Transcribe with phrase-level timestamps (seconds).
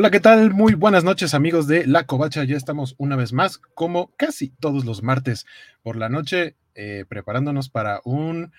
[0.00, 0.54] Hola, ¿qué tal?
[0.54, 2.44] Muy buenas noches amigos de La Covacha.
[2.44, 5.44] Ya estamos una vez más, como casi todos los martes
[5.82, 8.52] por la noche, eh, preparándonos para un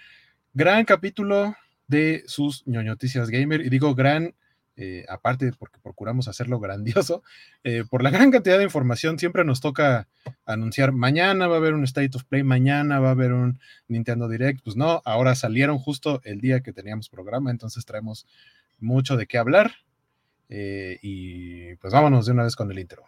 [0.54, 1.56] gran capítulo
[1.88, 3.62] de sus ñoñoticias gamer.
[3.62, 4.36] Y digo gran,
[4.76, 7.24] eh, aparte porque procuramos hacerlo grandioso,
[7.64, 10.10] eh, por la gran cantidad de información, siempre nos toca
[10.46, 14.28] anunciar, mañana va a haber un State of Play, mañana va a haber un Nintendo
[14.28, 14.60] Direct.
[14.62, 18.28] Pues no, ahora salieron justo el día que teníamos programa, entonces traemos
[18.82, 19.72] mucho de qué hablar.
[20.50, 23.06] Eh, y pues vámonos de una vez con el intro.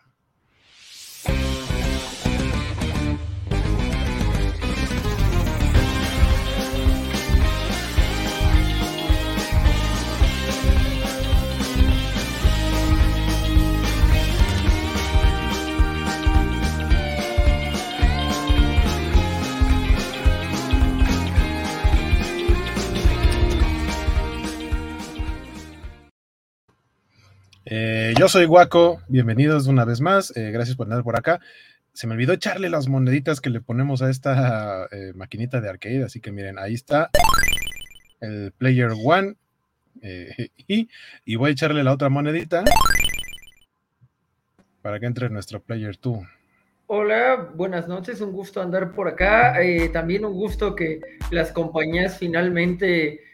[27.73, 31.39] Eh, yo soy Guaco, bienvenidos una vez más, eh, gracias por andar por acá.
[31.93, 36.03] Se me olvidó echarle las moneditas que le ponemos a esta eh, maquinita de arcade,
[36.03, 37.09] así que miren, ahí está
[38.19, 39.35] el Player One
[40.67, 42.65] y, voy a echarle la otra monedita
[44.81, 46.17] para que entre nuestro Player 2.
[46.87, 49.55] Hola, buenas noches, un gusto andar por acá.
[49.93, 53.30] también un gusto que las compañías finalmente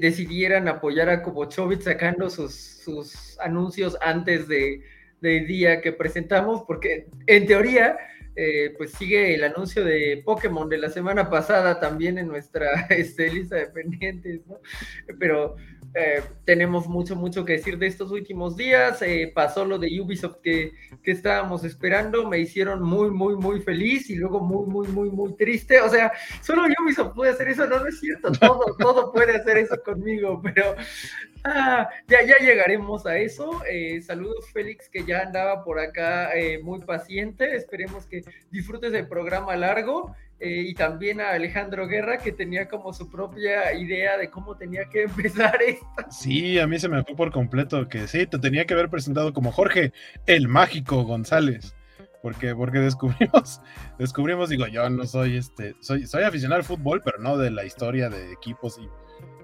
[0.00, 4.82] decidieran apoyar a Kobochovic sacando sus, sus anuncios antes de,
[5.20, 7.96] del día que presentamos, porque en teoría,
[8.36, 13.32] eh, pues sigue el anuncio de Pokémon de la semana pasada también en nuestra este,
[13.32, 14.58] lista de pendientes, ¿no?
[15.18, 15.56] Pero
[15.94, 19.00] eh, tenemos mucho, mucho que decir de estos últimos días.
[19.02, 20.72] Eh, pasó lo de Ubisoft que,
[21.02, 25.34] que, estábamos esperando, me hicieron muy, muy, muy feliz y luego muy, muy, muy, muy
[25.34, 25.80] triste.
[25.80, 29.82] O sea, solo Ubisoft puede hacer eso, no, es cierto, todo, todo puede hacer eso
[29.82, 30.76] conmigo, pero
[31.44, 33.62] ah, ya, ya llegaremos a eso.
[33.68, 36.30] Eh, saludos, Félix, que ya andaba por acá
[36.62, 37.56] muy paciente.
[37.56, 40.14] Esperemos que disfrutes del programa largo.
[40.40, 44.88] Eh, y también a Alejandro Guerra, que tenía como su propia idea de cómo tenía
[44.88, 45.86] que empezar esto.
[46.10, 49.32] Sí, a mí se me fue por completo que sí, te tenía que haber presentado
[49.32, 49.92] como Jorge,
[50.26, 51.74] el mágico González.
[52.22, 53.60] Porque, porque descubrimos,
[53.98, 57.64] descubrimos, digo, yo no soy este, soy, soy aficionado al fútbol, pero no de la
[57.64, 58.88] historia de equipos y,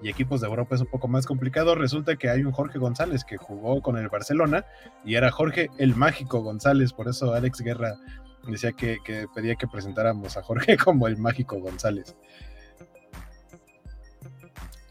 [0.05, 1.75] y equipos de Europa es un poco más complicado.
[1.75, 4.65] Resulta que hay un Jorge González que jugó con el Barcelona
[5.03, 7.95] y era Jorge el mágico González, por eso Alex Guerra
[8.47, 8.99] decía que,
[9.33, 12.15] pedía que presentáramos a Jorge como el mágico González.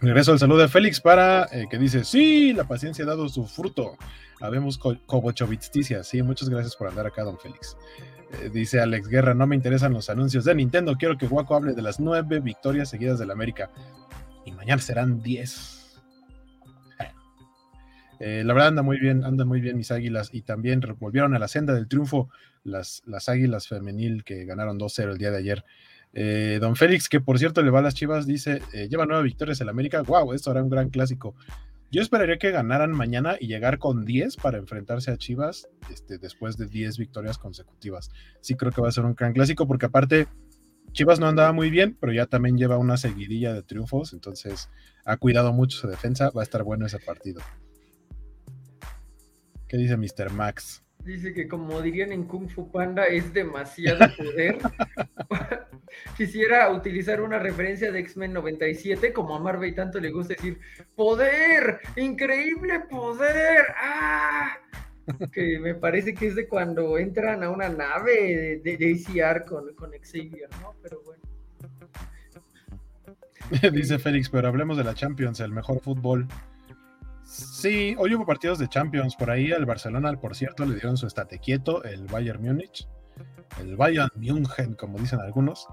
[0.01, 3.47] Regreso al saludo de Félix para eh, que dice, sí, la paciencia ha dado su
[3.47, 3.97] fruto.
[4.41, 6.05] Habemos cobochovitsticia.
[6.05, 7.77] Sí, muchas gracias por andar acá, don Félix.
[8.43, 10.97] Eh, dice Alex Guerra, no me interesan los anuncios de Nintendo.
[10.97, 13.71] Quiero que Guaco hable de las nueve victorias seguidas del América.
[14.45, 15.74] Y mañana serán diez.
[18.21, 21.39] Eh, la verdad anda muy bien, anda muy bien mis águilas y también volvieron a
[21.39, 22.29] la senda del triunfo
[22.63, 25.65] las, las águilas femenil que ganaron 2-0 el día de ayer.
[26.13, 29.25] Eh, don Félix, que por cierto le va a las chivas, dice, eh, lleva nueve
[29.25, 30.03] victorias en América.
[30.03, 30.33] ¡Wow!
[30.33, 31.35] Esto era un gran clásico.
[31.91, 36.57] Yo esperaría que ganaran mañana y llegar con 10 para enfrentarse a Chivas este, después
[36.57, 38.11] de 10 victorias consecutivas.
[38.41, 40.27] Sí creo que va a ser un gran clásico porque aparte
[40.93, 44.71] Chivas no andaba muy bien, pero ya también lleva una seguidilla de triunfos, entonces
[45.05, 47.41] ha cuidado mucho su defensa, va a estar bueno ese partido.
[49.75, 50.31] ¿Qué dice Mr.
[50.31, 50.85] Max?
[51.05, 54.59] Dice que como dirían en Kung Fu Panda, es demasiado poder.
[56.17, 60.61] Quisiera utilizar una referencia de X-Men 97, como a Marvel tanto le gusta decir,
[60.95, 63.65] poder, increíble poder.
[63.77, 64.59] ¡Ah!
[65.33, 69.91] Que me parece que es de cuando entran a una nave de, de con, con
[69.91, 70.77] Xavier, ¿no?
[70.85, 71.23] Pero bueno.
[73.73, 76.29] Dice Félix, pero hablemos de la Champions, el mejor fútbol.
[77.35, 79.51] Sí, hoy hubo partidos de Champions por ahí.
[79.51, 82.87] Al Barcelona, por cierto, le dieron su estate quieto, el Bayern Múnich.
[83.59, 85.67] El Bayern München, como dicen algunos.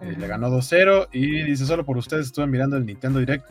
[0.00, 3.48] Eh, le ganó 2-0 y dice, solo por ustedes estuve mirando el Nintendo Direct.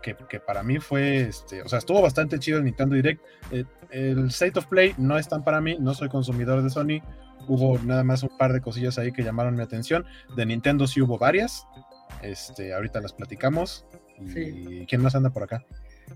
[0.00, 3.22] Que, para mí fue, este, o sea, estuvo bastante chido el Nintendo Direct.
[3.50, 7.02] Eh, el State of Play no es tan para mí, no soy consumidor de Sony.
[7.46, 10.06] Hubo nada más un par de cosillas ahí que llamaron mi atención.
[10.34, 11.66] De Nintendo sí hubo varias.
[12.22, 13.84] Este, ahorita las platicamos.
[14.18, 15.62] ¿Y quién más anda por acá?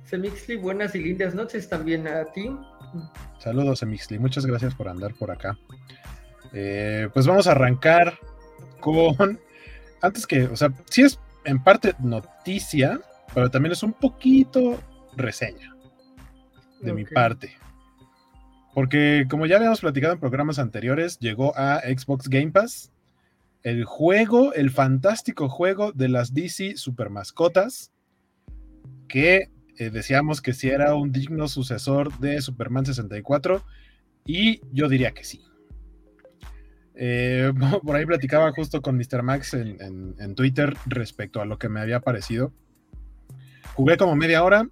[0.04, 2.50] Semixli, buenas y lindas noches también a ti.
[3.38, 5.58] Saludos, Semixli, muchas gracias por andar por acá.
[6.52, 8.19] Eh, pues vamos a arrancar
[8.81, 9.38] con.
[10.00, 13.00] Antes que, o sea, sí es en parte noticia,
[13.34, 14.81] pero también es un poquito
[15.16, 15.75] reseña
[16.81, 17.56] de mi parte.
[18.75, 22.92] Porque como ya habíamos platicado en programas anteriores, llegó a Xbox Game Pass
[23.62, 27.90] el juego, el fantástico juego de las DC Super Mascotas,
[29.08, 33.62] que eh, decíamos que si era un digno sucesor de Superman 64
[34.25, 35.43] y yo diría que sí.
[36.94, 37.52] Eh,
[37.84, 39.23] por ahí platicaba justo con Mr.
[39.23, 42.52] Max en, Twitter respecto a lo que me había parecido.
[43.75, 44.69] Jugué como media hora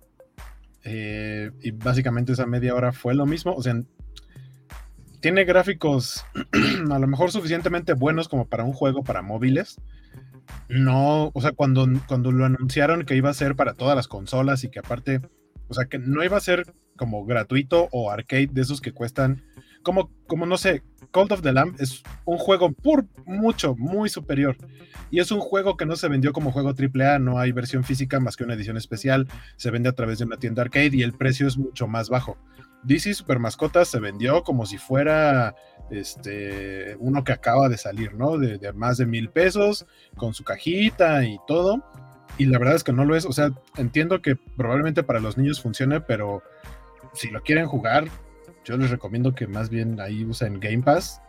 [0.83, 3.55] eh, y básicamente esa media hora fue lo mismo.
[3.55, 3.81] O sea,
[5.21, 6.25] tiene gráficos
[6.91, 9.77] a lo mejor suficientemente buenos como para un juego para móviles.
[10.69, 14.65] No, o sea, cuando, cuando lo anunciaron que iba a ser para todas las consolas
[14.65, 15.21] y que aparte,
[15.69, 19.43] o sea, que no iba a ser como gratuito o arcade de esos que cuestan
[19.85, 20.83] como, como no sé,
[21.13, 24.57] Cult of the Lamb es un juego por mucho, muy superior.
[25.11, 28.19] Y es un juego que no se vendió como juego AAA, no hay versión física
[28.19, 31.13] más que una edición especial, se vende a través de una tienda arcade y el
[31.13, 32.37] precio es mucho más bajo.
[32.85, 35.55] DC Super Mascotas se vendió como si fuera
[35.91, 38.39] este uno que acaba de salir, ¿no?
[38.39, 39.87] De, de, más de mil pesos,
[40.17, 41.83] con su cajita y todo.
[42.39, 43.27] Y la verdad es que no lo es.
[43.27, 46.43] O sea, entiendo que probablemente para los niños funcione, pero
[47.15, 48.07] si lo quieren jugar,
[48.65, 51.21] yo les recomiendo que más bien ahí usen Game Pass,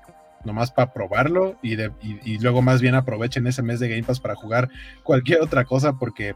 [0.46, 4.36] nomás para probarlo y, y, luego más bien aprovechen ese mes de Game Pass para
[4.36, 4.70] jugar
[5.04, 6.36] cualquier otra cosa porque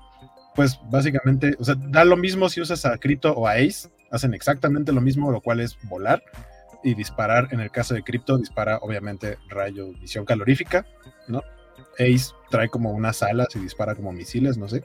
[0.56, 4.34] pues básicamente, o sea, da lo mismo si usas a Crypto o a Ace, hacen
[4.34, 6.24] exactamente lo mismo, lo cual es volar
[6.84, 10.86] y disparar, en el caso de Crypto, dispara obviamente rayo visión calorífica,
[11.28, 11.42] ¿no?
[11.94, 14.84] Ace trae como unas alas y dispara como misiles, no sé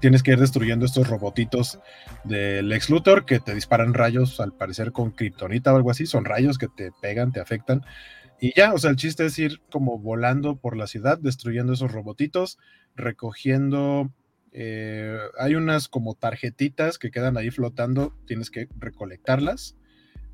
[0.00, 1.78] tienes que ir destruyendo estos robotitos
[2.24, 6.06] del ex Luthor que te disparan rayos, al parecer con kriptonita o algo así.
[6.06, 7.84] Son rayos que te pegan, te afectan.
[8.40, 11.92] Y ya, o sea, el chiste es ir como volando por la ciudad, destruyendo esos
[11.92, 12.58] robotitos,
[12.94, 14.10] recogiendo.
[14.58, 19.76] Eh, hay unas como tarjetitas que quedan ahí flotando, tienes que recolectarlas.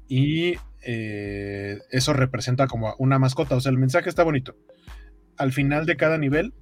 [0.06, 3.56] Y eh, eso representa como una mascota.
[3.56, 4.54] O sea, el mensaje está bonito.
[5.36, 6.54] Al final de cada nivel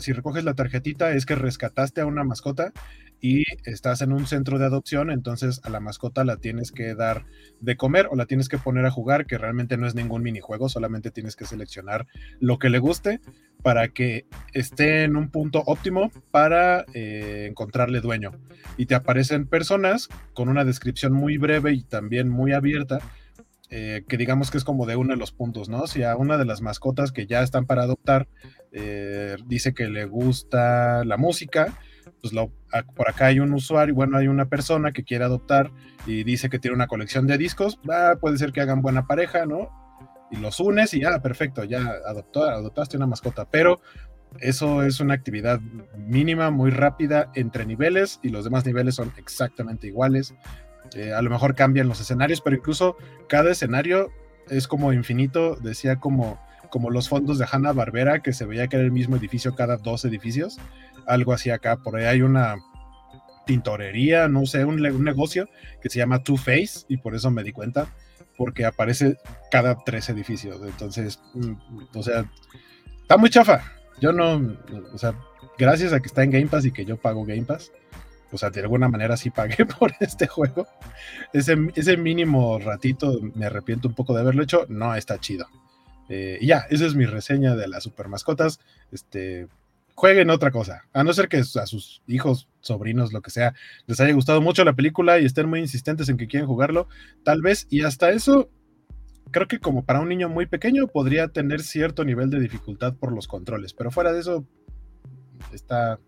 [0.00, 2.72] si recoges la tarjetita es que rescataste a una mascota
[3.20, 7.24] y estás en un centro de adopción, entonces a la mascota la tienes que dar
[7.60, 10.68] de comer o la tienes que poner a jugar, que realmente no es ningún minijuego,
[10.68, 12.08] solamente tienes que seleccionar
[12.40, 13.20] lo que le guste
[13.62, 18.32] para que esté en un punto óptimo para eh, encontrarle dueño.
[18.76, 22.98] Y te aparecen personas con una descripción muy breve y también muy abierta
[23.74, 25.86] eh, que digamos que es como de uno de los puntos, ¿no?
[25.86, 28.28] Si a una de las mascotas que ya están para adoptar
[28.70, 31.72] eh, dice que le gusta la música,
[32.20, 32.34] pues
[32.94, 35.70] por acá hay un usuario, bueno, hay una persona que quiere adoptar
[36.06, 39.46] y dice que tiene una colección de discos, ah, puede ser que hagan buena pareja,
[39.46, 39.70] ¿no?
[40.30, 43.80] Y los unes y ya, perfecto, ya adoptó, adoptaste una mascota, pero
[44.40, 45.60] eso es una actividad
[45.96, 50.34] mínima, muy rápida entre niveles y los demás niveles son exactamente iguales.
[50.94, 52.96] Eh, a lo mejor cambian los escenarios, pero incluso
[53.28, 54.10] cada escenario
[54.48, 56.40] es como infinito, decía como,
[56.70, 59.76] como los fondos de Hanna Barbera, que se veía que era el mismo edificio cada
[59.76, 60.58] dos edificios,
[61.06, 62.56] algo así acá, por ahí hay una
[63.46, 65.48] tintorería, no sé, un, negocio
[65.80, 67.86] que se llama Two Face, y por eso me di cuenta,
[68.36, 69.16] porque aparece
[69.50, 71.52] cada tres edificios, entonces, mm,
[71.94, 72.24] o sea,
[73.00, 73.62] está muy chafa,
[74.00, 74.56] yo no,
[74.92, 75.14] o sea,
[75.58, 77.72] gracias a que está en Game Pass y que yo pago Game Pass,
[78.32, 80.66] o sea, de alguna manera sí pagué por este juego.
[81.32, 85.46] Ese, ese mínimo ratito me arrepiento un poco de haberlo hecho, no está chido.
[86.08, 88.60] Eh, ya, esa es mi reseña de las super mascotas.
[88.90, 89.48] Este,
[89.94, 93.54] jueguen otra cosa, a no ser que a sus hijos, sobrinos, lo que sea,
[93.86, 96.88] les haya gustado mucho la película y estén muy insistentes en que quieren jugarlo,
[97.24, 98.50] tal vez, y hasta eso,
[99.30, 103.12] creo que como para un niño muy pequeño podría tener cierto nivel de dificultad por
[103.12, 104.46] los controles, pero fuera de eso,
[105.52, 105.98] está,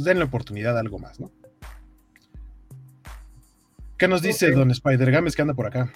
[0.00, 1.30] pues denle oportunidad a algo más, ¿no?
[3.98, 5.92] ¿Qué nos dice don Spider Games que anda por acá?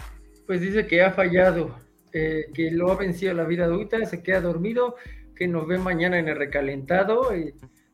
[0.47, 1.75] Pues dice que ha fallado,
[2.13, 4.97] eh, que lo ha vencido la vida adulta, se queda dormido,
[5.35, 7.31] que nos ve mañana en el recalentado.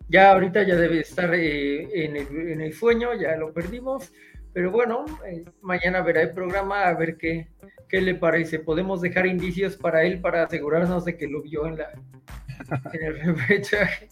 [0.09, 4.13] ya ahorita ya debe estar eh, en, el, sueño, ya lo perdimos.
[4.53, 7.47] Pero bueno, eh, mañana verá el programa a ver qué,
[7.89, 8.59] qué le parece.
[8.59, 11.93] Podemos dejar indicios para él para asegurarnos de que lo vio en, la,
[12.95, 14.09] en el repechaje.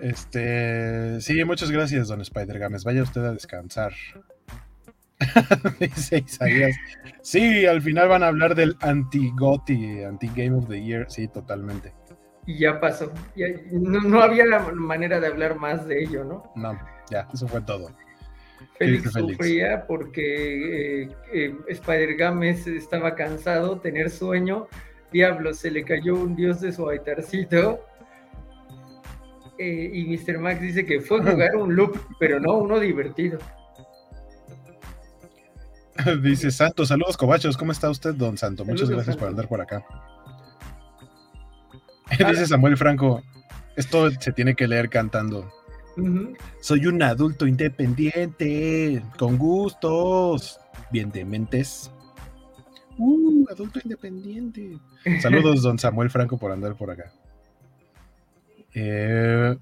[0.00, 2.84] Este, sí, muchas gracias, don Spider Games.
[2.84, 3.92] Vaya usted a descansar.
[5.80, 6.76] Dice Isaías.
[7.22, 11.06] Sí, al final van a hablar del anti-GOTY, anti-Game of the Year.
[11.08, 11.94] Sí, totalmente.
[12.46, 13.12] Y ya pasó.
[13.72, 16.52] no, había la manera de hablar más de ello, ¿no?
[16.54, 16.78] No,
[17.10, 17.90] ya, eso fue todo.
[18.78, 24.68] Félix, sufría porque eh, eh, Spider Games estaba cansado, tener sueño.
[25.12, 27.85] Diablo, se le cayó un dios de su altarcito
[29.58, 30.38] eh, y Mr.
[30.38, 33.38] Max dice que fue jugar un loop, pero no uno divertido.
[36.22, 38.64] Dice Santo, saludos cobachos, ¿cómo está usted, don Santo?
[38.64, 39.84] Muchas gracias por andar por acá.
[42.18, 43.22] Dice Samuel Franco,
[43.76, 45.50] esto se tiene que leer cantando.
[46.60, 50.60] Soy un adulto independiente, con gustos,
[50.92, 51.90] bien dementes.
[52.98, 54.78] Uh, adulto independiente.
[55.22, 57.12] Saludos, don Samuel Franco, por andar por acá.
[58.78, 59.56] Eh,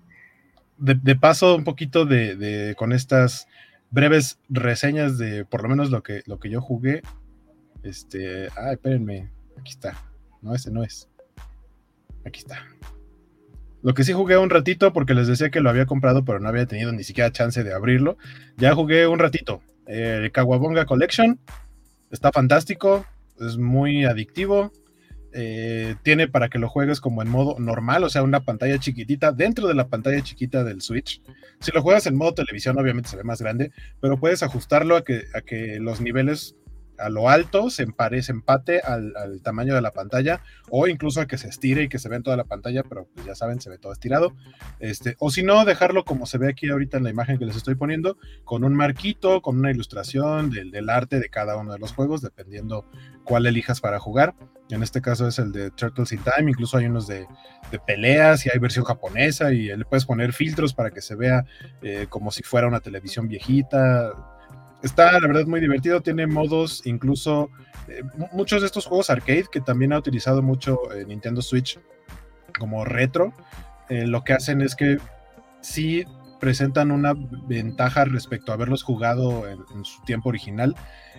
[0.76, 3.46] de, paso, un poquito de, con estas
[3.90, 7.02] breves reseñas de por lo menos lo que, lo que yo jugué.
[7.84, 9.96] Este, ah, espérenme, aquí está.
[10.42, 11.08] No, ese no es.
[12.26, 12.66] Aquí está.
[13.82, 16.48] Lo que sí jugué un ratito porque les decía que lo había comprado, pero no
[16.48, 18.16] había tenido ni siquiera chance de abrirlo.
[18.56, 19.62] Ya jugué un ratito.
[19.86, 21.38] El Kawabonga Collection
[22.10, 23.06] está fantástico,
[23.38, 24.72] es muy adictivo.
[25.36, 29.32] Eh, tiene para que lo juegues como en modo normal, o sea, una pantalla chiquitita
[29.32, 31.20] dentro de la pantalla chiquita del Switch.
[31.58, 35.02] Si lo juegas en modo televisión, obviamente se ve más grande, pero puedes ajustarlo a
[35.02, 36.54] que, a que los niveles
[36.98, 41.48] a lo alto se, empate al, tamaño de la pantalla o incluso a que se
[41.48, 43.78] estire y que se ve en toda la pantalla, pero pues ya saben, se ve
[43.78, 44.34] todo estirado.
[44.80, 47.56] Este, o si no, dejarlo como se ve aquí ahorita en la imagen que les
[47.56, 51.78] estoy poniendo, con un marquito, con una ilustración del, del arte de cada uno de
[51.78, 52.86] los juegos, dependiendo
[53.24, 54.34] cuál elijas para jugar.
[54.70, 57.26] En este caso es el de Turtles in Time, incluso hay unos de,
[57.70, 61.44] de peleas y hay versión japonesa y le puedes poner filtros para que se vea
[61.82, 64.12] eh, como si fuera una televisión viejita
[64.84, 66.02] Está, la verdad, muy divertido.
[66.02, 67.50] Tiene modos, incluso
[67.88, 71.80] eh, muchos de estos juegos arcade que también ha utilizado mucho eh, Nintendo Switch
[72.58, 73.32] como retro.
[73.88, 74.98] Eh, lo que hacen es que
[75.62, 76.04] sí
[76.38, 77.14] presentan una
[77.48, 80.76] ventaja respecto a haberlos jugado en, su tiempo original,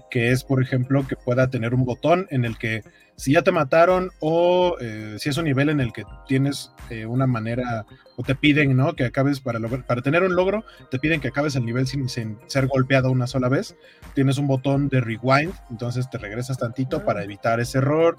[0.09, 2.83] que es, por ejemplo, que pueda tener un botón en el que
[3.17, 7.05] si ya te mataron o eh, si es un nivel en el que tienes eh,
[7.05, 7.85] una manera
[8.17, 8.93] o te piden, ¿no?
[8.93, 12.67] Que acabes para para tener un logro, te piden que acabes el nivel sin, ser
[12.67, 13.75] golpeado una sola vez.
[14.13, 18.17] Tienes un botón de rewind, entonces te regresas tantito para evitar ese error.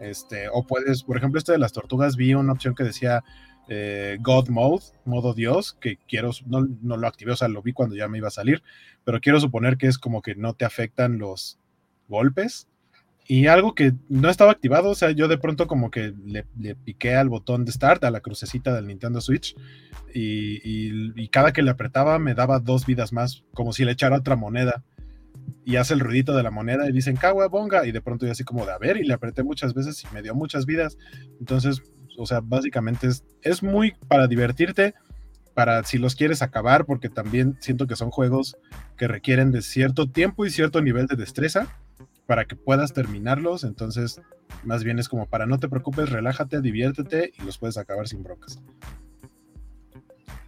[0.00, 3.24] Este, o puedes, por ejemplo, este de las tortugas, vi una opción que decía
[3.68, 7.72] eh, God Mode, modo Dios, que quiero, no, no, lo activé, o sea, lo vi
[7.72, 8.62] cuando ya me iba a salir,
[9.04, 11.58] pero quiero suponer que es como que no te afectan los
[12.08, 12.68] golpes.
[13.28, 16.44] Y algo que no estaba activado, o sea, yo de pronto como que le,
[16.76, 19.56] piqué al botón de start, a la crucecita del Nintendo Switch,
[20.14, 24.36] y, cada que le apretaba me daba dos vidas más, como si le echara otra
[24.36, 24.84] moneda.
[25.64, 27.18] Y hace el ruidito de la moneda y dicen,
[27.50, 30.04] bonga, y de pronto yo así como de a ver, y le apreté muchas veces
[30.04, 30.96] y me dio muchas vidas.
[31.40, 31.82] Entonces
[32.18, 34.94] o sea, básicamente es, es muy para divertirte,
[35.54, 38.56] para si los quieres acabar, porque también siento que son juegos
[38.96, 41.66] que requieren de cierto tiempo y cierto nivel de destreza
[42.26, 43.64] para que puedas terminarlos.
[43.64, 44.20] Entonces,
[44.64, 48.22] más bien es como para no te preocupes, relájate, diviértete y los puedes acabar sin
[48.22, 48.60] broncas.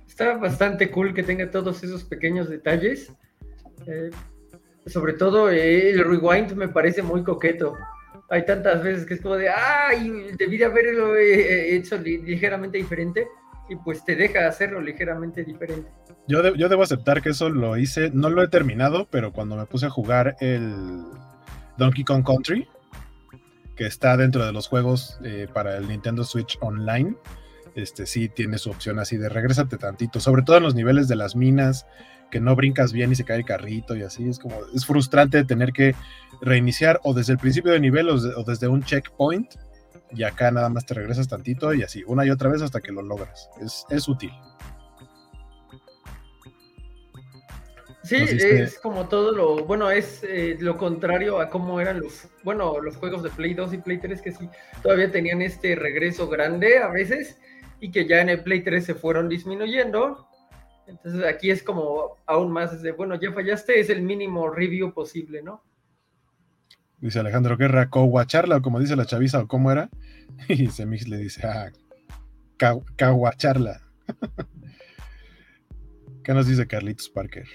[0.06, 3.12] Está bastante cool que tenga todos esos pequeños detalles.
[3.86, 4.10] Eh,
[4.86, 7.74] sobre todo eh, el rewind me parece muy coqueto
[8.30, 13.26] hay tantas veces que es como de, ay, debí de haberlo hecho ligeramente diferente
[13.68, 15.90] y pues te deja hacerlo ligeramente diferente.
[16.26, 19.66] Yo, yo debo aceptar que eso lo hice, no lo he terminado, pero cuando me
[19.66, 21.04] puse a jugar el
[21.78, 22.68] Donkey Kong Country,
[23.76, 27.14] que está dentro de los juegos eh, para el Nintendo Switch Online,
[27.74, 31.16] este sí tiene su opción así de regrésate tantito, sobre todo en los niveles de
[31.16, 31.86] las minas,
[32.30, 35.44] que no brincas bien y se cae el carrito y así, es como, es frustrante
[35.44, 35.94] tener que
[36.40, 39.54] reiniciar o desde el principio de nivel o, desde un checkpoint
[40.12, 42.92] y acá nada más te regresas tantito y así, una y otra vez hasta que
[42.92, 43.50] lo logras.
[43.90, 44.30] Es, útil.
[48.02, 52.80] Sí, es como todo lo, bueno, es eh, lo contrario a cómo eran los, bueno,
[52.80, 54.48] los juegos de Play 2 y Play 3 que sí,
[54.82, 57.38] todavía tenían este regreso grande a veces
[57.80, 60.27] y que ya en el Play 3 se fueron disminuyendo.
[60.88, 65.42] Entonces aquí es como aún más de, bueno, ya fallaste, es el mínimo review posible,
[65.42, 65.62] ¿no?
[67.00, 69.90] Dice Alejandro Guerra, Coguacharla, o como dice la chaviza, o cómo era.
[70.48, 71.70] Y Semix le dice, ah,
[72.96, 73.82] Caguacharla.
[76.24, 77.46] ¿Qué nos dice Carlitos Parker?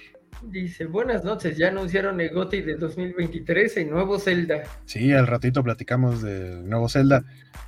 [0.43, 4.63] Dice, buenas noches, ya anunciaron el GOTY de 2023 y nuevo Zelda.
[4.85, 7.23] Sí, al ratito platicamos del nuevo Zelda.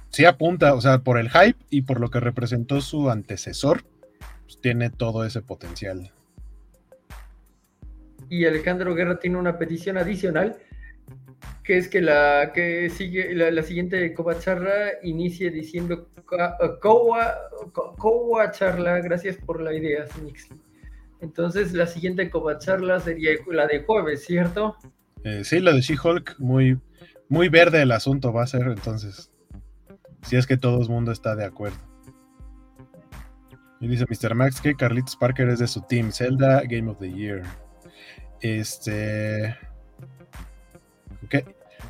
[0.10, 3.84] Sí apunta, o sea, por el hype y por lo que representó su antecesor,
[4.46, 6.12] pues tiene todo ese potencial.
[8.30, 10.58] Y Alejandro Guerra tiene una petición adicional
[11.64, 16.08] que es que la que sigue la, siguiente charla inicie diciendo
[16.80, 20.48] Cowa charla, gracias por la idea, Nix.
[21.22, 24.76] Entonces la siguiente charla sería la de jueves, ¿cierto?
[25.24, 26.80] Eh, sí, la de She-Hulk, muy,
[27.30, 29.32] muy verde el asunto va a ser entonces.
[30.22, 31.78] Si es que todo el mundo está de acuerdo.
[33.80, 34.36] Y dice Mr.
[34.36, 37.44] Max que Carlitos Parker es de su team, Zelda Game of the Year.
[38.42, 39.56] Este.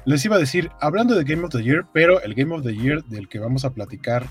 [0.05, 2.75] Les iba a decir, hablando de Game of the Year, pero el Game of the
[2.75, 4.25] Year del que vamos a platicar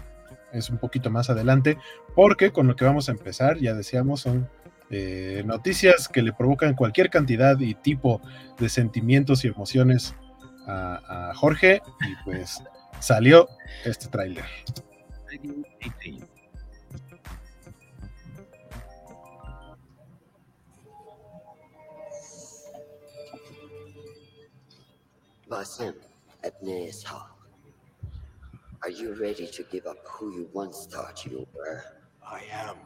[0.53, 1.77] es un poquito más adelante,
[2.15, 4.49] porque con lo que vamos a empezar, ya decíamos, son
[4.91, 8.21] eh, noticias que le provocan cualquier cantidad y tipo
[8.59, 10.15] de sentimientos y emociones
[10.69, 12.63] a, a Jorge, y pues
[13.01, 13.49] salió
[13.85, 14.45] este tráiler.
[25.55, 25.95] Basim
[26.43, 27.05] Ebne's
[28.83, 31.85] Are you ready to give up who you once thought you were?
[32.29, 32.77] I am.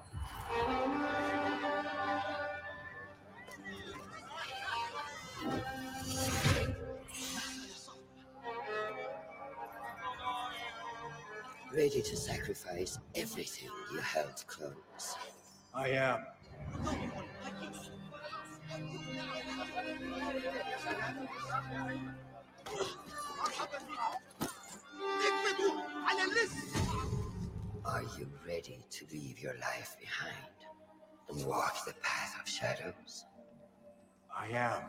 [11.72, 15.16] Ready to sacrifice everything you held close.
[15.74, 16.26] I am.
[27.84, 30.36] Are you ready to leave your life behind
[31.28, 33.24] and walk the path of shadows?
[34.34, 34.82] I am.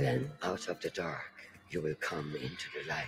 [0.00, 1.34] Then out of the dark,
[1.68, 3.06] you will come into the light.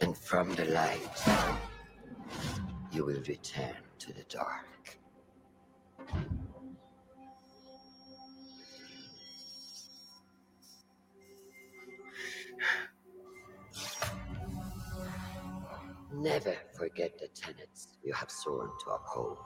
[0.00, 1.00] And from the light,
[2.92, 4.75] you will return to the dark.
[16.16, 19.36] Never forget the tenets you have sworn to uphold.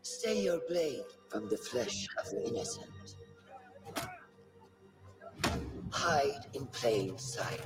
[0.00, 3.16] Stay your blade from the flesh of the innocent.
[5.90, 7.60] Hide in plain sight.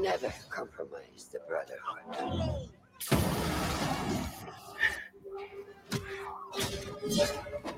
[0.00, 2.68] Never compromise the brotherhood.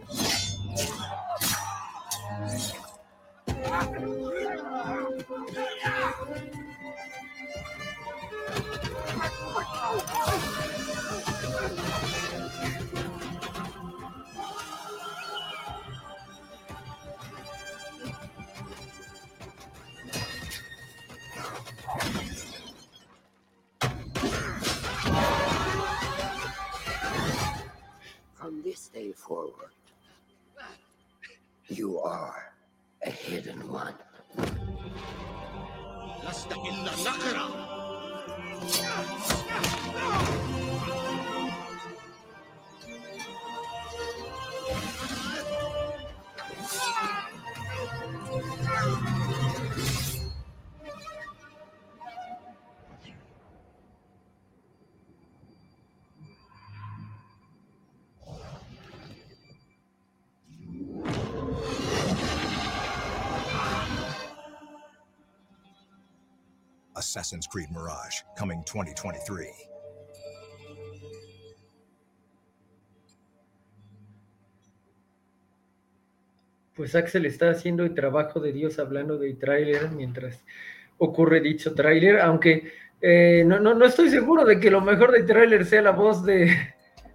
[28.35, 29.76] From this day forward,
[31.68, 32.54] you are
[33.06, 33.96] a hidden one.
[36.28, 37.48] لست إلا نقرة
[67.17, 69.49] Assassin's Creed Mirage, coming 2023.
[76.75, 80.45] Pues Axel está haciendo el trabajo de Dios hablando del tráiler mientras
[80.99, 85.25] ocurre dicho tráiler, aunque eh, no, no, no estoy seguro de que lo mejor del
[85.25, 86.55] tráiler sea la voz de...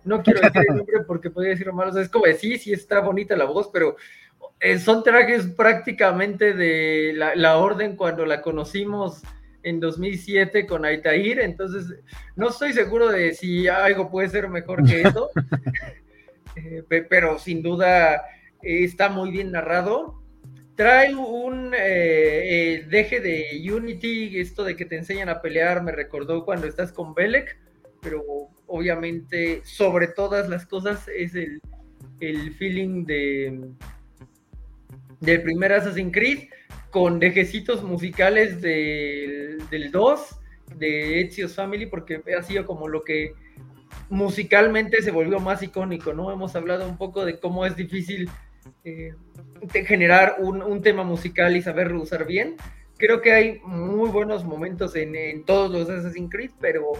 [0.03, 3.01] No quiero decir el nombre porque podría decir malo, es como de sí, sí está
[3.01, 3.97] bonita la voz, pero
[4.59, 9.21] eh, son trajes prácticamente de la, la orden cuando la conocimos
[9.63, 11.99] en 2007 con Aitair, entonces
[12.35, 15.29] no estoy seguro de si algo puede ser mejor que eso,
[16.55, 18.15] eh, pe- pero sin duda
[18.61, 20.19] eh, está muy bien narrado.
[20.75, 21.77] Trae un eh,
[22.79, 26.91] eh, deje de Unity, esto de que te enseñan a pelear, me recordó cuando estás
[26.91, 27.57] con Belek,
[28.01, 28.23] pero
[28.65, 31.61] obviamente sobre todas las cosas es el,
[32.19, 33.61] el feeling de
[35.19, 36.49] del primer Assassin's Creed
[36.89, 40.39] con dejecitos musicales del, del 2
[40.75, 43.33] de Ezio's Family porque ha sido como lo que
[44.09, 46.31] musicalmente se volvió más icónico, ¿no?
[46.31, 48.29] Hemos hablado un poco de cómo es difícil
[48.83, 49.13] eh,
[49.85, 52.55] generar un, un, tema musical y saberlo usar bien.
[52.97, 56.91] Creo que hay muy buenos momentos en, en todos los Assassin's Creed, pero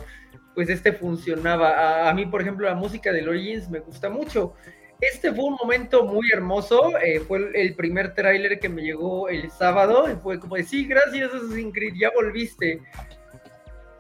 [0.56, 1.70] pues este funcionaba.
[1.70, 4.54] A, a, mí, por ejemplo, la música de Origins me gusta mucho.
[5.02, 9.30] Este fue un momento muy hermoso, eh, fue el, el primer tráiler que me llegó
[9.30, 12.80] el sábado y fue como de, sí, gracias Assassin's Creed, ya volviste.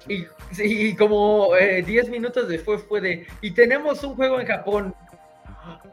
[0.07, 0.25] Y,
[0.59, 4.95] y como 10 eh, minutos después fue de, y tenemos un juego en Japón.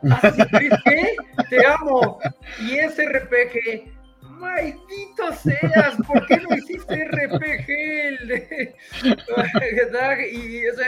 [0.10, 1.16] Assassin's Creed, ¿qué?
[1.48, 2.18] Te amo.
[2.60, 3.97] Y ese RPG,
[4.38, 7.68] maldito seas, ¿por qué no hiciste RPG?
[10.32, 10.86] y o sea,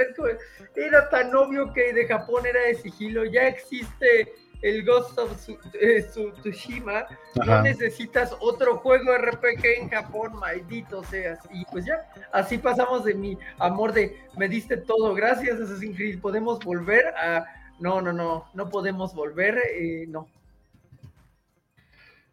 [0.76, 4.32] era tan obvio que de Japón era de sigilo, ya existe
[4.62, 5.48] el Ghost of
[5.80, 6.06] eh,
[6.42, 7.06] Tsushima,
[7.46, 11.38] no necesitas otro juego RPG en Japón, maldito seas.
[11.52, 16.20] Y pues ya, así pasamos de mi amor de me diste todo, gracias Assassin's Creed,
[16.20, 17.46] podemos volver a...
[17.78, 20.28] No, no, no, no podemos volver, eh, no,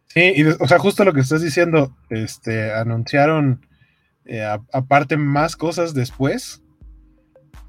[0.08, 3.66] Sí, y, o sea, justo lo que estás diciendo, este, anunciaron
[4.24, 6.62] eh, aparte más cosas después.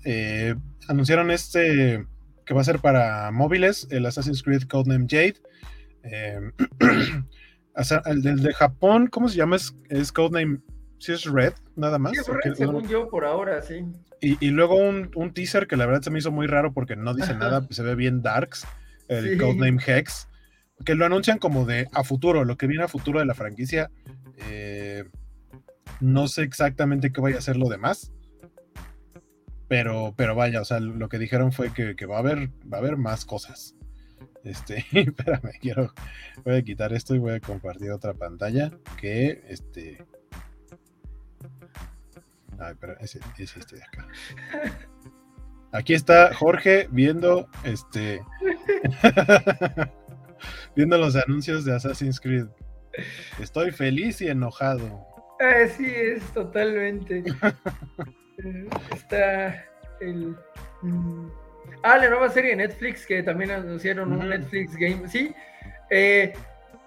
[0.05, 0.55] Eh,
[0.87, 2.05] anunciaron este
[2.45, 5.35] que va a ser para móviles, el Assassin's Creed Codename Jade.
[7.75, 9.55] Eh, el del de Japón, ¿cómo se llama?
[9.55, 10.59] Es, es Codename,
[10.97, 12.11] si es Red, nada más.
[12.13, 13.85] Sí, Red, según yo, por ahora, sí.
[14.19, 16.97] Y, y luego un, un, teaser que la verdad se me hizo muy raro porque
[16.97, 18.67] no dice nada, se ve bien darks,
[19.07, 19.37] el sí.
[19.37, 20.28] Codename Hex
[20.85, 23.91] que lo anuncian como de a futuro, lo que viene a futuro de la franquicia.
[24.37, 25.03] Eh,
[25.99, 28.11] no sé exactamente qué vaya a ser lo demás.
[29.67, 32.77] Pero, pero vaya, o sea, lo que dijeron fue que, que va a haber, va
[32.77, 33.75] a haber más cosas.
[34.43, 35.93] Este, espérame, quiero,
[36.43, 40.05] voy a quitar esto y voy a compartir otra pantalla que este.
[42.57, 44.07] Ay, pero ese, ese este de acá.
[45.71, 48.21] Aquí está Jorge viendo este.
[50.75, 52.47] viendo los anuncios de Assassin's Creed.
[53.39, 55.05] Estoy feliz y enojado.
[55.39, 57.23] Así es, totalmente.
[58.93, 59.65] Está
[60.01, 60.35] el.
[60.81, 61.29] Mm,
[61.83, 65.07] ah, la nueva serie de Netflix que también anunciaron un Netflix Game.
[65.07, 65.33] Sí.
[65.89, 66.33] Eh,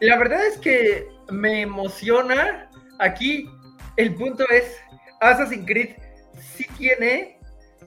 [0.00, 2.70] la verdad es que me emociona.
[2.98, 3.48] Aquí
[3.96, 4.76] el punto es:
[5.20, 5.96] Assassin's Creed
[6.38, 7.38] sí tiene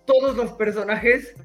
[0.05, 1.35] todos los personajes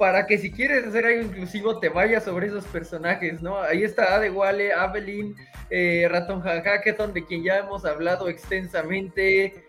[0.00, 3.60] para que si quieres hacer algo inclusivo te vayas sobre esos personajes, ¿no?
[3.60, 5.36] Ahí está Adewale, Avelin,
[5.68, 9.62] eh, Raton Hackathon, de quien ya hemos hablado extensamente.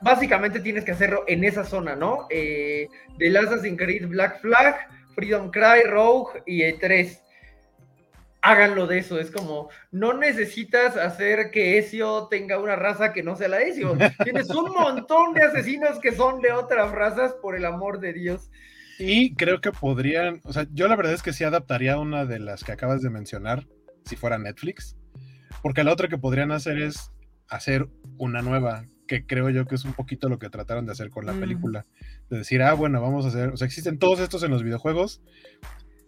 [0.00, 2.28] Básicamente tienes que hacerlo en esa zona, ¿no?
[2.30, 2.86] Eh,
[3.18, 4.76] del Assassin's Creed Black Flag,
[5.16, 7.23] Freedom Cry, Rogue y E3
[8.44, 9.18] háganlo de eso.
[9.18, 13.96] Es como, no necesitas hacer que Ezio tenga una raza que no sea la Ezio.
[14.22, 18.50] Tienes un montón de asesinos que son de otras razas, por el amor de Dios.
[18.98, 22.38] Y creo que podrían, o sea, yo la verdad es que sí adaptaría una de
[22.38, 23.66] las que acabas de mencionar,
[24.04, 24.96] si fuera Netflix,
[25.62, 27.10] porque la otra que podrían hacer es
[27.48, 31.10] hacer una nueva, que creo yo que es un poquito lo que trataron de hacer
[31.10, 31.40] con la mm.
[31.40, 31.86] película,
[32.30, 35.22] de decir, ah, bueno, vamos a hacer, o sea, existen todos estos en los videojuegos,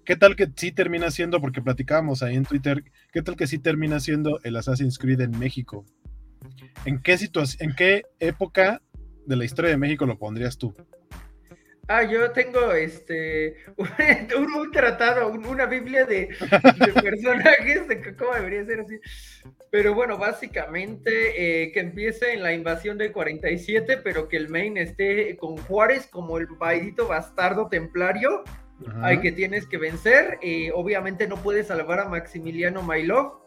[0.07, 3.59] ¿Qué tal que sí termina siendo, porque platicábamos ahí en Twitter, qué tal que sí
[3.59, 5.85] termina siendo el Assassin's Creed en México?
[6.85, 8.81] ¿En qué situación, en qué época
[9.27, 10.77] de la historia de México lo pondrías tú?
[11.89, 18.65] Ah, yo tengo este un, un tratado, una biblia de, de personajes de cómo debería
[18.65, 19.01] ser así.
[19.73, 24.77] Pero bueno, básicamente eh, que empiece en la invasión del 47, pero que el main
[24.77, 28.45] esté con Juárez como el paidito bastardo templario
[29.03, 30.39] hay que tienes que vencer.
[30.43, 33.41] Eh, obviamente no puedes salvar a Maximiliano Mailov.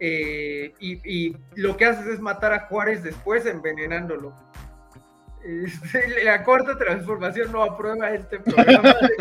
[0.00, 4.34] Eh, y, lo que haces es matar a Juárez después envenenándolo.
[5.44, 9.16] Este, la corta transformación no aprueba este programa de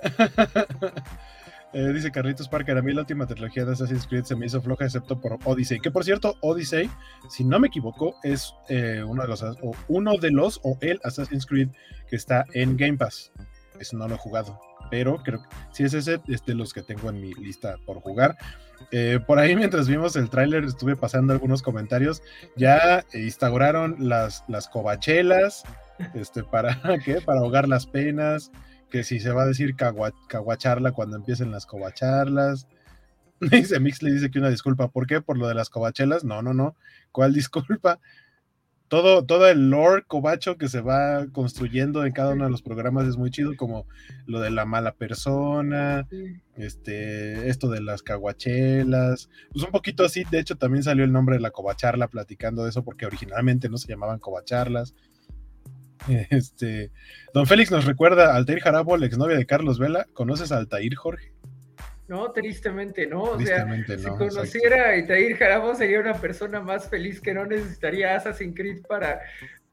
[1.74, 4.62] Eh, dice Carlitos Parker, a mí la última trilogía de Assassin's Creed se me hizo
[4.62, 6.88] floja excepto por Odyssey, que por cierto, Odyssey,
[7.28, 10.98] si no me equivoco, es eh, uno, de los, o uno de los o el
[11.04, 11.68] Assassin's Creed
[12.08, 13.32] que está en Game Pass.
[13.78, 14.58] Eso no lo he jugado,
[14.90, 18.00] pero creo que si es ese, es de los que tengo en mi lista por
[18.00, 18.36] jugar.
[18.90, 22.22] Eh, por ahí mientras vimos el tráiler estuve pasando algunos comentarios.
[22.56, 25.64] Ya instauraron las, las covachelas
[26.14, 27.20] este, para, ¿qué?
[27.20, 28.50] para ahogar las penas
[28.90, 32.66] que si se va a decir caguacharla cuando empiecen las covacharlas.
[33.40, 34.88] Dice Mix le dice que una disculpa.
[34.88, 35.20] ¿Por qué?
[35.20, 36.24] Por lo de las covachelas.
[36.24, 36.76] No, no, no.
[37.12, 38.00] ¿Cuál disculpa?
[38.88, 43.06] Todo, todo el lore covacho que se va construyendo en cada uno de los programas
[43.06, 43.86] es muy chido, como
[44.24, 46.08] lo de la mala persona,
[46.56, 51.36] este, esto de las caguachelas, pues un poquito así, de hecho también salió el nombre
[51.36, 54.94] de la covacharla platicando de eso, porque originalmente no se llamaban covacharlas.
[56.30, 56.90] Este,
[57.34, 60.06] don Félix nos recuerda Altair Jarabo, la exnovia de Carlos Vela.
[60.12, 61.32] ¿Conoces a Altair, Jorge?
[62.08, 63.22] No, tristemente no.
[63.22, 64.18] O sea, no, si exacto.
[64.18, 69.20] conociera a Itair Jarabo sería una persona más feliz que no necesitaría Assassin's Creed para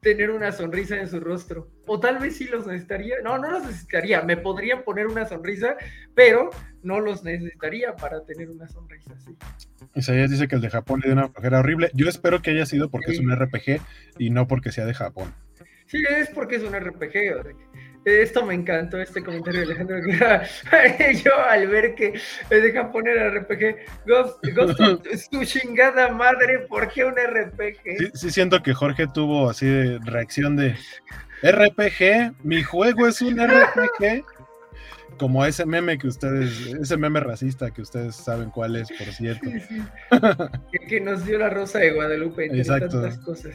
[0.00, 1.70] tener una sonrisa en su rostro.
[1.86, 3.16] O tal vez sí los necesitaría.
[3.24, 4.20] No, no los necesitaría.
[4.20, 5.76] Me podrían poner una sonrisa,
[6.14, 6.50] pero
[6.82, 9.34] no los necesitaría para tener una sonrisa así.
[9.94, 11.90] Isaías dice que el de Japón le dio una flojera horrible.
[11.94, 13.80] Yo espero que haya sido porque es un RPG
[14.18, 15.32] y no porque sea de Japón.
[15.86, 17.38] Sí, es porque es un RPG.
[17.38, 19.96] o sea, que- Esto me encantó, este comentario de Alejandro.
[21.24, 22.14] Yo al ver que
[22.48, 27.98] me dejan poner RPG, Ghost, Ghost, su chingada madre, ¿por qué un RPG?
[27.98, 30.76] Sí, sí siento que Jorge tuvo así de reacción de
[31.42, 34.24] RPG, mi juego es un RPG.
[35.18, 39.48] Como ese meme que ustedes, ese meme racista que ustedes saben cuál es, por cierto.
[39.50, 39.82] Sí, sí.
[40.72, 43.00] que, que nos dio la rosa de Guadalupe, entre Exacto.
[43.00, 43.54] tantas cosas.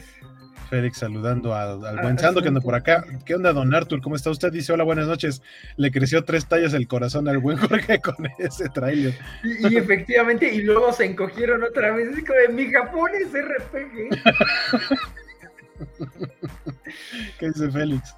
[0.72, 3.04] Félix saludando al, al Ah, buen Sando que anda por acá.
[3.26, 4.00] ¿Qué onda, don Arthur?
[4.00, 4.50] ¿Cómo está usted?
[4.50, 5.42] Dice, hola, buenas noches.
[5.76, 9.12] Le creció tres tallas el corazón al buen Jorge con ese tráiler.
[9.44, 12.16] Y, y efectivamente, y luego se encogieron otra vez.
[12.16, 14.18] Es como, de, mi Japón es RPG.
[17.38, 18.16] ¿Qué dice Félix?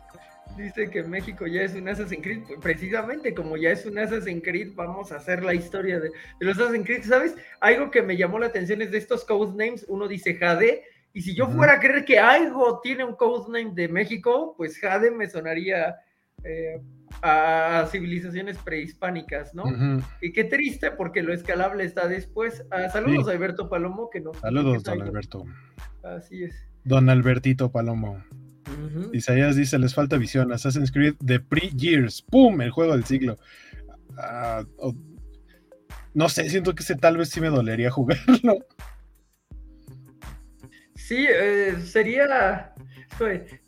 [0.56, 2.42] Dice que México ya es un Assassin's Creed.
[2.62, 6.56] Precisamente como ya es un Assassin's Creed, vamos a hacer la historia de, de los
[6.56, 7.02] Assassin's Creed.
[7.02, 7.34] ¿Sabes?
[7.58, 9.84] Algo que me llamó la atención es de estos codenames.
[9.88, 10.84] Uno dice Jade.
[11.14, 15.10] Y si yo fuera a creer que algo tiene un codename de México, pues Jade
[15.12, 15.94] me sonaría
[16.42, 16.80] eh,
[17.22, 19.64] a civilizaciones prehispánicas, ¿no?
[20.20, 22.64] Y qué triste porque lo escalable está después.
[22.72, 23.30] Ah, saludos Sí.
[23.30, 24.34] a Alberto Palomo, que no.
[24.34, 25.44] Saludos, que don Alberto.
[26.02, 26.54] Así es.
[26.82, 28.22] Don Albertito Palomo.
[29.12, 30.52] Isaías dice, les falta visión.
[30.52, 32.22] Assassin's Creed The Pre-Years.
[32.22, 32.60] ¡Pum!
[32.60, 33.36] El juego del siglo.
[34.18, 34.64] Ah,
[36.12, 38.58] no sé, siento que ese tal vez sí me dolería jugarlo.
[41.06, 42.72] Sí, eh, sería.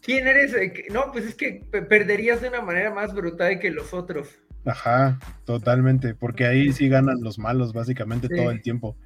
[0.00, 0.54] ¿Quién eres?
[0.54, 4.28] Eh, No, pues es que pe- perderías de una manera más brutal que los otros.
[4.64, 6.14] Ajá, totalmente.
[6.14, 8.36] Porque ahí sí ganan los malos básicamente Sí.
[8.36, 8.96] todo el tiempo.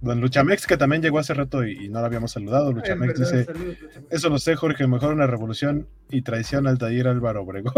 [0.00, 2.72] Don Luchamex, que también llegó hace rato y, y no lo habíamos saludado.
[2.72, 3.78] Luchamex dice, Luchamex.
[4.10, 7.72] eso lo sé, Jorge, mejor una revolución y traición al taller Álvaro Obregón.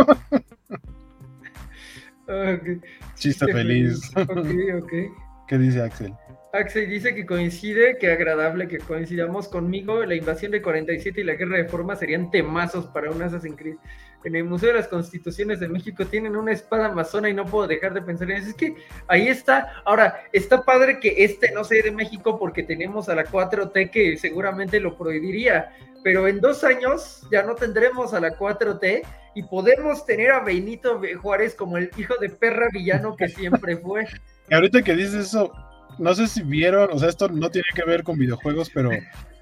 [3.16, 4.10] Chiste feliz.
[5.48, 6.14] ¿Qué dice Axel?
[6.54, 10.04] Axel dice que coincide, que agradable que coincidamos conmigo.
[10.04, 13.74] La invasión de 47 y la guerra de forma serían temazos para un Assassin's Creed.
[14.22, 17.66] En el Museo de las Constituciones de México tienen una espada amazona y no puedo
[17.66, 18.50] dejar de pensar en eso.
[18.50, 18.76] Es que
[19.08, 19.82] ahí está.
[19.84, 24.16] Ahora, está padre que este no sea de México porque tenemos a la 4T que
[24.16, 25.72] seguramente lo prohibiría.
[26.04, 29.02] Pero en dos años ya no tendremos a la 4T
[29.34, 34.06] y podemos tener a Benito Juárez como el hijo de perra villano que siempre fue.
[34.46, 35.50] Y ahorita que dices eso,
[35.98, 38.90] no sé si vieron, o sea, esto no tiene que ver con videojuegos, pero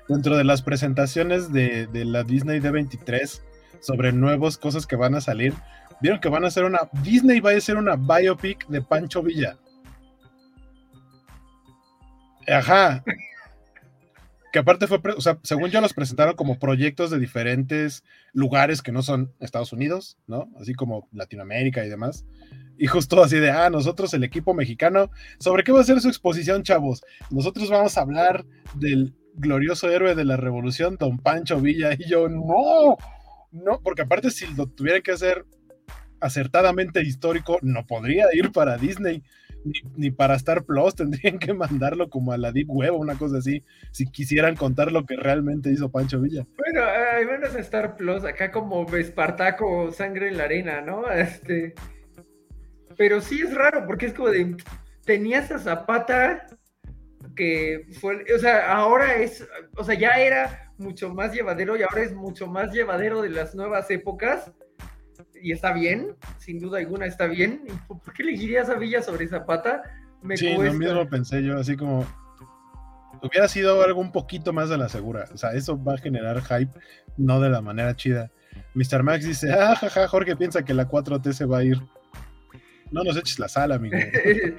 [0.08, 3.40] dentro de las presentaciones de, de la Disney D23
[3.80, 5.54] sobre nuevas cosas que van a salir,
[6.00, 9.56] vieron que van a hacer una, Disney va a hacer una biopic de Pancho Villa.
[12.48, 13.02] Ajá.
[14.52, 18.92] Que aparte fue, o sea, según yo los presentaron como proyectos de diferentes lugares que
[18.92, 20.50] no son Estados Unidos, ¿no?
[20.60, 22.26] Así como Latinoamérica y demás.
[22.76, 26.08] Y justo así de, ah, nosotros el equipo mexicano, ¿sobre qué va a ser su
[26.08, 27.02] exposición, chavos?
[27.30, 31.94] Nosotros vamos a hablar del glorioso héroe de la revolución, don Pancho Villa.
[31.98, 32.96] Y yo, no,
[33.52, 35.46] no, porque aparte si lo tuviera que hacer
[36.20, 39.22] acertadamente histórico, no podría ir para Disney.
[39.96, 43.38] Ni, para Star Plus tendrían que mandarlo como a la Deep Web o una cosa
[43.38, 46.46] así, si quisieran contar lo que realmente hizo Pancho Villa.
[46.56, 51.10] Bueno, al menos Star Plus, acá como Espartaco, sangre en la arena, ¿no?
[51.12, 51.74] Este.
[52.96, 54.56] Pero sí es raro, porque es como de.
[55.04, 56.46] Tenías a Zapata
[57.34, 58.24] que fue.
[58.34, 59.46] O sea, ahora es.
[59.76, 63.54] O sea, ya era mucho más llevadero y ahora es mucho más llevadero de las
[63.54, 64.52] nuevas épocas.
[65.40, 67.64] Y está bien, sin duda alguna está bien.
[67.66, 69.82] ¿Y por qué elegirías a Villa sobre Zapata?
[70.22, 70.78] Me Sí, lo cuesta.
[70.78, 72.06] mismo pensé yo, así como
[73.22, 75.26] hubiera sido algo un poquito más de la segura.
[75.32, 76.72] O sea, eso va a generar hype,
[77.16, 78.30] no de la manera chida.
[78.74, 79.02] Mr.
[79.02, 81.78] Max dice, ah, jaja, Jorge piensa que la 4T se va a ir.
[82.90, 83.96] No nos eches la sala, amigo.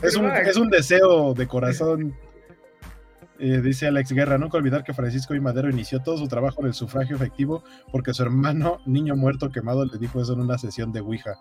[0.00, 2.14] Es un, es un deseo de corazón.
[3.44, 5.40] Eh, dice Alex Guerra, nunca olvidar que Francisco I.
[5.40, 9.84] Madero inició todo su trabajo en el sufragio efectivo porque su hermano, niño muerto quemado,
[9.84, 11.34] le dijo eso en una sesión de Ouija.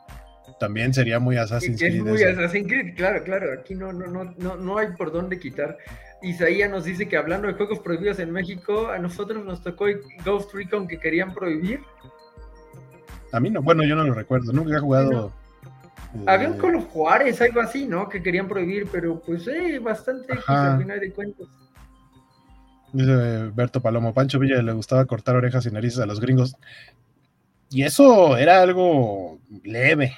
[0.60, 2.04] También sería muy Assassin's Es Creed.
[2.04, 2.30] muy eso.
[2.40, 5.78] Assassin's Creed, claro, claro, aquí no, no, no, no, no hay por dónde quitar.
[6.24, 9.86] Isaías nos dice que hablando de juegos prohibidos en México, a nosotros nos tocó
[10.26, 11.82] Ghost Recon que querían prohibir.
[13.32, 15.32] A mí no, bueno, yo no lo recuerdo, nunca he jugado.
[16.16, 18.10] eh, Había un Call of Juárez, algo así, ¿no?
[18.10, 20.74] Que querían prohibir, pero pues eh, bastante X Ajá.
[20.74, 21.48] al final de cuentas.
[22.93, 26.56] Dice Berto Palomo, Pancho Villa le gustaba cortar orejas y narices a los gringos.
[27.69, 30.13] Y eso era algo leve,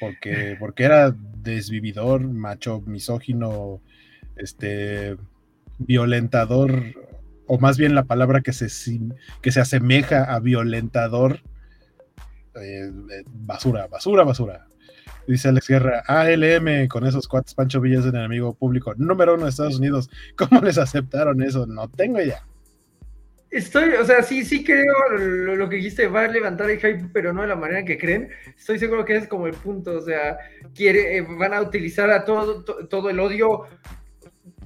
[0.00, 3.80] porque, porque era desvividor, macho, misógino,
[4.36, 5.16] este,
[5.78, 6.82] violentador,
[7.46, 8.66] o más bien la palabra que se,
[9.40, 11.40] que se asemeja a violentador,
[12.56, 14.66] eh, eh, basura, basura, basura.
[15.32, 19.44] Dice Alex Guerra, ALM con esos cuates, Pancho Villa es el enemigo público número uno
[19.44, 20.10] de Estados Unidos.
[20.36, 21.66] ¿Cómo les aceptaron eso?
[21.66, 22.44] No tengo idea.
[23.50, 24.84] Estoy, o sea, sí, sí creo
[25.18, 27.96] lo, lo que dijiste, va a levantar el hype, pero no de la manera que
[27.96, 28.28] creen.
[28.58, 30.36] Estoy seguro que ese es como el punto, o sea,
[30.74, 33.62] quiere, eh, van a utilizar a todo, to- todo el odio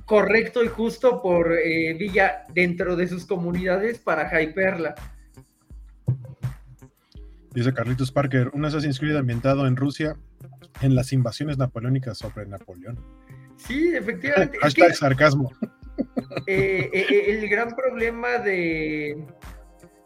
[0.05, 4.97] correcto y justo por eh, Villa dentro de sus comunidades para hypearla.
[7.55, 10.17] Dice Carlitos Parker, un Assassin's Creed ambientado en Rusia
[10.83, 12.99] en las invasiones napoleónicas sobre Napoleón.
[13.57, 14.57] Sí, efectivamente.
[14.59, 15.51] es Hashtag que, sarcasmo.
[16.47, 19.17] eh, eh, eh, el gran problema de,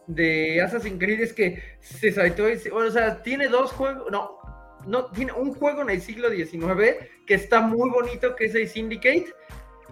[0.06, 4.38] de Assassin's Creed es que se saltó, ese- o sea, tiene dos juegos, no,
[4.86, 8.68] no, tiene un juego en el siglo XIX que está muy bonito, que es el
[8.68, 9.26] Syndicate,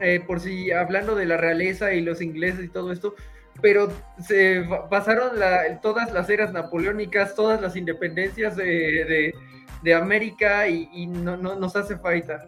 [0.01, 3.15] eh, por si hablando de la realeza y los ingleses y todo esto,
[3.61, 3.93] pero
[4.25, 9.35] se pasaron la- todas las eras napoleónicas, todas las independencias de, de-
[9.83, 12.47] de América y, no, no- nos hace falta.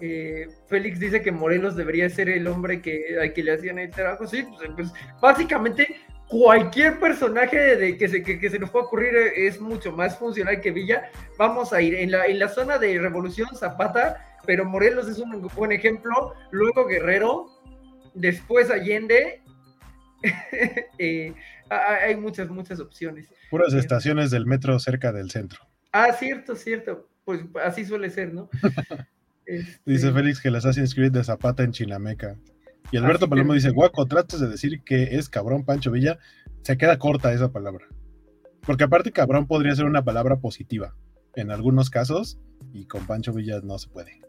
[0.00, 3.90] Eh, Félix dice que Morelos debería ser el hombre que, al que le hacían el
[3.90, 4.26] trabajo.
[4.26, 5.88] Sí, pues, pues, básicamente
[6.28, 10.60] cualquier personaje de, que, se, que, se nos pueda ocurrir eh, es mucho más funcional
[10.60, 11.10] que Villa.
[11.38, 15.40] Vamos a ir en la, en la zona de Revolución Zapata, pero Morelos es un
[15.56, 16.34] buen ejemplo.
[16.52, 17.46] Luego Guerrero,
[18.14, 19.42] después Allende.
[20.98, 21.32] Eh,
[21.70, 23.28] ha- hay muchas, muchas opciones.
[23.50, 25.60] Puras Eh, estaciones del metro cerca del centro.
[25.92, 27.08] Ah, cierto, cierto.
[27.24, 28.48] Pues así suele ser, ¿no?
[29.46, 32.36] Este, Dice Félix que el Assassin's Creed de Zapata en Chinameca.
[32.92, 36.18] Y Alberto Así Palomo que- dice, guaco, trates de decir que es cabrón Pancho Villa.
[36.60, 37.86] Se queda corta esa palabra.
[38.66, 40.94] Porque aparte cabrón podría ser una palabra positiva
[41.34, 42.38] en algunos casos
[42.74, 44.20] y con Pancho Villa no se puede.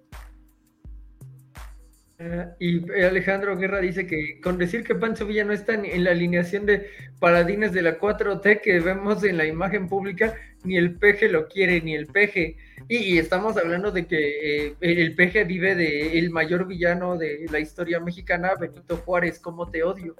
[2.20, 6.04] Ah, Y Alejandro Guerra dice que con decir que Pancho Villa no está ni en
[6.04, 6.88] la alineación de
[7.20, 11.82] paladines de la 4T que vemos en la imagen pública, ni el peje lo quiere,
[11.82, 12.58] ni el peje.
[12.88, 17.46] Y, y estamos hablando de que eh, el peje vive de el mayor villano de
[17.52, 20.16] la historia mexicana, Benito Juárez, ¿cómo te odio?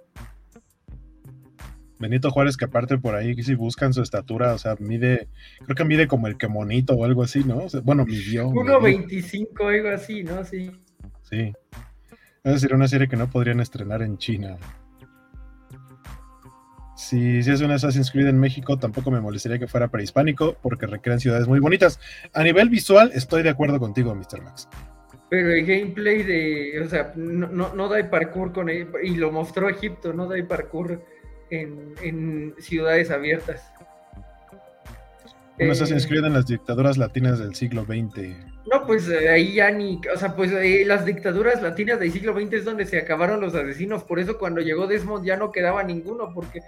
[2.00, 5.28] Benito Juárez, que aparte por ahí, si buscan su estatura, o sea, mide,
[5.66, 7.58] creo que mide como el que monito o algo así, ¿no?
[7.58, 8.50] O sea, bueno, midió.
[8.50, 10.46] 1.25, algo así, ¿no?
[10.46, 10.72] Sí.
[11.24, 11.54] Sí.
[12.44, 14.58] Es decir, una serie que no podrían estrenar en China.
[17.00, 20.86] Si si es un Assassin's Creed en México, tampoco me molestaría que fuera prehispánico, porque
[20.86, 21.98] recrean ciudades muy bonitas.
[22.34, 24.42] A nivel visual, estoy de acuerdo contigo, Mr.
[24.44, 24.68] Max.
[25.30, 29.16] Pero el gameplay de, o sea, no, no, no da el parkour con él, y
[29.16, 31.02] lo mostró Egipto, no da el parkour
[31.50, 33.72] en, en ciudades abiertas.
[35.58, 38.36] Un Eh, Assassin's Creed en las dictaduras latinas del siglo XX.
[38.70, 42.34] No, pues eh, ahí ya ni, o sea, pues eh, las dictaduras latinas del siglo
[42.34, 45.82] XX es donde se acabaron los asesinos, por eso cuando llegó Desmond ya no quedaba
[45.84, 46.60] ninguno, porque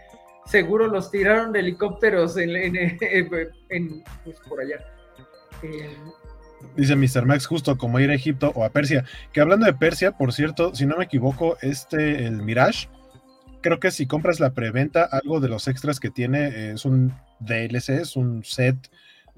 [0.46, 4.78] seguro los tiraron de helicópteros en, pues por allá.
[6.76, 7.26] Dice Mr.
[7.26, 9.06] Max, justo como ir a Egipto o a Persia.
[9.34, 12.88] Que hablando de Persia, por cierto, si no me equivoco, este, el Mirage,
[13.62, 17.14] creo que si compras la preventa, algo de los extras que tiene eh, es un
[17.40, 18.76] DLC, es un set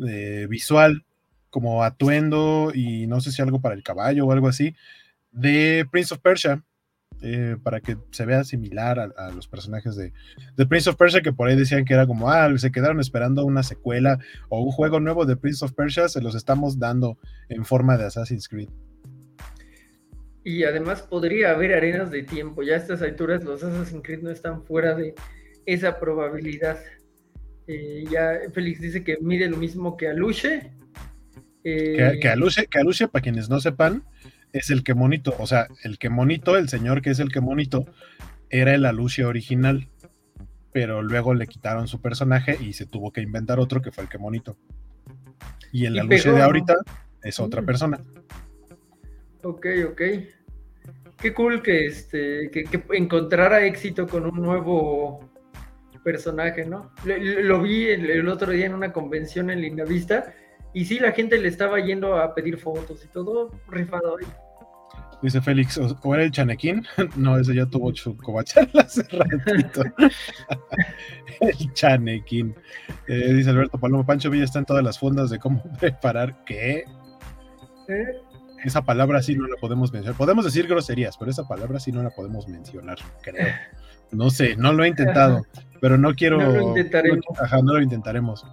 [0.05, 1.05] eh, visual,
[1.49, 4.75] como atuendo y no sé si algo para el caballo o algo así,
[5.31, 6.63] de Prince of Persia,
[7.23, 10.11] eh, para que se vea similar a, a los personajes de,
[10.57, 13.45] de Prince of Persia, que por ahí decían que era como, ah, se quedaron esperando
[13.45, 17.63] una secuela o un juego nuevo de Prince of Persia, se los estamos dando en
[17.63, 18.69] forma de Assassin's Creed.
[20.43, 22.63] Y además podría haber arenas de tiempo.
[22.63, 25.15] Ya a estas alturas los Assassin's Creed no están fuera de
[25.65, 26.77] esa probabilidad.
[27.67, 30.73] Eh, ya Félix dice que mide lo mismo que Aluche.
[31.63, 34.03] Eh, Que, que Aluche, que Aluche, para quienes no sepan,
[34.53, 37.41] es el que monito, o sea, el que monito, el señor que es el que
[37.41, 37.85] monito,
[38.49, 39.89] era el Aluche original,
[40.71, 44.09] pero luego le quitaron su personaje y se tuvo que inventar otro que fue el
[44.09, 44.57] que monito.
[45.71, 46.75] Y el pegó, de ahorita
[47.23, 47.65] es otra Mm.
[47.65, 47.99] persona.
[49.41, 50.01] Ok, ok.
[51.19, 55.29] Qué cool que, este, que, que encontrara éxito con un nuevo
[56.03, 56.91] personaje, ¿no?
[57.05, 60.33] Lo, lo vi el, el otro día en una convención en Lindavista
[60.73, 64.25] y sí, la gente le estaba yendo a pedir fotos y todo rifado ahí.
[65.21, 66.85] Dice Félix, ¿o, o era el Chanequín?
[67.15, 69.83] No, ese ya tuvo su hace ratito.
[71.41, 72.55] el Chanequín.
[73.07, 76.43] Eh, dice Alberto Palomo, Pancho Villa está en todas las fondas de cómo preparar.
[76.45, 76.83] ¿Qué?
[77.87, 78.05] ¿Eh?
[78.65, 80.17] esa palabra sí no la podemos mencionar.
[80.17, 83.47] Podemos decir groserías, pero esa palabra sí no la podemos mencionar, creo.
[84.11, 85.43] No sé, no lo he intentado,
[85.81, 86.37] pero no quiero.
[86.37, 87.19] No lo intentaremos.
[87.29, 88.45] no- ajá, no lo intentaremos.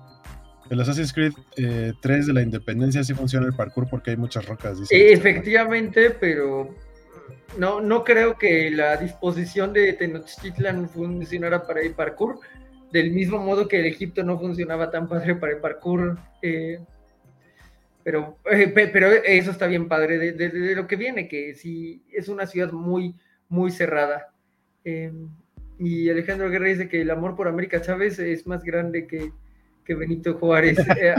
[0.70, 4.46] El Assassin's Creed eh, 3 de la Independencia sí funciona el parkour porque hay muchas
[4.46, 4.78] rocas.
[4.80, 6.74] dice Eh, efectivamente, pero
[7.58, 12.38] no, no creo que la disposición de Tenochtitlan funcionara para el parkour,
[12.92, 16.18] del mismo modo que el Egipto no funcionaba tan padre para el parkour.
[16.42, 16.78] eh,
[18.02, 21.54] pero, eh, pe- pero eso está bien padre de, de- de lo que viene, que
[21.54, 23.14] sí es una ciudad muy,
[23.48, 24.32] muy cerrada.
[25.78, 29.32] Y Alejandro Guerra dice que el amor por América Chávez es más grande que,
[29.84, 30.78] que Benito Juárez.
[31.00, 31.14] Eh,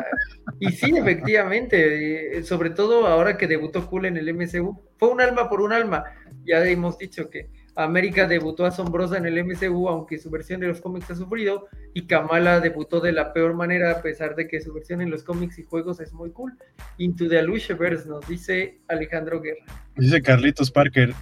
[0.59, 5.22] y sí, efectivamente, eh, sobre todo ahora que debutó Cool en el MCU, fue un
[5.22, 6.03] alma por un alma.
[6.45, 10.82] Ya hemos dicho que América debutó asombrosa en el MCU, aunque su versión de los
[10.82, 14.74] cómics ha sufrido, y Kamala debutó de la peor manera, a pesar de que su
[14.74, 16.53] versión en los cómics y juegos es muy cool.
[16.97, 19.66] Into the Alushaverse, nos dice Alejandro Guerra.
[19.95, 21.14] Dice Carlitos Parker,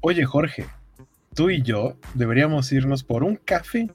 [0.00, 0.66] oye Jorge,
[1.34, 3.88] tú y yo deberíamos irnos por un café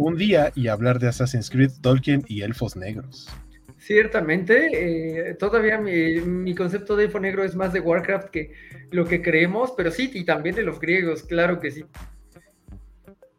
[0.00, 3.28] un día y hablar de Assassin's Creed, Tolkien y elfos negros.
[3.78, 8.52] Ciertamente, eh, todavía mi, concepto de elfo negro es más de Warcraft que
[8.90, 11.84] lo que creemos, pero sí, y también de los griegos, claro que sí.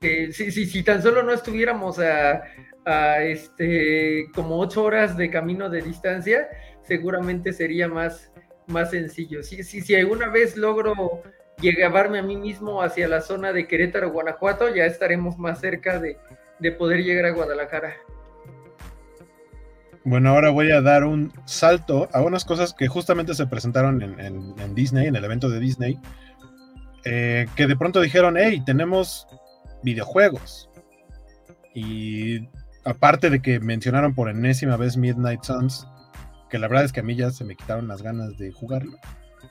[0.02, 2.42] Eh, si, si- si tan solo no estuviéramos a,
[2.86, 6.48] a, este, como ocho horas de camino de distancia,
[6.82, 8.32] seguramente sería más,
[8.66, 9.44] más sencillo.
[9.44, 11.22] Si, si, si alguna vez logro
[11.62, 16.18] llevarme a mí mismo hacia la zona de Querétaro, Guanajuato, ya estaremos más cerca de,
[16.62, 17.96] de poder llegar a Guadalajara.
[20.04, 24.76] Bueno, ahora voy a dar un salto a unas cosas que justamente se presentaron en,
[24.76, 26.00] Disney, en el evento de Disney,
[27.04, 29.28] eh, que de pronto dijeron, hey, tenemos
[29.84, 30.70] videojuegos.
[31.76, 32.48] Y
[32.84, 35.88] aparte de que mencionaron por enésima vez Midnight Suns,
[36.50, 38.98] que la verdad es que a mí ya se me quitaron las ganas de jugarlo.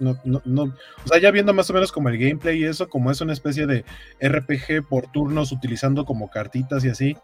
[0.00, 2.88] No, no, no, o sea, ya viendo más o menos como el gameplay y eso,
[2.88, 3.84] como es una especie de
[4.20, 7.16] RPG por turnos utilizando como cartitas y así,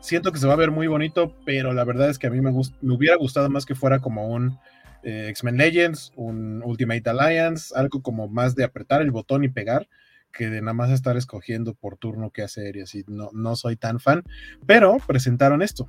[0.00, 2.40] siento que se va a ver muy bonito, pero la verdad es que a mí
[2.40, 4.58] me, me hubiera gustado más que fuera como un
[5.02, 9.88] eh, X-Men Legends, un Ultimate Alliance, algo como más de apretar el botón y pegar,
[10.32, 13.04] que de nada más estar escogiendo por turno qué hacer y así.
[13.06, 14.24] No, no soy tan fan,
[14.66, 15.88] pero presentaron esto.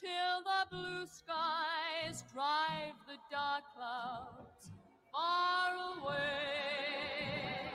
[0.00, 4.70] till the blue skies drive the dark clouds
[5.12, 7.69] far away.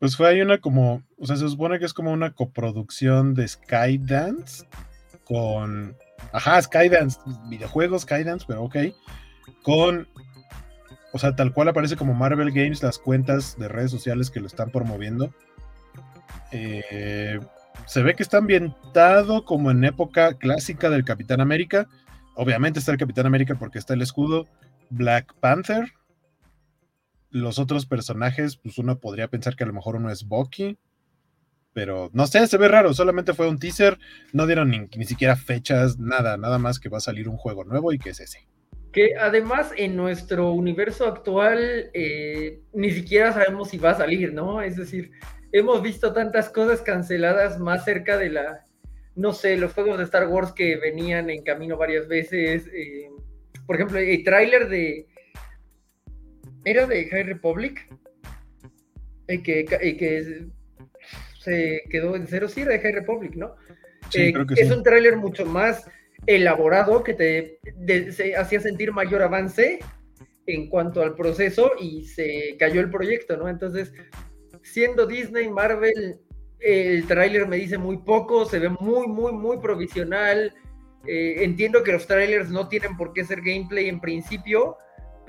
[0.00, 3.46] Pues fue ahí una como, o sea, se supone que es como una coproducción de
[3.46, 4.66] Skydance
[5.24, 5.94] con,
[6.32, 7.20] ajá, Skydance,
[7.50, 8.76] videojuegos Skydance, pero ok,
[9.62, 10.08] con,
[11.12, 14.46] o sea, tal cual aparece como Marvel Games las cuentas de redes sociales que lo
[14.46, 15.34] están promoviendo.
[16.50, 17.38] Eh,
[17.86, 21.88] se ve que está ambientado como en época clásica del Capitán América.
[22.36, 24.46] Obviamente está el Capitán América porque está el escudo.
[24.88, 25.92] Black Panther,
[27.30, 30.78] los otros personajes, pues uno podría pensar que a lo mejor uno es Bucky,
[31.72, 33.98] pero no sé, se ve raro, solamente fue un teaser,
[34.32, 37.64] no dieron ni, ni siquiera fechas, nada, nada más que va a salir un juego
[37.64, 38.46] nuevo y que es ese.
[38.92, 44.60] Que además en nuestro universo actual eh, ni siquiera sabemos si va a salir, ¿no?
[44.62, 45.12] Es decir,
[45.52, 48.66] hemos visto tantas cosas canceladas más cerca de la,
[49.14, 52.66] no sé, los juegos de Star Wars que venían en camino varias veces.
[52.74, 53.10] eh,
[53.66, 55.06] por ejemplo, el tráiler de...
[56.64, 57.88] ¿Era de High Republic?
[59.26, 60.46] El que, el que
[61.38, 63.54] se quedó en cero, sí, era de High Republic, ¿no?
[64.10, 64.74] Sí, Eh, creo que es sí.
[64.74, 65.88] un tráiler mucho más
[66.26, 69.78] elaborado que te de- se hacía sentir mayor avance
[70.46, 73.48] en cuanto al proceso y se cayó el proyecto, ¿no?
[73.48, 73.92] Entonces,
[74.62, 76.18] siendo Disney, Marvel,
[76.58, 80.52] el tráiler me dice muy poco, se ve muy, muy, muy provisional.
[81.06, 84.76] Eh, entiendo que los trailers no tienen por qué ser gameplay en principio,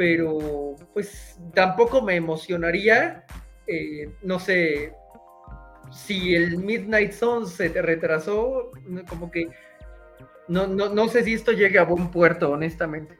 [0.02, 3.24] pero pues tampoco me emocionaría,
[3.68, 4.95] eh, no sé,
[5.91, 8.72] si el Midnight Sun se retrasó,
[9.08, 9.47] como que
[10.47, 13.16] no, no, no sé si esto llegue a buen puerto, honestamente.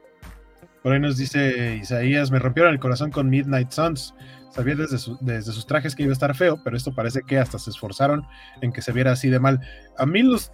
[0.82, 4.16] Por ahí nos dice Isaías, me rompieron el corazón con Midnight Suns.
[4.50, 7.60] Sabía desde, desde sus trajes que iba a estar feo, pero esto parece que hasta
[7.60, 8.26] se esforzaron
[8.64, 9.62] en que se viera así de mal.
[10.00, 10.52] A mí los,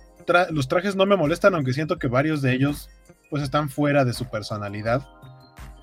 [0.50, 2.90] los trajes no me molestan, aunque siento que varios de ellos
[3.30, 5.08] pues están fuera de su personalidad.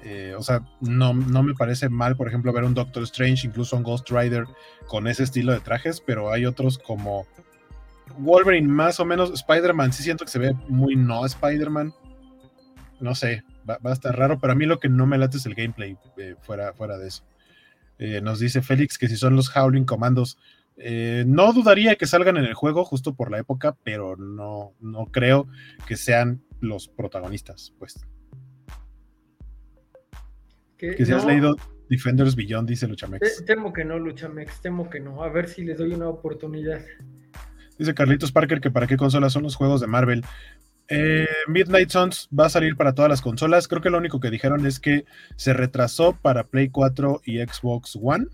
[0.04, 3.74] Eh, o sea, no, no me parece mal, por ejemplo, ver un Doctor Strange, incluso
[3.74, 4.44] un Ghost Rider
[4.86, 7.26] con ese estilo de trajes, pero hay otros como
[8.18, 9.30] Wolverine, más o menos.
[9.30, 11.94] Spider-Man, sí siento que se ve muy no Spider-Man.
[13.00, 15.46] No sé, va, a estar raro, pero a mí lo que no me late es
[15.46, 17.24] el gameplay eh, fuera, fuera de eso.
[17.98, 20.36] Eh, nos dice Félix que si son los Howling Commandos,
[20.76, 25.46] no dudaría que salgan en el juego justo por la época, pero no, no creo
[25.86, 28.04] que sean los protagonistas, pues.
[30.78, 31.56] Que, Que si has leído
[31.88, 33.38] Defenders Beyond, dice Luchamex.
[33.38, 35.22] te- temo que no, Luchamex, temo que no.
[35.22, 36.80] A ver si les doy una oportunidad.
[37.78, 40.24] Dice Carlitos Parker que para qué consolas son los juegos de Marvel.
[40.88, 43.68] Eh, Midnight Suns va a salir para todas las consolas.
[43.68, 45.04] Creo que lo único que dijeron es que
[45.36, 48.26] se retrasó para Play 4 y Xbox One.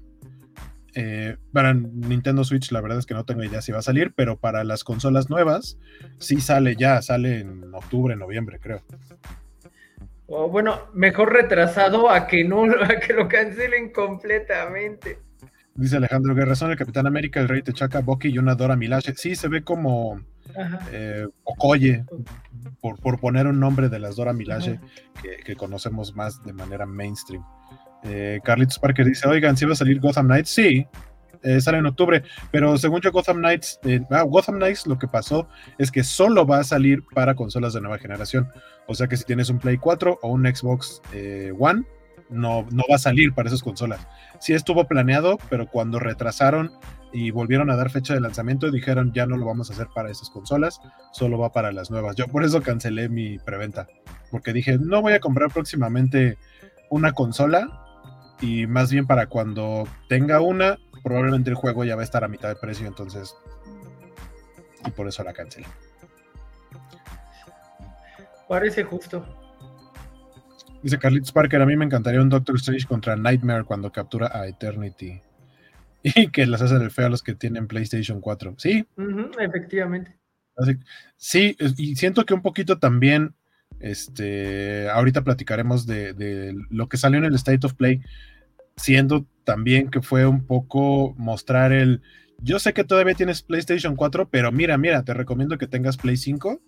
[0.94, 4.12] Eh, para Nintendo Switch, la verdad es que no tengo idea si va a salir,
[4.16, 5.78] pero para las consolas nuevas,
[6.18, 8.82] sí sale ya, sale en octubre, noviembre, creo.
[10.32, 15.18] O bueno, mejor retrasado a que no, a que lo cancelen completamente.
[15.74, 19.14] Dice Alejandro Guerra, son el Capitán América, el Rey Techaca, Bucky y una Dora Milaje.
[19.16, 20.20] Sí, se ve como
[20.92, 22.04] eh, Okoye,
[22.80, 24.78] por, por poner un nombre de las Dora Milaje
[25.20, 27.44] que, que conocemos más de manera mainstream.
[28.04, 30.86] Eh, Carlitos Parker dice, oigan, si va a salir Gotham Knights, sí,
[31.42, 35.08] eh, sale en octubre, pero según yo Gotham Knights, eh, ah, Gotham Knights lo que
[35.08, 38.48] pasó es que solo va a salir para consolas de nueva generación,
[38.86, 41.84] o sea que si tienes un Play 4 o un Xbox eh, One,
[42.28, 44.06] no, no va a salir para esas consolas.
[44.38, 46.70] Sí estuvo planeado, pero cuando retrasaron
[47.12, 50.10] y volvieron a dar fecha de lanzamiento, dijeron ya no lo vamos a hacer para
[50.10, 50.80] esas consolas,
[51.12, 52.16] solo va para las nuevas.
[52.16, 53.88] Yo por eso cancelé mi preventa,
[54.30, 56.38] porque dije, no voy a comprar próximamente
[56.88, 57.68] una consola
[58.40, 62.28] y más bien para cuando tenga una, probablemente el juego ya va a estar a
[62.28, 63.34] mitad de precio, entonces...
[64.86, 65.66] Y por eso la cancelé.
[68.48, 69.24] Parece justo.
[70.82, 74.46] Dice Carlitos Parker, a mí me encantaría un Doctor Strange contra Nightmare cuando captura a
[74.46, 75.20] Eternity.
[76.02, 78.54] Y que las hacen el feo a los que tienen PlayStation 4.
[78.56, 78.86] Sí,
[79.38, 80.16] efectivamente.
[80.56, 80.78] Así-
[81.18, 83.34] sí, y siento que un poquito también,
[83.80, 88.00] este, ahorita platicaremos de, de lo que salió en el State of Play,
[88.76, 92.02] siendo también que fue un poco mostrar el,
[92.38, 96.16] yo sé que todavía tienes PlayStation 4, pero mira, mira, te recomiendo que tengas Play
[96.16, 96.60] 5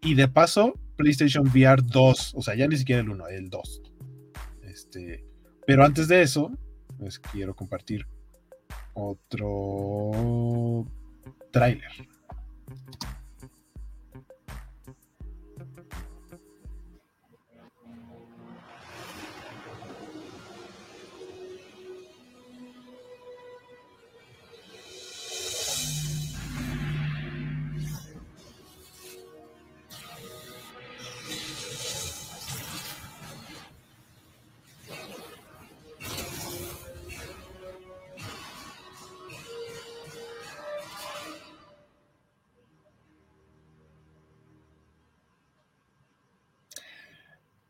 [0.00, 3.82] y de paso PlayStation VR 2, o sea, ya ni siquiera el 1, el 2.
[4.62, 5.22] Este,
[5.66, 6.50] pero antes de eso,
[6.98, 8.06] les quiero compartir
[8.94, 10.86] otro
[11.50, 11.92] tráiler.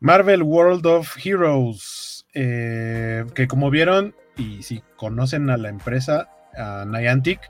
[0.01, 6.29] Marvel World of Heroes, eh, que como vieron, y si conocen a la empresa,
[6.87, 7.41] Niantic,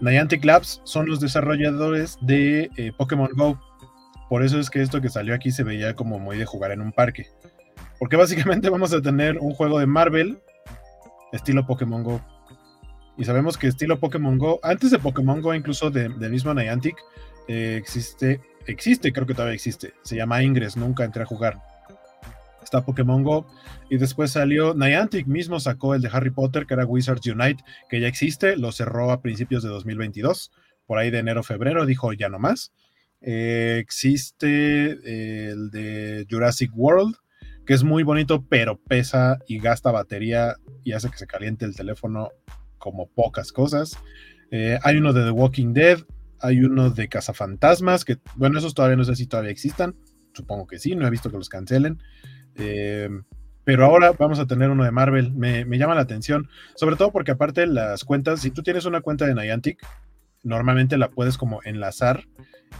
[0.00, 3.60] Niantic Labs son los desarrolladores de eh, Pokémon Go.
[4.28, 6.80] Por eso es que esto que salió aquí se veía como muy de jugar en
[6.80, 7.26] un parque.
[7.98, 10.40] Porque básicamente vamos a tener un juego de Marvel
[11.32, 12.20] estilo Pokémon Go.
[13.16, 16.96] Y sabemos que estilo Pokémon Go, antes de Pokémon Go, incluso de- del mismo Niantic,
[17.48, 19.92] eh, existe, existe, creo que todavía existe.
[20.02, 21.60] Se llama Ingress, nunca entré a jugar.
[22.72, 23.46] Está Pokémon Go.
[23.90, 28.00] Y después salió Niantic mismo, sacó el de Harry Potter, que era Wizards Unite, que
[28.00, 30.50] ya existe, lo cerró a principios de 2022,
[30.86, 32.72] por ahí de enero-febrero, dijo ya no más.
[33.20, 37.14] Eh, existe eh, el de Jurassic World,
[37.66, 41.76] que es muy bonito, pero pesa y gasta batería y hace que se caliente el
[41.76, 42.30] teléfono
[42.78, 43.98] como pocas cosas.
[44.50, 45.98] Eh, hay uno de The Walking Dead,
[46.40, 49.94] hay uno de Cazafantasmas, que bueno, esos todavía no sé si todavía existan,
[50.32, 51.98] supongo que sí, no he visto que los cancelen.
[52.56, 53.08] Eh,
[53.64, 57.30] pero ahora vamos a tener uno de Marvel, me, llama la atención, sobre todo porque
[57.30, 59.86] aparte las cuentas, si tú tienes una cuenta de Niantic,
[60.42, 62.24] normalmente la puedes como enlazar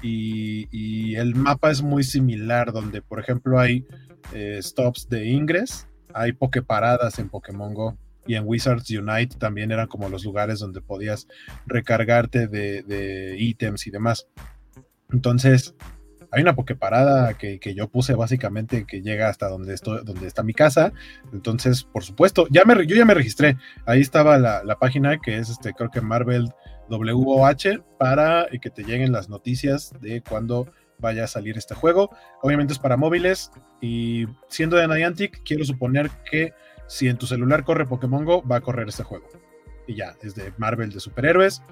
[0.02, 3.86] y, el mapa es muy similar, donde por ejemplo hay
[4.32, 7.96] eh, stops de ingres, hay pokeparadas en Pokémon Go
[8.26, 11.28] y en Wizards Unite también eran como los lugares donde podías
[11.66, 14.26] recargarte de, de ítems y demás.
[15.12, 15.74] Entonces,
[16.32, 20.92] hay una pokeparada que, que yo puse básicamente que llega hasta donde, está mi casa.
[21.32, 23.58] Entonces, por supuesto, ya me, yo ya me registré.
[23.84, 26.48] Ahí estaba la, página que es, este, creo que Marvel
[26.88, 32.10] WOH para que te lleguen las noticias de cuando vaya a salir este juego.
[32.40, 33.50] Obviamente es para móviles
[33.82, 36.54] y siendo de Niantic, quiero suponer que
[36.86, 39.28] si en tu celular corre Pokémon Go, va a correr este juego.
[39.86, 41.62] Y ya, es de Marvel de superhéroes.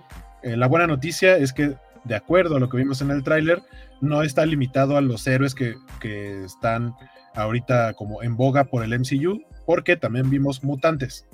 [0.43, 3.63] Eh, la buena noticia es que, de acuerdo a lo que vimos en el tráiler,
[4.01, 6.95] no está limitado a los héroes que, que están
[7.35, 11.27] ahorita como en boga por el MCU, porque también vimos mutantes.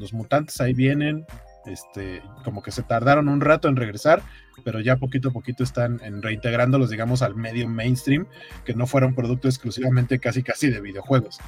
[0.00, 1.24] Los mutantes ahí vienen,
[1.66, 4.22] este, como que se tardaron un rato en regresar,
[4.64, 8.26] pero ya poquito a poquito están en reintegrándolos, digamos, al medio mainstream,
[8.64, 11.38] que no fuera un producto exclusivamente casi casi de videojuegos.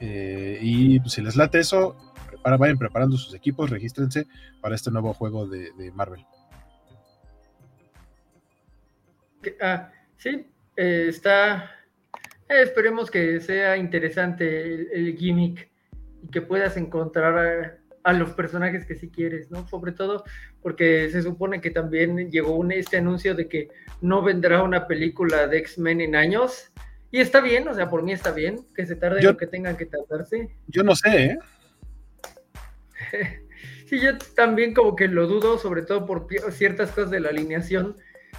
[0.00, 1.96] Eh, y pues, si les late eso,
[2.30, 4.26] prepara- vayan preparando sus equipos, regístrense
[4.60, 6.24] para este nuevo juego de Marvel.
[9.60, 11.70] Ah, sí, eh, está.
[12.48, 15.70] eh, esperemos que sea interesante el, el gimmick
[16.22, 17.78] y que puedas encontrar a,
[18.10, 19.66] a los personajes que sí quieres, ¿no?
[19.68, 20.24] Sobre todo
[20.62, 23.68] porque se supone que también llegó un, este anuncio de que
[24.00, 26.70] no vendrá una película de X-Men en años.
[27.10, 29.46] Y está bien, o sea, por mí está bien que se tarde Yo- lo que
[29.46, 30.48] tengan que tardarse.
[30.66, 31.38] Yo no sé, ¿eh?
[33.86, 37.96] Sí, yo también como que lo dudo, sobre todo por ciertas cosas de la alineación,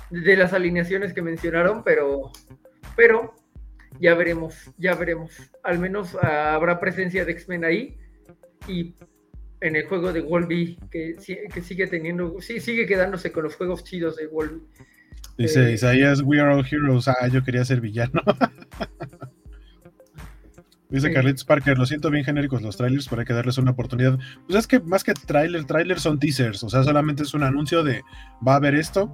[0.09, 2.31] de las alineaciones que mencionaron, pero,
[2.95, 3.35] pero
[3.99, 5.31] ya veremos, ya veremos.
[5.63, 7.97] Al menos ah, habrá presencia de X-Men ahí
[8.67, 8.95] y
[9.61, 11.15] en el juego de Wolby que,
[11.53, 14.61] que sigue teniendo, sí, sigue quedándose con los juegos chidos de Wolby.
[15.37, 17.07] Dice Eh, Isaías, We are all heroes.
[17.07, 18.21] Ah, yo quería ser villano.
[20.89, 21.11] Dice.
[21.11, 24.17] Carlitos Parker, lo siento bien genéricos los trailers, pero hay que darles una oportunidad.
[24.45, 27.83] Pues es que más que trailer, trailers son teasers, o sea, solamente es un anuncio
[27.83, 28.01] de
[28.47, 29.11] va a haber esto,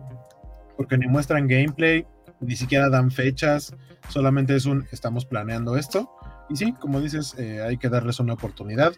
[0.81, 2.05] porque ni muestran gameplay,
[2.39, 3.75] ni siquiera dan fechas,
[4.09, 6.09] solamente es un estamos planeando esto.
[6.49, 8.93] Y sí, como dices, eh, hay que darles una oportunidad.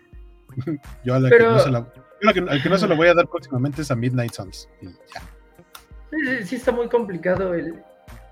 [1.03, 1.85] yo a la Pero- que no se la,
[2.33, 4.69] que- al que no se lo voy a dar próximamente es a Midnight Suns.
[4.81, 5.21] Y ya.
[6.11, 7.75] Sí, sí, sí está muy complicado el...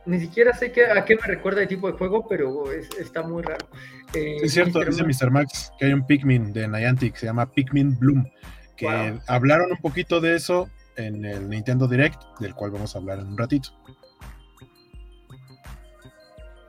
[0.06, 3.22] Ni siquiera sé qué, a qué me recuerda el tipo de juego, pero es- está
[3.22, 3.68] muy raro.
[4.14, 4.86] Eh, Sí, es cierto, Mr.
[4.88, 5.32] dice Max- Mr.
[5.32, 8.26] Max que hay un Pikmin de Niantic, se llama Pikmin Bloom,
[8.78, 9.20] que Wow.
[9.28, 13.28] hablaron un poquito de eso en el Nintendo Direct, del cual vamos a hablar en
[13.28, 13.70] un ratito.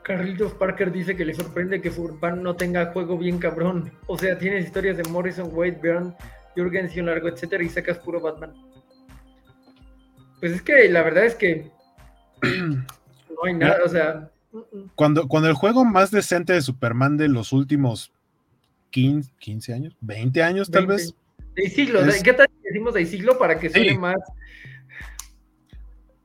[0.03, 3.93] Carlitos Parker dice que le sorprende que Furban no tenga juego bien cabrón.
[4.07, 6.15] O sea, tienes historias de Morrison, Wade, Bjorn,
[6.57, 8.53] Jürgensen Largo, etcétera, y sacas puro Batman.
[10.41, 11.71] Pues es que la verdad es que
[12.43, 12.85] no
[13.45, 14.29] hay nada, o sea.
[14.97, 18.13] Cuando, cuando el juego más decente de Superman de los últimos
[18.91, 21.03] 15, 15 años, 20 años tal 20.
[21.05, 21.15] vez,
[21.55, 23.99] De siglo, Es- ¿qué tal decimos de siglo para que suene Sí.
[23.99, 24.17] más?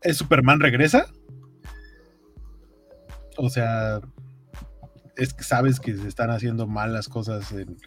[0.01, 1.07] es Superman regresa.
[3.37, 3.99] O sea,
[5.15, 7.77] es que sabes que se están haciendo malas cosas en,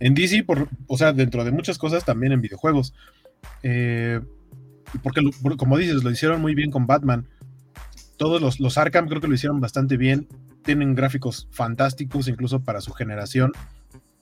[0.00, 2.94] en DC, por, o sea, dentro de muchas cosas también en videojuegos.
[3.62, 4.20] Eh,
[5.02, 7.26] porque, lo- como dices, lo hicieron muy bien con Batman.
[8.16, 10.28] Todos los, los Arkham creo que lo hicieron bastante bien.
[10.62, 13.52] Tienen gráficos fantásticos, incluso para su generación.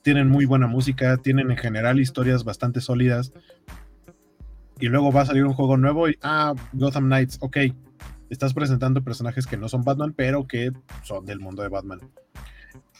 [0.01, 3.31] Tienen muy buena música, tienen en general historias bastante sólidas.
[4.79, 7.57] Y luego va a salir un juego nuevo y, ah, Gotham Knights, ok.
[8.29, 10.71] Estás presentando personajes que no son Batman, pero que
[11.03, 11.99] son del mundo de Batman.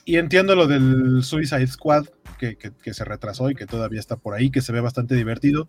[0.04, 2.06] Y entiendo lo del Suicide Squad,
[2.38, 5.14] que, que- que se retrasó y que todavía está por ahí, que se ve bastante
[5.14, 5.68] divertido.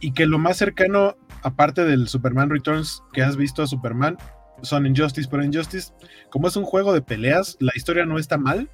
[0.00, 4.16] Y que lo más cercano, aparte del Superman Returns, que has visto a Superman,
[4.62, 5.92] son Injustice, pero Injustice,
[6.30, 8.68] como es un juego de peleas, la historia no está mal,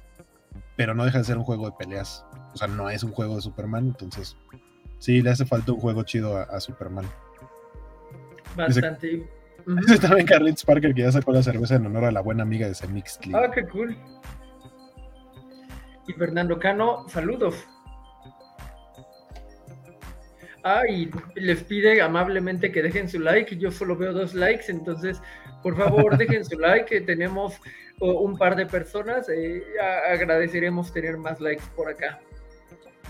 [0.75, 2.25] pero no deja de ser un juego de peleas.
[2.53, 4.35] O sea, no es un juego de Superman, entonces
[4.99, 7.05] sí, le hace falta un juego chido a, a Superman.
[8.55, 9.27] Bastante.
[9.65, 9.75] Ujú.
[9.85, 12.67] Dice también Carlitos Parker que ya sacó la cerveza en honor a la buena amiga
[12.67, 13.33] de Semixtli.
[13.35, 13.97] Ah, qué cool.
[16.07, 17.55] Y Fernando Cano, saludos.
[20.63, 23.57] Ah, y les pide amablemente que dejen su like.
[23.57, 25.21] Yo solo veo dos likes, entonces,
[25.63, 26.85] por favor, dejen su like.
[26.85, 27.55] que Tenemos
[27.99, 29.27] un par de personas.
[29.29, 29.63] eh,
[30.11, 32.19] agradeceremos tener más likes por acá.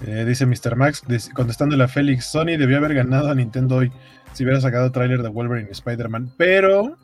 [0.05, 0.75] Eh, dice Mr.
[0.75, 3.91] Max, contestándole a Félix, Sony debió haber ganado a Nintendo hoy
[4.33, 6.97] si hubiera sacado tráiler de Wolverine y Spider-Man, pero,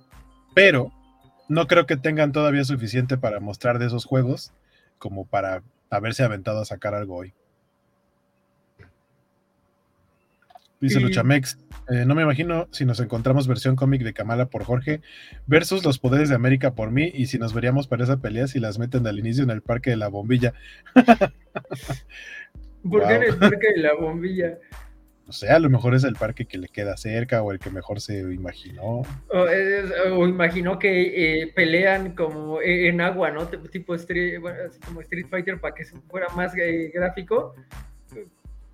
[0.53, 0.91] pero,
[1.49, 4.53] no creo que tengan todavía suficiente para mostrar de esos juegos
[4.99, 7.33] como para haberse aventado a sacar algo hoy.
[10.79, 11.57] Dice Y- Luchamex,
[11.89, 15.01] Eh, no me imagino si nos encontramos versión cómic de Kamala por Jorge
[15.47, 18.59] versus los poderes de América por mí y si nos veríamos para esa pelea si
[18.61, 20.53] las meten al inicio en el parque de la bombilla.
[22.89, 24.57] ¿Por qué en el parque de la bombilla?
[25.25, 27.69] O sea, a lo mejor es el parque que le queda cerca o el que
[27.69, 29.03] mejor se imaginó.
[29.29, 33.47] O, es- o imaginó que eh, pelean como eh, en agua, ¿no?
[33.47, 37.55] Tipo- Street, bueno, así como Street Fighter para que fuera más eh, gráfico.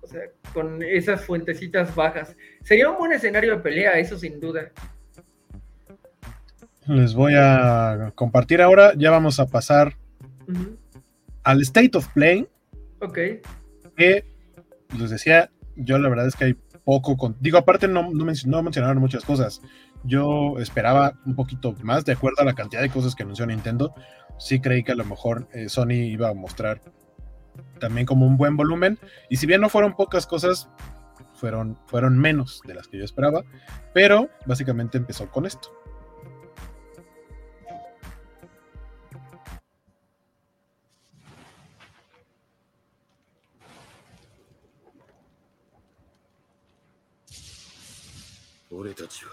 [0.02, 2.34] O sea, con esas fuentecitas bajas.
[2.64, 4.70] Sería un buen escenario de pelea, eso sin duda.
[6.86, 8.92] Les voy a compartir ahora.
[8.96, 9.94] Ya vamos a pasar
[11.44, 12.48] al State of Play.
[13.00, 13.18] Ok.
[14.00, 14.24] Que
[14.98, 18.24] les decía, yo la verdad es que hay poco, con, digo, aparte no, no
[18.62, 19.60] mencionaron muchas cosas.
[20.04, 23.94] Yo esperaba un poquito más de acuerdo a la cantidad de cosas que anunció Nintendo.
[24.38, 26.80] Sí creí que a lo mejor eh, Sony iba a mostrar
[27.78, 28.98] también como un buen volumen.
[29.28, 30.70] Y si bien no fueron pocas cosas,
[31.34, 33.44] fueron, fueron menos de las que yo esperaba.
[33.92, 35.68] Pero básicamente empezó con esto.
[48.72, 49.30] 俺たちは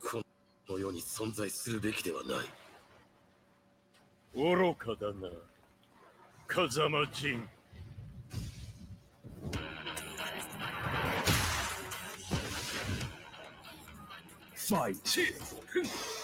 [0.00, 0.22] こ
[0.68, 2.46] の世に存在するべきではない。
[4.34, 5.28] 愚かだな。
[6.46, 7.46] 風間陣
[14.54, 14.96] Fight!
[14.96, 16.17] Ah,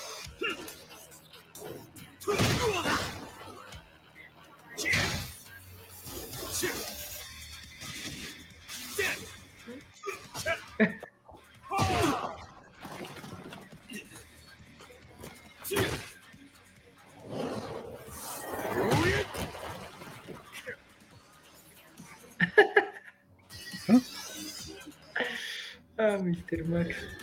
[26.21, 26.67] Mr.
[26.67, 27.14] Max.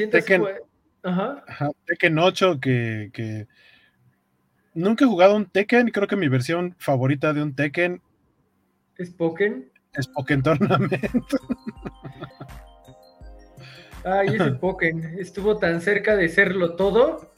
[0.00, 0.40] Sientes Tekken.
[0.42, 0.62] fue-
[1.02, 1.44] Ajá.
[1.48, 3.46] Ajá, Tekken 8, que, que
[4.74, 5.88] nunca he jugado un Tekken.
[5.90, 8.00] Creo que mi versión favorita de un Tekken
[9.02, 9.70] Spoken.
[9.94, 10.92] es Pokémon Tournament.
[14.04, 17.32] Ay, ese Pokémon estuvo tan cerca de serlo todo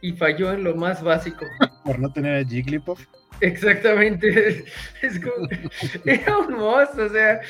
[0.00, 1.44] y falló en lo más básico.
[1.84, 3.06] por no tener a Jigglypuff.
[3.40, 4.64] Exactamente.
[5.02, 5.48] Es como-
[6.04, 7.40] era un monstruo, o sea,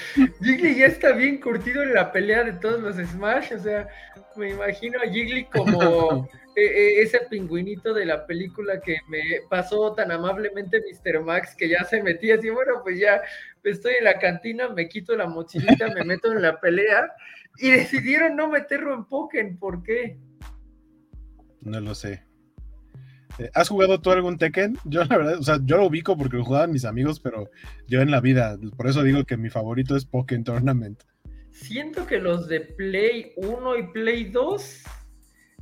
[0.43, 3.89] Jiggly ya está bien curtido en la pelea de todos los Smash, o sea,
[4.37, 9.95] me imagino a Jiggly como eh, eh, ese pingüinito de la película que me pasó
[9.95, 11.21] tan amablemente Mr.
[11.21, 13.23] Max, que ya se metía así, bueno, pues ya
[13.63, 17.13] estoy en la cantina, me quito la mochilita, me meto en la pelea,
[17.59, 20.19] y decidieron no meterlo en Pokémon, ¿por qué?
[21.63, 22.26] No lo sé.
[23.39, 24.79] Eh, ¿Has jugado tú algún Tekken?
[24.85, 27.51] Yo la verdad, o sea, yo lo ubico porque lo jugaban mis amigos, pero
[27.87, 31.03] yo en la vida, por eso digo que mi favorito es Pokémon Tournament.
[31.51, 34.83] Siento que los de Play 1 y Play 2,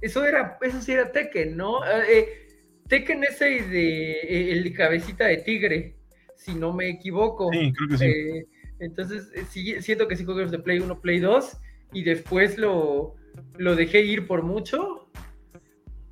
[0.01, 1.83] eso era, eso sí era Tekken, ¿no?
[1.83, 2.45] Ah, eh,
[2.89, 5.97] Tekken ese de eh, el de cabecita de tigre,
[6.37, 7.51] si no me equivoco.
[7.53, 8.05] Sí, creo que sí.
[8.05, 8.47] Eh,
[8.81, 11.57] entonces, eh, sí, siento que sí jugué los de Play 1, Play 2,
[11.93, 13.15] y después lo,
[13.57, 15.09] lo dejé ir por mucho.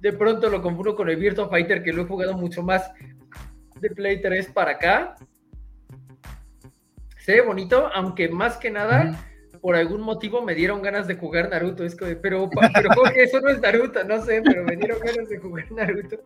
[0.02, 2.90] De pronto lo confundo con el Virtua Fighter, que lo he jugado mucho más
[3.80, 5.14] de Play 3 para acá.
[7.18, 9.16] Se ve bonito, aunque más que nada,
[9.60, 11.84] por algún motivo me dieron ganas de jugar Naruto.
[11.84, 15.28] Es que, pero, pero Jorge, eso no es Naruto, no sé, pero me dieron ganas
[15.28, 16.16] de jugar Naruto.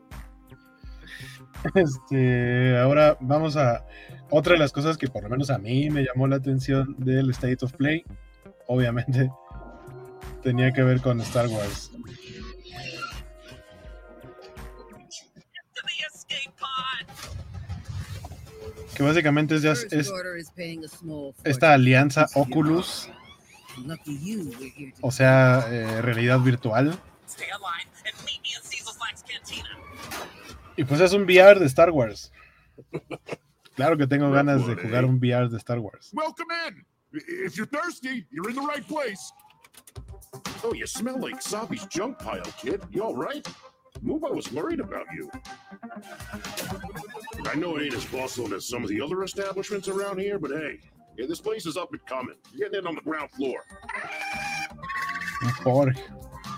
[1.74, 3.84] Este, ahora vamos a
[4.30, 7.28] otra de las cosas que por lo menos a mí me llamó la atención del
[7.28, 8.04] State of Play.
[8.68, 9.30] Obviamente
[10.42, 11.90] tenía que ver con Star Wars.
[18.96, 23.08] Que básicamente es, ya- es Order is paying a small esta alianza Oculus,
[25.02, 26.98] o sea, eh, realidad virtual.
[27.28, 29.68] Stay alive and meet me in Cecil Flank's cantina.
[30.76, 32.32] Y pues es un VR de Star Wars.
[33.74, 36.10] Claro que tengo ganas de jugar un VR de Star Wars.
[36.14, 36.86] Welcome in.
[37.46, 39.20] If you're thirsty, you're in the right place.
[40.64, 42.80] Oh, you smell like Sabi's junk pile, kid.
[42.90, 43.46] You all right?
[44.04, 45.30] Muba was worried about you.
[47.46, 50.50] I know it ain't as bustling as some of the other establishments around here, but
[50.50, 50.80] hey,
[51.16, 52.36] yeah, this place is up and coming.
[52.52, 53.64] You're getting in on the ground floor.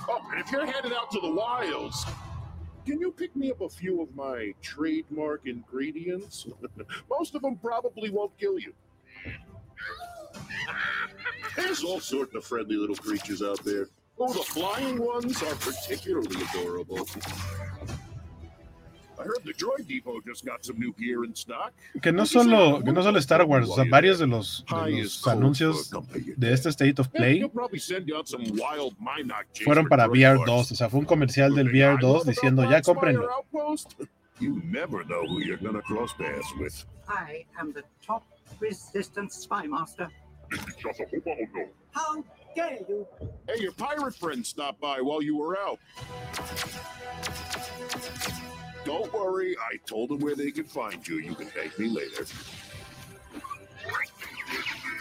[0.09, 2.05] Oh, and if you're headed out to the wilds,
[2.86, 6.47] can you pick me up a few of my trademark ingredients?
[7.11, 8.72] Most of them probably won't kill you.
[11.57, 13.89] There's all sorts of friendly little creatures out there.
[14.21, 17.07] Oh, the flying ones are particularly adorable.
[19.19, 21.73] I heard the Droid Depot just got some new gear in stock.
[22.01, 25.27] Que no solo, que no solo Star Wars, o sea, varios de los, de los
[25.27, 25.91] anuncios
[26.37, 27.49] de este State of Play
[29.64, 30.73] fueron para droid VR2, parts.
[30.73, 33.29] o sea, fue un comercial del VR2 diciendo ya cómprenlo.
[33.31, 33.95] Outpost?
[34.41, 36.85] You never know who you're gonna cross paths with.
[37.09, 38.23] I am the top
[38.61, 40.09] resistance spy master.
[41.93, 42.25] How?
[42.55, 45.78] Hey, your pirate friend stopped by while you were out.
[48.84, 51.16] Don't worry, I told them where they can find you.
[51.16, 52.24] You can thank me later.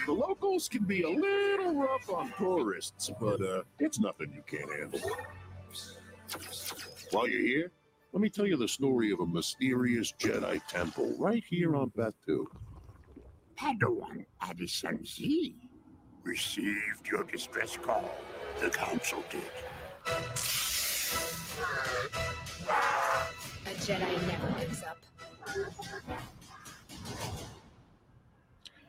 [0.06, 4.72] The locals can be a little rough on tourists, but uh, it's nothing you can't
[4.72, 5.02] handle.
[7.12, 7.72] While you're here,
[8.14, 12.48] let me tell you the story of a mysterious Jedi temple right here on Batu.
[13.58, 15.56] Padawan Addison Z
[16.28, 18.12] received your distress call.
[18.60, 19.42] The council did.
[23.66, 24.98] A Jedi never gives up.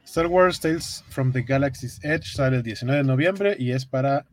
[0.04, 4.26] Star Wars Tales from the Galaxy's Edge sale el 19 de noviembre y es para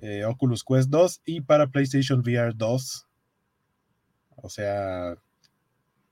[0.00, 3.06] eh, Oculus Quest 2 y para PlayStation VR 2.
[4.36, 5.14] O sea,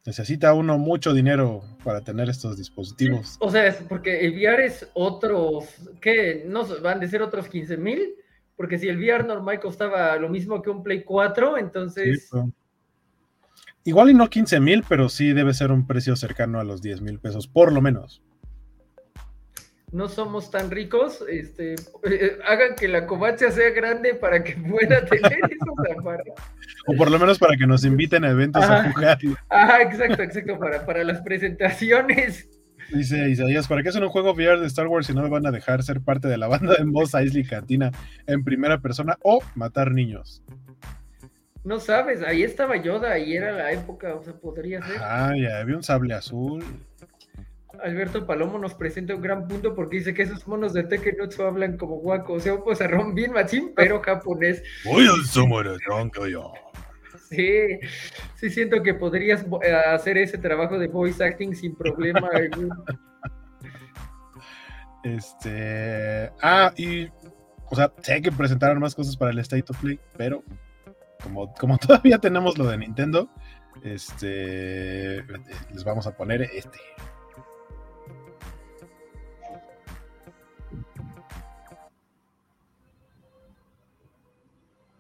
[0.05, 3.37] necesita uno mucho dinero para tener estos dispositivos.
[3.41, 5.67] O sea, es porque el VR es otros,
[6.01, 6.45] ¿qué?
[6.47, 8.15] ¿No van de ser otros 15 mil?
[8.57, 12.51] Porque si el VR normal costaba lo mismo que un Play 4, Sí, entonces pero-
[13.83, 17.01] Igual y no 15 mil, pero sí debe ser un precio cercano a los 10
[17.01, 18.23] mil pesos, por lo menos.
[19.93, 21.25] No somos tan ricos.
[21.29, 21.75] Este,
[22.05, 26.35] eh, hagan que la covacha sea grande para que pueda tener esos aparatos.
[26.87, 29.19] O por lo menos para que nos inviten a eventos a jugar.
[29.49, 32.49] Ajá, exacto, exacto, para, para las presentaciones.
[32.93, 35.47] Dice Isaías, ¿para qué hacen un juego VR de Star Wars si no me van
[35.47, 37.93] a dejar ser parte de la banda de Mos Eisley Cantina
[38.27, 40.43] en primera persona o matar niños?
[41.63, 44.97] No sabes, ahí estaba Yoda y era la época, o sea, podría ser.
[44.99, 46.65] Ah, ya había un sable azul.
[47.83, 51.77] Alberto Palomo nos presenta un gran punto porque dice que esos monos de Tekenutsu hablan
[51.77, 54.63] como guaco, o sea, un pozarrón bien machín, pero japonés.
[57.31, 57.79] Sí,
[58.35, 62.85] sí siento que podrías eh, hacer ese trabajo de voice acting sin problema alguno.
[65.05, 66.31] Este.
[66.43, 67.09] Ah, y.
[67.73, 70.43] O sea, sé que presentaron más cosas para el State of Play, pero
[71.23, 73.31] como, como todavía tenemos lo de Nintendo,
[73.83, 75.23] este.
[75.73, 76.79] Les vamos a poner este.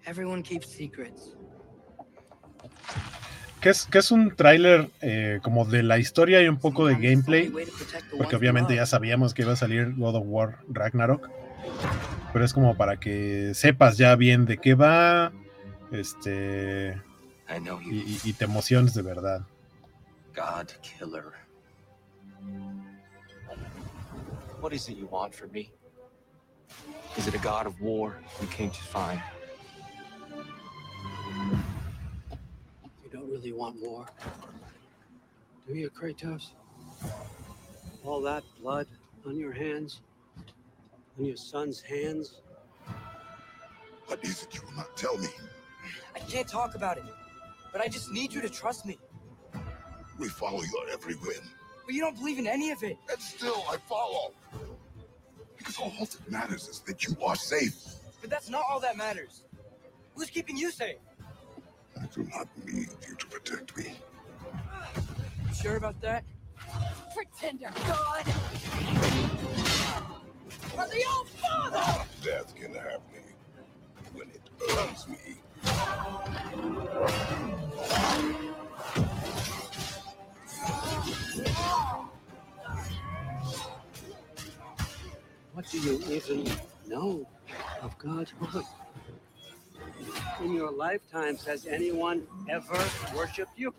[0.06, 1.34] Everyone keeps secrets.
[3.60, 6.94] Que es, que es un tráiler eh, como de la historia y un poco de
[6.94, 7.52] gameplay.
[8.16, 11.28] Porque obviamente ya sabíamos que iba a salir God of War Ragnarok.
[12.32, 15.32] Pero es como para que sepas ya bien de qué va.
[15.92, 17.00] Este.
[17.90, 19.42] Y- y te emociones de verdad.
[20.34, 21.24] God Killer.
[24.62, 25.70] What is it you want from me?
[27.18, 29.20] Is it a god of war you came to find?
[33.04, 34.06] You don't really want war.
[35.68, 36.50] Do you, Kratos?
[38.04, 38.86] All that blood
[39.26, 40.00] on your hands?
[41.18, 42.40] On your son's hands?
[44.06, 45.28] What is it you will not tell me?
[46.14, 47.04] I can't talk about it,
[47.72, 48.98] but I just need you to trust me.
[50.18, 51.42] We follow your every whim.
[51.86, 52.96] But you don't believe in any of it.
[53.10, 54.32] And still I follow.
[55.56, 57.74] Because all that matters is that you are safe.
[58.20, 59.44] But that's not all that matters.
[60.20, 60.98] Who's keeping you safe?
[61.98, 63.94] I do not need you to protect me.
[65.48, 66.24] You sure about that?
[67.16, 68.24] Pretender God!
[70.74, 72.04] For the old father!
[72.22, 73.32] Death can have me
[74.12, 74.42] when it
[74.76, 75.38] earns me.
[85.54, 86.52] What do you even
[86.86, 87.26] know
[87.80, 88.64] of God's word?
[90.38, 92.78] In your lifetimes, has anyone ever
[93.14, 93.74] worshipped you?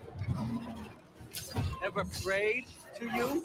[1.83, 2.65] Ever prayed
[2.99, 3.43] to you?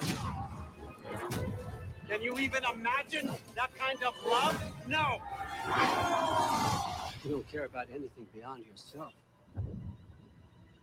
[2.09, 4.61] Can you even imagine that kind of love?
[4.87, 5.21] No.
[7.25, 9.13] You don't care about anything beyond yourself.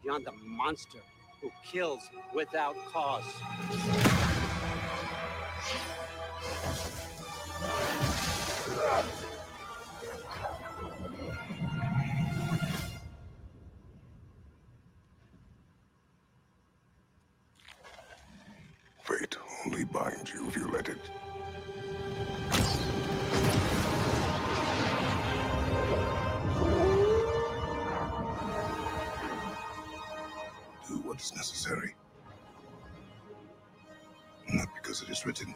[0.03, 0.99] Beyond the monster
[1.41, 2.01] who kills
[2.33, 3.23] without cause.
[35.03, 35.55] Not because it is written.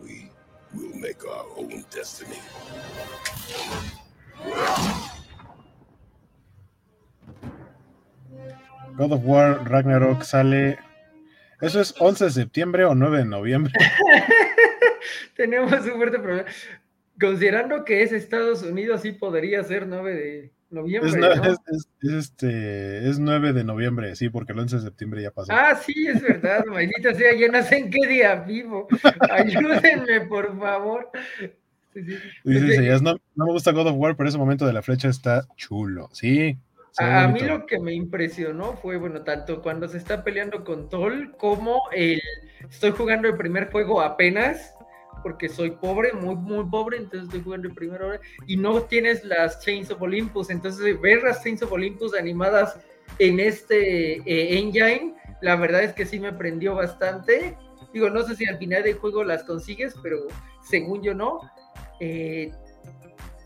[0.00, 0.30] We
[0.74, 2.38] will make our own destiny.
[8.96, 10.78] God of War Ragnarok sale.
[11.60, 13.72] ¿Eso es 11 de septiembre o 9 de noviembre?
[15.36, 16.44] Tenemos un fuerte problema.
[17.20, 21.10] Considerando que es Estados Unidos, sí podría ser 9 de noviembre.
[21.10, 21.28] Es, ¿no?
[21.28, 25.22] nue- es- es- es este, es 9 de noviembre, sí, porque el 11 de septiembre
[25.22, 25.52] ya pasó.
[25.52, 28.88] Ah, sí, es verdad, maldita sea, yo no sé en qué día vivo.
[29.30, 31.10] Ayúdenme, por favor.
[31.92, 32.16] Sí, sí.
[32.44, 34.82] Dice Oye, Isaías, no, no me gusta God of War, pero ese momento de la
[34.82, 36.08] flecha está chulo.
[36.12, 36.58] Sí.
[36.96, 41.32] A, mí lo que me impresionó fue, bueno, tanto cuando se está peleando con Toll
[41.36, 42.20] como el...
[42.70, 44.72] Estoy jugando el primer juego apenas,
[45.24, 49.24] porque soy pobre, muy, muy pobre, entonces estoy jugando el primer hora, y no tienes
[49.24, 52.78] las Chains of Olympus, entonces ver las Chains of Olympus animadas
[53.18, 57.56] en este eh, engine, la verdad es que sí me prendió bastante.
[57.92, 60.26] Digo, no sé si al final del juego las consigues, pero
[60.62, 61.40] según yo no.
[62.00, 62.50] Eh,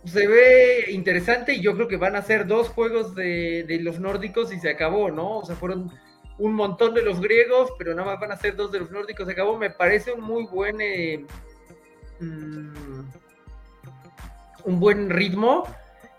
[0.05, 4.01] se ve interesante y yo creo que van a ser dos juegos de, de los
[4.01, 5.39] nórdicos y se acabó, ¿no?
[5.39, 5.93] O sea, fueron
[6.39, 9.27] un montón de los griegos, pero nada más van a ser dos de los nórdicos,
[9.27, 9.59] se acabó.
[9.59, 10.81] Me parece un muy buen...
[10.81, 11.27] eh,
[12.21, 13.05] mm,
[14.65, 15.65] un buen ritmo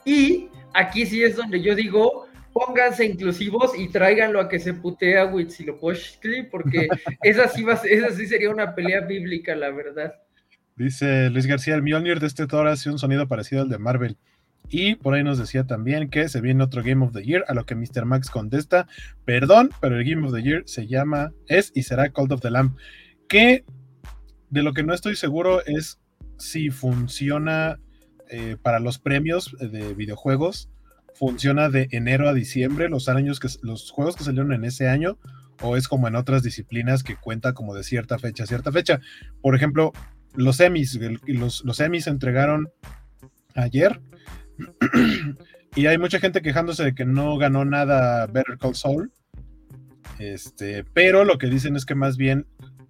[0.06, 5.26] y aquí sí es donde yo digo pónganse inclusivos y tráiganlo a que se putea
[5.26, 6.88] Huitzilopochtli porque
[7.24, 10.14] esa sí, va, esa sí sería una pelea bíblica, la verdad.
[10.76, 14.18] Dice Luis García, el Mjolnir de este Thor hace un sonido parecido al de Marvel.
[14.70, 17.54] Y por ahí nos decía también que se viene otro Game of the Year, a
[17.54, 18.06] lo que Mr.
[18.06, 18.88] Max contesta,
[19.26, 22.52] perdón, pero el Game of the Year se llama, es y será Call of the
[22.52, 22.76] Lamb.
[23.28, 23.64] Que
[24.50, 26.00] de lo que no estoy seguro es
[26.38, 27.80] si funciona
[28.30, 30.70] eh, para los premios de videojuegos,
[31.14, 35.18] funciona de enero a diciembre, los años que los juegos que salieron en ese año,
[35.62, 39.02] o es como en otras disciplinas que cuenta como de cierta fecha a cierta fecha.
[39.41, 39.91] Por ejemplo,
[40.34, 42.70] los Emmys, los, los Emmys se entregaron
[43.56, 44.00] ayer
[45.76, 49.12] y hay mucha gente quejándose de que no ganó nada Better Call Saul.
[50.18, 52.45] Este, pero lo que dicen es que más bien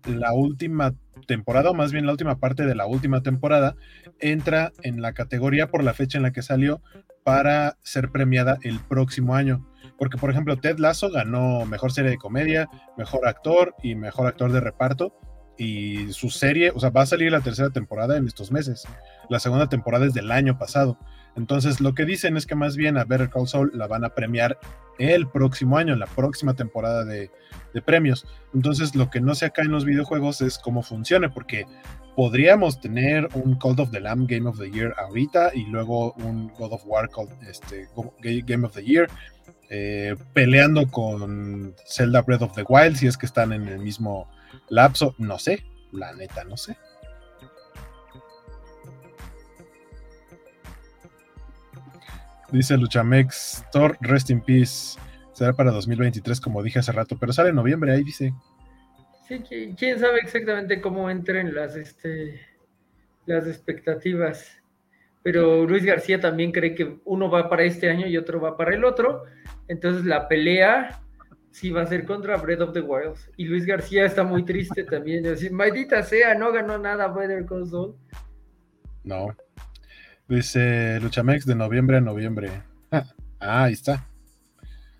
[0.06, 0.96] la última
[1.28, 3.76] temporada, o más bien la última parte de la última temporada,
[4.20, 6.82] entra en la categoría por la fecha en la que salió
[7.24, 9.66] para ser premiada el próximo año.
[9.98, 14.52] Porque, por ejemplo, Ted Lasso ganó mejor serie de comedia, mejor actor y mejor actor
[14.52, 15.14] de reparto.
[15.58, 18.88] Y su serie, o sea, va a salir la tercera temporada en estos meses.
[19.30, 20.98] La segunda temporada es del año pasado.
[21.36, 24.10] Entonces, lo que dicen es que más bien a Better Call Saul la van a
[24.10, 24.60] premiar
[24.98, 27.32] el próximo año, en la próxima temporada de,
[27.86, 28.26] premios.
[28.54, 31.66] Entonces, lo que no sé acá en los videojuegos es cómo funcione, porque
[32.16, 36.50] podríamos tener un Call of the Lamb Game of the Year ahorita y luego un
[36.58, 37.88] God of War Call- este,
[38.46, 39.08] Game of the Year,
[39.70, 44.28] eh, peleando con Zelda Breath of the Wild, si es que están en el mismo
[44.68, 45.64] lapso, no sé,
[45.94, 46.76] la neta, no sé.
[52.52, 54.98] Dice Luchamex, Thor, Rest in Peace.
[55.34, 58.34] Será para 2023, como dije hace rato, pero sale en noviembre, ahí dice.
[59.28, 62.42] Sí, qui- quién sabe exactamente cómo entren las, este,
[63.26, 64.58] las expectativas.
[65.22, 68.74] Pero Luis García también cree que uno va para este año y otro va para
[68.74, 69.24] el otro.
[69.68, 71.02] Entonces la pelea
[71.52, 73.18] sí va a ser contra Breath of the Wild.
[73.38, 75.24] Y Luis García está muy triste también.
[75.24, 77.96] de decir, maldita sea, no ganó nada Better Call Saul.
[79.04, 79.28] No.
[80.30, 82.52] Dice Luchamex de noviembre a noviembre.
[82.92, 83.04] Ah,
[83.40, 84.08] ah, ahí está.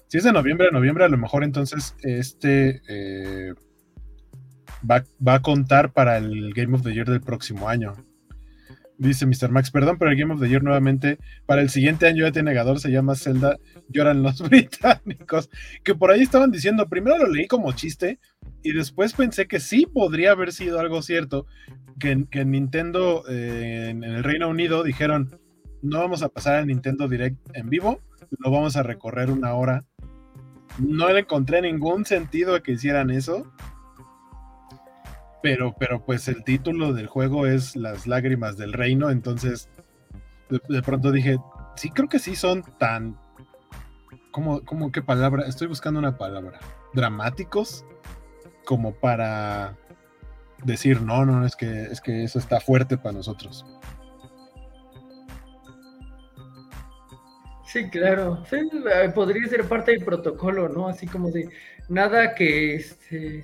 [0.08, 3.54] Si es de noviembre a noviembre, a lo mejor entonces este eh,
[4.90, 7.94] va, va a contar para el Game of the Year del próximo año.
[8.98, 9.52] Dice Mr.
[9.52, 12.50] Max, perdón, pero el Game of the Year nuevamente para el siguiente año ya tiene
[12.50, 13.58] negador, se llama Zelda,
[13.88, 15.52] lloran los británicos.
[15.84, 18.20] Que por ahí estaban diciendo, primero lo leí como chiste
[18.64, 21.46] y después pensé que sí podría haber sido algo cierto,
[22.00, 25.40] que, que Nintendo eh, en, en el Reino Unido dijeron,
[25.82, 28.00] no vamos a pasar a Nintendo Direct en vivo,
[28.38, 29.86] lo vamos a recorrer una hora.
[30.78, 33.52] No le encontré ningún sentido a que hicieran eso.
[35.42, 39.70] Pero, pero pues el título del juego es Las lágrimas del reino, entonces
[40.50, 41.38] de, de pronto dije,
[41.76, 43.18] sí, creo que sí son tan...
[44.32, 45.48] ¿Cómo, cómo qué palabra?
[45.48, 46.60] Estoy buscando una palabra.
[46.94, 47.86] Dramáticos
[48.70, 49.76] como para
[50.64, 53.66] decir, no, no, es que, es que eso está fuerte para nosotros.
[57.66, 58.46] Sí, claro.
[58.48, 60.88] Sí, eh, podría ser parte del protocolo, ¿no?
[60.88, 61.50] Así como de
[61.88, 63.44] nada que este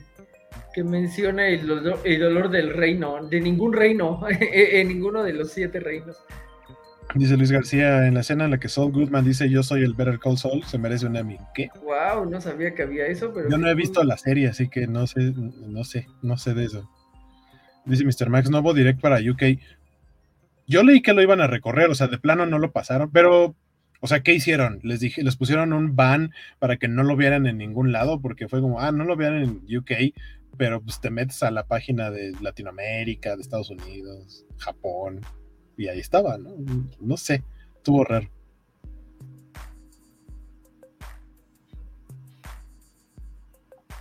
[0.75, 5.51] que mencione el dolor, el dolor del reino, de ningún reino, en ninguno de los
[5.51, 6.23] siete reinos.
[7.15, 9.93] Dice Luis García, en la escena en la que Saul Goodman dice yo soy el
[9.93, 11.37] Better Call Saul, se merece un Emmy.
[11.53, 11.69] ¿Qué?
[11.81, 14.85] Wow, no sabía que había eso, pero Yo no he visto la serie, así que
[14.85, 16.89] no sé, no sé, no sé de eso.
[17.85, 18.29] Dice Mr.
[18.29, 19.59] Max, no hubo direct para UK.
[20.67, 23.55] Yo leí que lo iban a recorrer, o sea, de plano no lo pasaron, pero,
[24.01, 24.81] o sea, ¿qué hicieron?
[24.83, 28.49] Les dije, les pusieron un ban para que no lo vieran en ningún lado, porque
[28.49, 30.13] fue como, ah, no lo vieran en UK,
[30.57, 35.21] pero pues te metes a la página de Latinoamérica, de Estados Unidos, Japón,
[35.77, 36.51] y ahí estaba, ¿no?
[36.99, 37.43] No sé,
[37.75, 38.29] estuvo raro.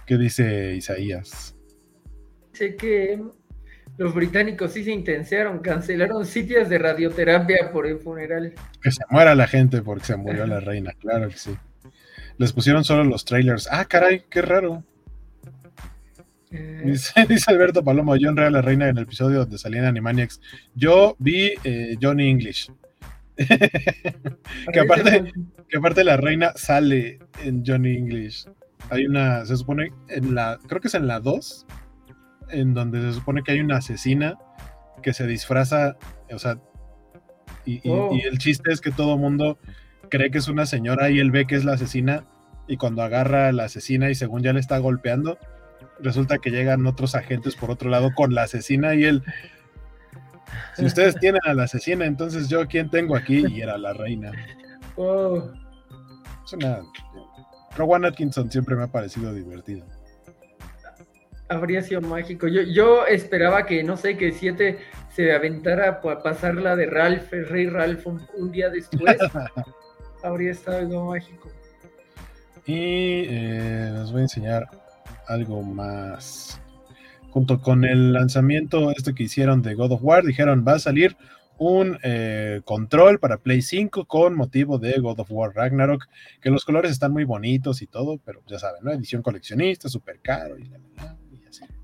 [0.07, 1.55] ¿Qué dice Isaías?
[2.55, 3.21] sé que
[3.97, 8.53] los británicos sí se intensearon, cancelaron sitios de radioterapia por el funeral.
[8.83, 11.57] Que se muera la gente porque se murió la reina, claro que sí.
[12.39, 13.69] Les pusieron solo los trailers.
[13.71, 14.83] Ah, caray, qué raro.
[16.55, 19.85] Eh, Dice, dice Alberto Palomo, yo en Real la Reina en el episodio donde salían
[19.87, 20.41] Animaniacs.
[20.75, 22.71] Yo vi eh, Johnny English.
[23.37, 25.33] que, aparte,
[25.69, 28.47] que aparte la reina sale en Johnny English.
[28.91, 31.67] Hay una, se supone, en la, creo que es en la 2,
[32.51, 34.39] en donde se supone que hay una asesina
[35.03, 35.97] que se disfraza,
[36.33, 36.59] o sea,
[37.67, 38.11] y, y- Oh.
[38.15, 39.59] y el chiste es que todo mundo
[40.11, 42.25] cree que es una señora y él ve que es la asesina
[42.69, 45.39] y cuando agarra a la asesina y según ya le está golpeando,
[46.01, 49.23] resulta que llegan otros agentes por otro lado con la asesina y él,
[50.77, 54.33] si ustedes tienen a la asesina, entonces yo quién tengo aquí y era la reina.
[54.97, 55.51] oh,
[56.45, 56.81] Es una...
[57.77, 59.85] Rowan Atkinson siempre me ha parecido divertido.
[61.49, 62.47] habría sido mágico.
[62.47, 64.79] Yo, yo esperaba que, no sé, que 7
[65.13, 69.17] se aventara para pasar la de Ralph, el rey Ralph, un, un día después.
[70.25, 71.51] habría estado algo mágico.
[72.67, 74.69] Y eh, les voy a enseñar
[75.27, 76.61] algo más.
[77.31, 81.17] Junto con el lanzamiento este que hicieron de God of War, dijeron va a salir
[81.59, 86.05] un eh, control para Play 5 con motivo de God of War Ragnarok,
[86.41, 88.93] que los colores están muy bonitos y todo, pero ya saben, ¿no?
[88.93, 90.57] Edición coleccionista, súper caro.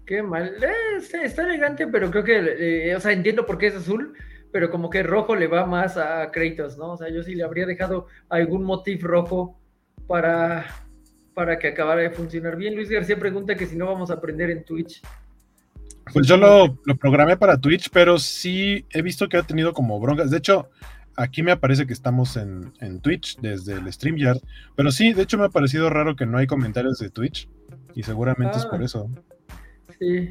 [0.07, 0.55] Qué mal.
[0.61, 4.15] Eh, está, está elegante, pero creo que, eh, o sea, entiendo por qué es azul,
[4.51, 6.93] pero como que rojo le va más a Kratos, ¿no?
[6.93, 9.61] O sea, yo sí le habría dejado algún motif rojo
[10.09, 10.67] para,
[11.35, 12.75] para que acabara de funcionar bien.
[12.75, 15.03] Luis García pregunta que si no vamos a aprender en Twitch.
[16.13, 20.01] Pues yo lo, lo programé para Twitch, pero sí he visto que ha tenido como
[20.01, 20.31] broncas.
[20.31, 20.69] De hecho,
[21.17, 24.39] aquí me aparece que estamos en, en Twitch desde el StreamYard.
[24.77, 27.49] Pero sí, de hecho me ha parecido raro que no hay comentarios de Twitch.
[27.95, 28.71] Y seguramente es Ah.
[28.71, 29.11] por eso.
[29.99, 30.31] Sí.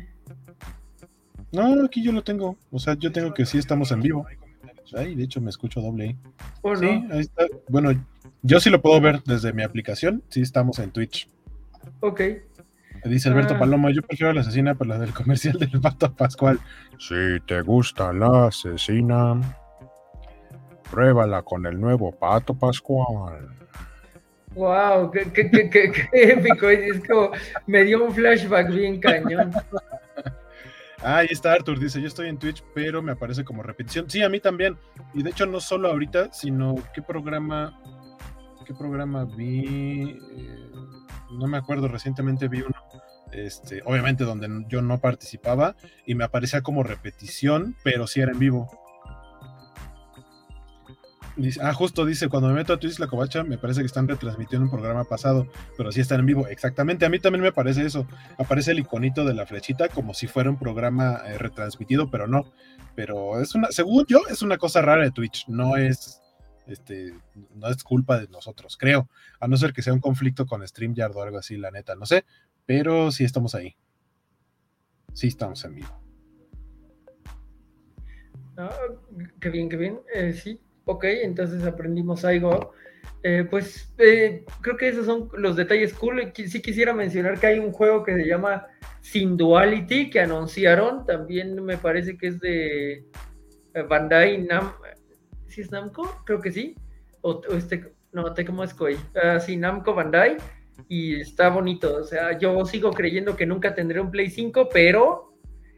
[1.51, 2.57] No, aquí yo lo tengo.
[2.71, 4.25] O sea, yo tengo que sí estamos en vivo.
[4.95, 6.15] Ay, de hecho me escucho doble.
[6.61, 7.13] ¿O Sí, no?
[7.13, 7.45] ahí está.
[7.67, 7.91] Bueno,
[8.41, 10.23] yo sí lo puedo ver desde mi aplicación.
[10.29, 11.29] Sí, estamos en Twitch.
[12.01, 12.21] Ok.
[13.05, 13.59] Dice Alberto Ah.
[13.59, 16.59] Palomo, yo prefiero a la asesina por la del comercial del Pato Pascual.
[16.97, 17.15] Si
[17.47, 19.39] te gusta la asesina,
[20.91, 23.55] pruébala con el nuevo Pato Pascual.
[24.55, 26.69] Wow, qué, qué, qué, qué- qué épico.
[26.69, 27.31] Es como,
[27.67, 29.51] me dio un flashback bien cañón.
[31.01, 34.09] Ah, ahí está Arthur, dice, yo estoy en Twitch, pero me aparece como repetición.
[34.09, 34.75] Sí, a mí también.
[35.13, 37.79] Y de hecho no solo ahorita, sino qué programa,
[38.69, 40.71] qué programa vi, Eh,
[41.31, 42.75] no me acuerdo, recientemente vi uno,
[43.31, 45.75] este, obviamente donde yo no participaba
[46.05, 48.69] y me aparecía como repetición, pero sí era en vivo.
[51.61, 54.65] Ah, justo dice, cuando me meto a Twitch la covacha, me parece que están retransmitiendo
[54.65, 55.47] un programa pasado,
[55.77, 56.47] pero sí están en vivo.
[56.47, 58.05] Exactamente, a mí también me parece eso.
[58.37, 62.51] Aparece el iconito de la flechita como si fuera un programa eh, retransmitido, pero no.
[62.93, 66.21] Pero es una, según yo, es una cosa rara de Twitch, no es,
[66.69, 67.13] este,
[67.55, 69.09] no es culpa de nosotros, creo.
[69.39, 72.05] A no ser que sea un conflicto con StreamYard o algo así, la neta, no
[72.05, 72.25] sé.
[72.65, 73.75] Pero sí estamos ahí.
[75.13, 76.01] Sí estamos en vivo.
[78.57, 78.75] Ah,
[79.39, 79.99] qué bien, qué bien.
[80.33, 82.73] Sí, ok, entonces aprendimos algo.
[83.21, 86.31] Eh, pues eh, creo que esos son los detalles cool.
[86.33, 88.67] Sí quisiera mencionar que hay un juego que se llama
[89.01, 91.05] Sin Duality que anunciaron.
[91.05, 93.05] También me parece que es de
[93.73, 94.73] eh, Bandai Nam.
[95.49, 96.23] ¿Sí es Namco?
[96.25, 96.75] Creo que sí.
[97.21, 98.97] O, o este, no, Tecmo es Koei.
[99.21, 100.37] Ah, sí, Namco Bandai.
[100.87, 101.97] Y está bonito.
[101.97, 105.33] O sea, yo sigo creyendo que nunca tendré un Play 5, pero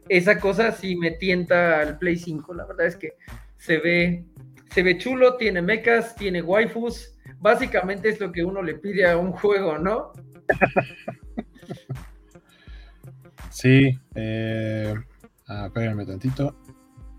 [0.10, 2.54] esa cosa sí me tienta al Play 5.
[2.54, 3.14] La verdad es que
[3.58, 4.26] se ve,
[4.70, 7.18] se ve chulo, tiene mechas, tiene waifus.
[7.40, 10.12] Básicamente es lo que uno le pide a un juego, ¿no?
[13.52, 14.96] Sí, eh,
[15.66, 16.56] espérenme tantito.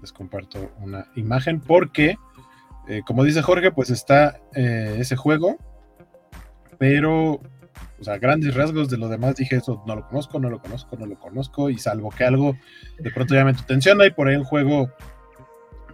[0.00, 2.16] Les comparto una imagen porque,
[2.88, 5.56] eh, como dice Jorge, pues está eh, ese juego,
[6.78, 10.60] pero, o sea, grandes rasgos de lo demás dije eso, no lo conozco, no lo
[10.60, 12.56] conozco, no lo conozco, y salvo que algo
[12.98, 14.90] de pronto llame tu atención, hay por ahí un juego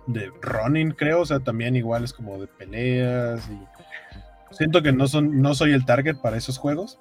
[0.06, 5.06] de running, creo, o sea, también igual es como de peleas y siento que no
[5.06, 6.98] son, no soy el target para esos juegos.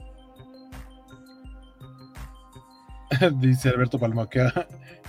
[3.40, 4.50] Dice Alberto Palma, ¿qué,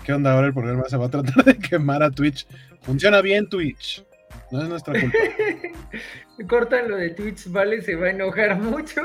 [0.05, 0.85] ¿qué onda ahora el programa?
[0.89, 2.47] Se va a tratar de quemar a Twitch.
[2.83, 4.05] Funciona bien Twitch.
[4.51, 5.19] No es nuestra culpa.
[6.49, 9.03] Cortan lo de Twitch, vale, se va a enojar mucho.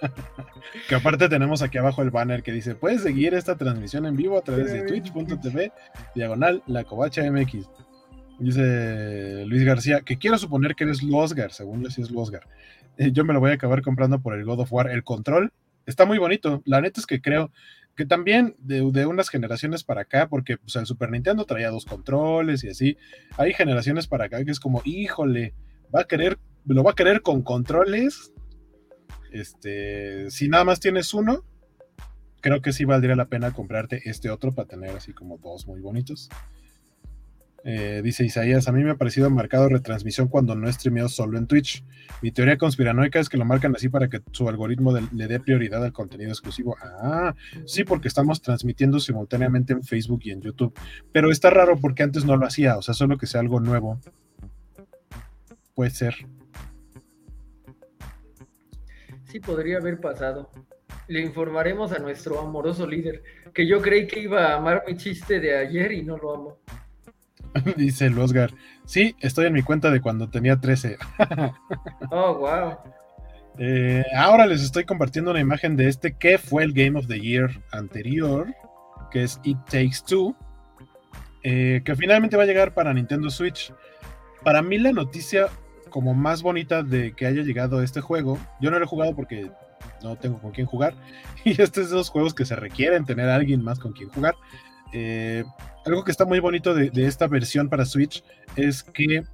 [0.88, 4.38] que aparte tenemos aquí abajo el banner que dice, puedes seguir esta transmisión en vivo
[4.38, 5.72] a través de twitch.tv,
[6.14, 7.68] diagonal, la covacha MX.
[8.38, 12.46] Dice Luis García, que quiero suponer que eres Losgar, según yo sí es Losgar.
[12.98, 14.90] Eh, yo me lo voy a acabar comprando por el God of War.
[14.90, 15.52] El control
[15.86, 16.62] está muy bonito.
[16.64, 17.50] La neta es que creo
[17.96, 22.62] que también de, unas generaciones para acá, porque pues, el Super Nintendo traía dos controles
[22.62, 22.98] y así.
[23.38, 25.54] Hay generaciones para acá que es como, híjole,
[25.94, 28.32] va a querer, lo va a querer con controles.
[29.32, 31.42] Este, si nada más tienes uno,
[32.40, 35.80] creo que sí valdría la pena comprarte este otro para tener así como dos muy
[35.80, 36.28] bonitos.
[37.68, 41.36] Eh, dice Isaías, a mí me ha parecido marcado retransmisión cuando no es streameado solo
[41.36, 41.84] en Twitch.
[42.22, 45.84] Mi teoría conspiranoica es que lo marcan así para que su algoritmo le dé prioridad
[45.84, 46.76] al contenido exclusivo.
[46.80, 47.34] Ah,
[47.64, 50.78] sí, porque estamos transmitiendo simultáneamente en Facebook y en YouTube.
[51.10, 53.98] Pero está raro porque antes no lo hacía, o sea, solo que sea algo nuevo.
[55.74, 56.14] Puede ser.
[59.24, 60.52] Sí, podría haber pasado.
[61.08, 65.40] Le informaremos a nuestro amoroso líder, que yo creí que iba a amar mi chiste
[65.40, 66.58] de ayer y no lo amo.
[67.76, 68.52] dice el Oscar.
[68.84, 70.96] Sí, estoy en mi cuenta de cuando tenía 13.
[72.10, 72.76] Oh, wow.
[73.58, 77.18] Eh, ahora les estoy compartiendo una imagen de este que fue el Game of the
[77.18, 78.54] Year anterior,
[79.10, 80.36] que es It Takes Two,
[81.42, 83.72] eh, que finalmente va a llegar para Nintendo Switch.
[84.44, 85.48] Para mí la noticia
[85.90, 89.50] como más bonita de que haya llegado este juego, yo no lo he jugado porque
[90.02, 90.94] no tengo con quién jugar,
[91.44, 94.10] y este es de esos juegos que se requieren tener a alguien más con quien
[94.10, 94.34] jugar.
[94.92, 95.44] Eh,
[95.86, 98.22] algo que está muy bonito de, esta versión para Switch
[98.56, 99.24] es que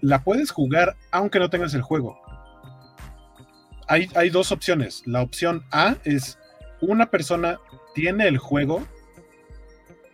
[0.00, 2.24] la puedes jugar aunque no tengas el juego
[3.88, 5.02] hay, dos opciones.
[5.06, 6.38] La opción A es
[6.80, 7.58] una persona
[7.94, 8.86] tiene el juego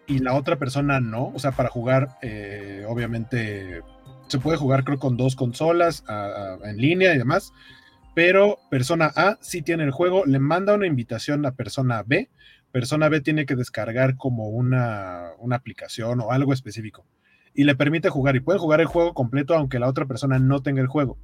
[0.07, 1.33] y la otra persona no.
[1.35, 3.83] O sea, para jugar, eh, obviamente,
[4.29, 6.05] se puede jugar creo con dos consolas
[6.65, 7.53] en línea y demás.
[8.15, 12.29] Pero persona A sí tiene el juego, le manda una invitación a persona B.
[12.73, 17.07] Persona B tiene que descargar como una, una aplicación o algo específico.
[17.53, 18.37] Y le permite jugar.
[18.37, 21.19] Y puede jugar el juego completo aunque la otra persona no tenga el juego.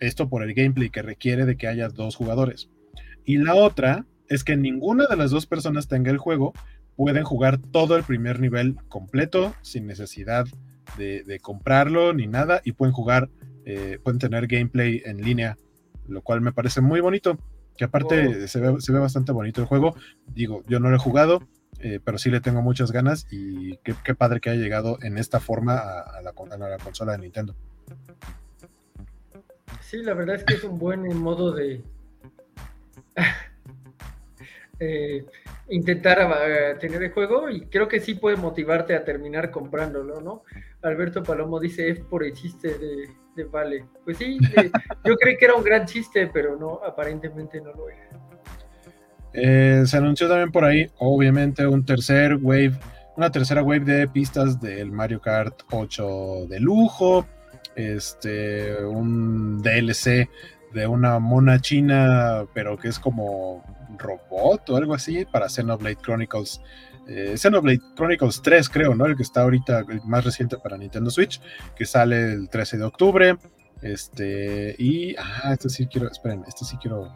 [0.00, 2.70] Esto por el gameplay que requiere de que haya dos jugadores.
[3.24, 6.52] Y la otra es que ninguna de las dos personas tenga el juego,
[6.96, 10.46] pueden jugar todo el primer nivel completo sin necesidad
[10.98, 13.28] de, comprarlo ni nada y pueden jugar,
[13.64, 15.56] eh, pueden tener gameplay en línea,
[16.06, 17.38] lo cual me parece muy bonito.
[17.76, 18.48] Que aparte Oh.
[18.48, 19.94] se, ve, se ve bastante bonito el juego.
[20.26, 21.42] Digo, yo no lo he jugado,
[21.80, 25.18] eh, pero sí le tengo muchas ganas y qué, qué padre que haya llegado en
[25.18, 27.54] esta forma a, a la, con- a la consola de Nintendo.
[29.80, 31.82] Sí, la verdad es que es un buen modo de
[34.80, 35.24] eh,
[35.68, 40.42] intentar eh, tener el juego y creo que sí puede motivarte a terminar comprándolo, ¿no?
[40.82, 43.84] Alberto Palomo dice es por el chiste de, de Vale.
[44.04, 44.70] Pues sí, eh,
[45.04, 48.08] yo creí que era un gran chiste, pero no, aparentemente no lo era.
[49.32, 52.74] Eh, se anunció también por ahí, obviamente, un tercer wave,
[53.16, 57.26] una tercera wave de pistas del Mario Kart 8 de lujo,
[57.74, 60.28] este, un DLC
[60.72, 63.64] de una mona china, pero que es como
[63.98, 66.60] robot o algo así, para Xenoblade Chronicles.
[67.06, 69.06] eh, Xenoblade Chronicles 3, creo, ¿no?
[69.06, 71.40] El que está ahorita, el más reciente para Nintendo Switch,
[71.76, 73.36] que sale el 13 de octubre.
[73.82, 77.12] Este, y, ah, este sí quiero, esperen, este sí quiero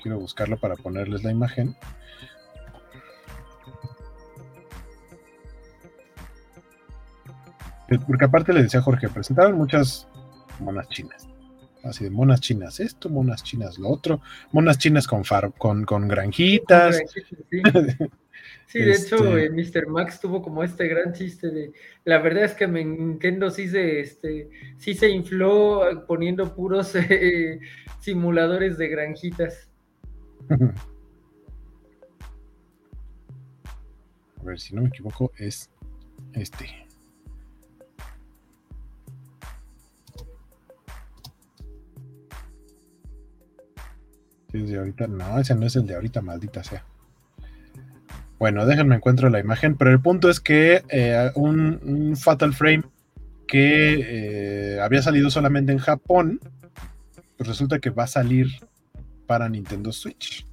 [0.00, 1.76] quiero buscarlo para ponerles la imagen.
[8.06, 10.06] Porque aparte le decía a Jorge, presentaron muchas
[10.60, 11.28] monas chinas.
[11.82, 14.20] Así de monas chinas esto, monas chinas lo otro,
[14.52, 17.00] monas chinas con, far- con, con granjitas.
[17.50, 17.62] Sí.
[18.66, 19.88] Sí, de hecho, Este- eh, Mr.
[19.88, 21.72] Max tuvo como este gran chiste de,
[22.04, 24.48] la verdad es que me- Nintendo sí se, este,
[24.78, 27.58] sí se infló poniendo puros eh,
[27.98, 29.68] simuladores de granjitas.
[34.40, 35.68] A ver, si no me equivoco, es
[36.32, 36.66] este.
[44.52, 45.06] Ahorita.
[45.06, 46.84] No, ese no es el de ahorita, maldita sea.
[48.38, 52.84] Bueno, déjenme encuentro la imagen, pero el punto es que eh, un, un Fatal Frame
[53.46, 56.40] que eh, había salido solamente en Japón,
[57.36, 58.48] pues resulta que va a salir
[59.26, 60.46] para Nintendo Switch.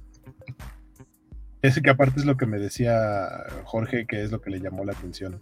[1.62, 4.84] Ese que aparte es lo que me decía Jorge, que es lo que le llamó
[4.84, 5.40] la atención.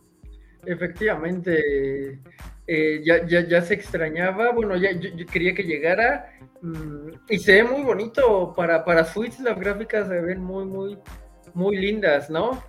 [0.66, 2.20] Efectivamente,
[2.66, 7.62] eh, ya, ya, ya se extrañaba, bueno, ya yo, quería que llegara mm, y se
[7.62, 8.52] ve muy bonito.
[8.56, 10.98] Para, para Switch, las gráficas se ven muy, muy,
[11.54, 12.62] muy lindas, ¿no?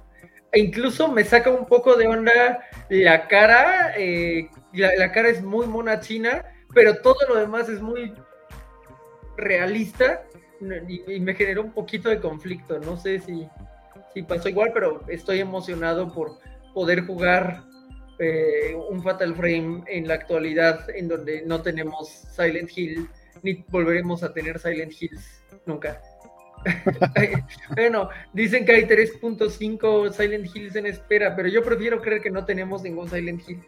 [0.52, 5.42] E incluso me saca un poco de onda la cara, eh, la, la cara es
[5.42, 8.14] muy mona china, pero todo lo demás es muy
[9.36, 10.24] realista
[10.88, 13.48] y, y me generó un poquito de conflicto, no sé si,
[14.14, 16.38] si pasó igual, pero estoy emocionado por
[16.74, 17.67] poder jugar
[18.20, 23.08] eh, un Fatal Frame en la actualidad en donde no tenemos Silent Hill
[23.44, 26.02] ni volveremos a tener Silent Hills nunca.
[27.76, 32.46] bueno, dicen que hay 3.5 Silent Hills en espera, pero yo prefiero creer que no
[32.46, 33.64] tenemos ningún Silent Hill.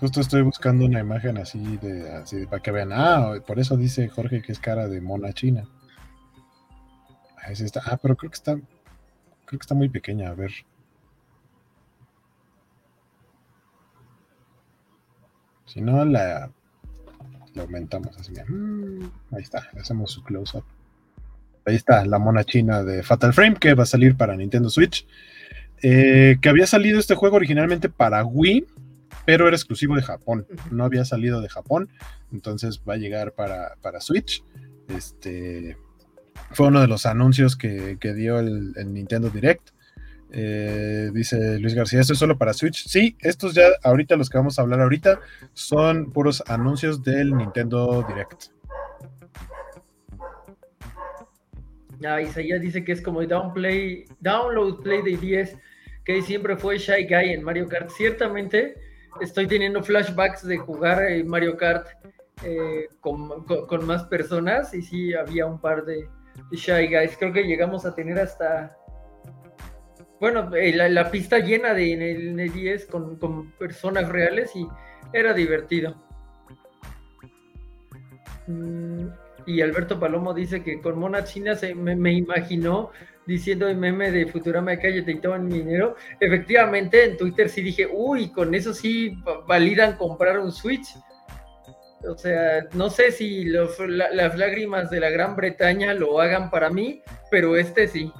[0.00, 2.90] Justo estoy buscando una imagen así de así para que vean.
[2.92, 5.68] Ah, por eso dice Jorge que es cara de mona china.
[7.36, 7.82] Ah, es esta.
[7.84, 8.52] Ah, pero creo que está.
[8.52, 10.30] Creo que está muy pequeña.
[10.30, 10.52] A ver.
[15.70, 16.50] Si no, la,
[17.54, 18.32] la aumentamos así.
[18.32, 18.44] mira.
[18.48, 19.68] Mm, Ahí está.
[19.72, 20.64] le Hacemos su close-up.
[21.64, 25.06] Ahí está, la mona china de Fatal Frame que va a salir para Nintendo Switch.
[25.82, 28.66] Eh, que había salido este juego originalmente para Wii,
[29.24, 30.46] pero era exclusivo de Japón.
[30.72, 31.88] No había salido de Japón,
[32.32, 34.42] entonces va a llegar para, para Switch.
[34.88, 35.76] Este
[36.52, 39.70] fue uno de los anuncios que, que dio el, el Nintendo Direct.
[40.32, 42.86] Eh, dice Luis García, ¿esto es solo para Switch?
[42.86, 45.20] Sí, estos ya, ahorita los que vamos a hablar ahorita,
[45.54, 48.52] son puros anuncios del Nintendo Direct.
[52.04, 55.58] Ah, Isaías dice que es como downplay, download play de 10,
[56.04, 57.90] que siempre fue Shy Guy en Mario Kart.
[57.90, 58.76] Ciertamente
[59.20, 61.88] estoy teniendo flashbacks de jugar eh, Mario Kart
[62.42, 66.08] eh, con, más personas y sí había un par de
[66.52, 67.16] Shy Guys.
[67.18, 68.76] Creo que llegamos a tener hasta,
[70.20, 74.66] bueno, eh, la, pista llena de 10 con, con personas reales y
[75.12, 75.96] era divertido.
[78.46, 79.06] Mm,
[79.46, 82.90] Y Alberto Palomo dice que con Mona China se me, imaginó
[83.26, 85.96] diciendo el meme de Futurama cállate y toman mi dinero.
[86.20, 90.88] Efectivamente, en Twitter sí dije, uy, con eso sí va- validan comprar un Switch.
[92.08, 97.02] O sea, no sé si las lágrimas de la Gran Bretaña lo hagan para mí,
[97.30, 98.12] pero este sí.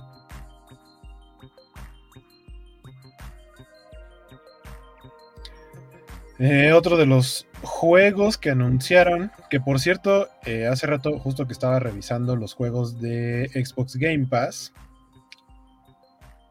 [6.42, 11.52] Eh, otro de los juegos que anunciaron, que por cierto, eh, hace rato justo que
[11.52, 14.72] estaba revisando los juegos de Xbox Game Pass,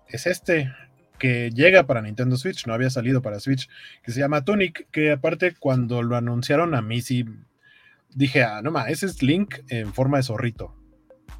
[0.08, 0.72] es este
[1.18, 3.68] que llega para Nintendo Switch, no había salido para Switch,
[4.04, 7.26] que se llama Tunic, que aparte cuando lo anunciaron a mí sí
[8.14, 10.79] dije, ah, no ma, ese es Link en forma de zorrito.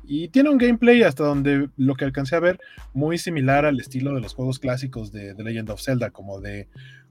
[0.04, 2.60] Y tiene un gameplay hasta donde lo que alcancé a ver
[2.94, 6.68] muy similar al estilo de los juegos clásicos de The Legend of Zelda, como de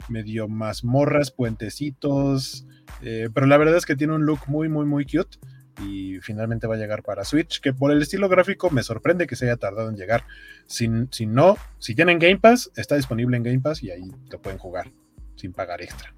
[0.09, 2.67] medio mazmorras, puentecitos,
[3.03, 5.39] eh, pero la verdad es que tiene un look muy, muy, muy cute
[5.81, 9.37] y finalmente va a llegar para Switch, que por el estilo gráfico me sorprende que
[9.37, 10.25] se haya tardado en llegar.
[10.67, 14.41] Si, si no, si tienen Game Pass, está disponible en Game Pass y ahí lo
[14.41, 14.91] pueden jugar
[15.37, 16.13] sin pagar extra.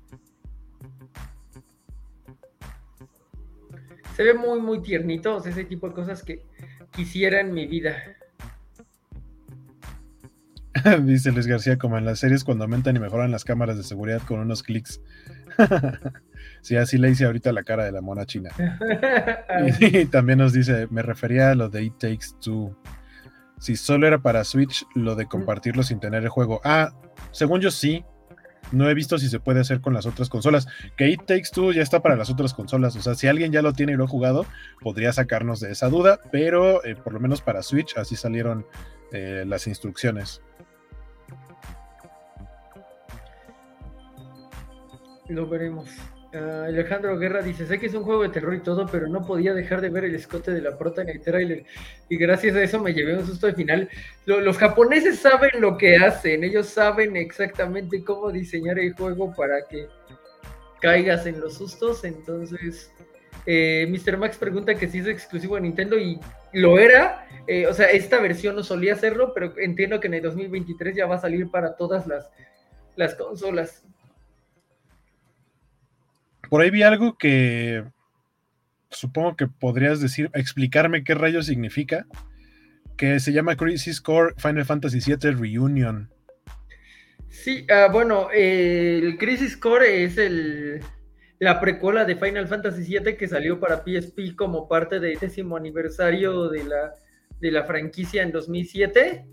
[4.16, 6.42] Se ve muy, muy tiernito, o sea, ese tipo de cosas que
[6.94, 7.96] quisiera en mi vida.
[11.02, 14.22] Dice Luis García, como en las series cuando aumentan y mejoran las cámaras de seguridad
[14.22, 15.00] con unos clics.
[16.62, 18.50] sí, así le hice ahorita la cara de la mona china.
[19.80, 22.76] Y, también nos dice, me refería a lo de It Takes Two.
[23.58, 26.60] Si solo era para Switch, lo de compartirlo sin tener el juego.
[26.64, 26.94] Ah,
[27.30, 28.04] según yo sí.
[28.72, 30.66] No he visto si se puede hacer con las otras consolas.
[30.96, 32.96] Que It Takes Two ya está para las otras consolas.
[32.96, 34.46] O sea, si alguien ya lo tiene y lo ha jugado,
[34.80, 36.20] podría sacarnos de esa duda.
[36.30, 38.66] Pero eh, por lo menos para Switch, así salieron
[39.12, 40.42] eh, las instrucciones.
[45.28, 45.88] Lo veremos.
[46.32, 49.26] Ah, Alejandro Guerra dice, sé que es un juego de terror y todo, pero no
[49.26, 51.64] podía dejar de ver el escote de la prota en el trailer.
[52.08, 53.88] Y gracias a eso me llevé un susto de final.
[54.26, 59.66] Lo- los japoneses saben lo que hacen, ellos saben exactamente cómo diseñar el juego para
[59.68, 59.88] que
[60.80, 62.04] caigas en los sustos.
[62.04, 62.92] Entonces,
[63.46, 64.16] eh, Mr.
[64.16, 66.20] Max pregunta que si es exclusivo de Nintendo y
[66.52, 67.26] lo era.
[67.48, 71.06] Eh, o sea, esta versión no solía hacerlo, pero entiendo que en el 2023 ya
[71.06, 72.30] va a salir para todas las,
[72.94, 73.84] las consolas.
[76.50, 77.84] Por ahí vi algo que
[78.90, 82.06] supongo que podrías decir, explicarme qué rayos significa,
[82.96, 86.10] que se llama Crisis Core Final Fantasy VII Reunion.
[87.28, 90.80] Sí, ah, bueno, el Crisis Core es el,
[91.38, 96.48] la precuela de Final Fantasy VII que salió para PSP como parte del décimo aniversario
[96.48, 96.92] de la,
[97.40, 99.24] de la franquicia en 2007.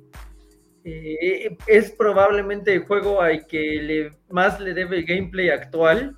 [0.85, 6.15] Eh, es probablemente el juego al que le, más le debe el gameplay actual.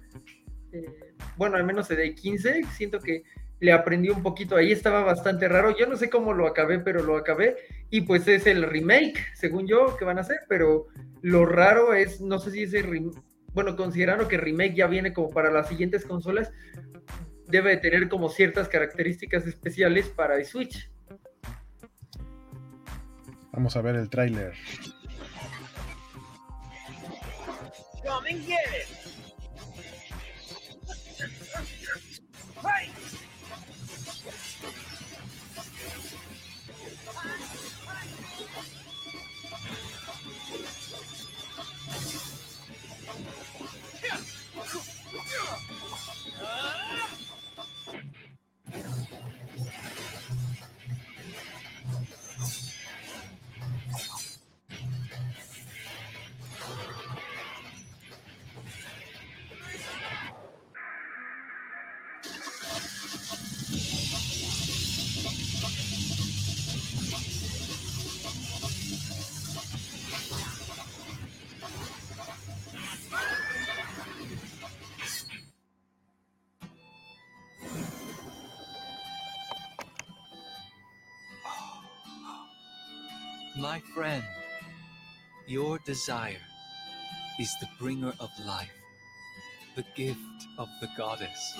[1.39, 3.23] Bueno, al menos de 15, siento que
[3.61, 5.73] le aprendí un poquito ahí, estaba bastante raro.
[5.73, 7.55] Yo no sé cómo lo acabé, pero lo acabé.
[7.89, 10.87] Y pues es el remake, según yo, que van a hacer, pero
[11.21, 15.29] lo raro es, no sé si ese remake, bueno, considerando que remake ya viene como
[15.29, 16.51] para las siguientes consolas,
[17.47, 20.91] debe de tener como ciertas características especiales para el Switch.
[23.53, 24.55] Vamos a ver el tráiler.
[28.03, 29.08] Come and get it.
[32.61, 32.98] Hey!
[85.49, 86.37] Your desire
[87.39, 88.69] is the bringer of life,
[89.75, 90.19] the gift
[90.59, 91.59] of the goddess.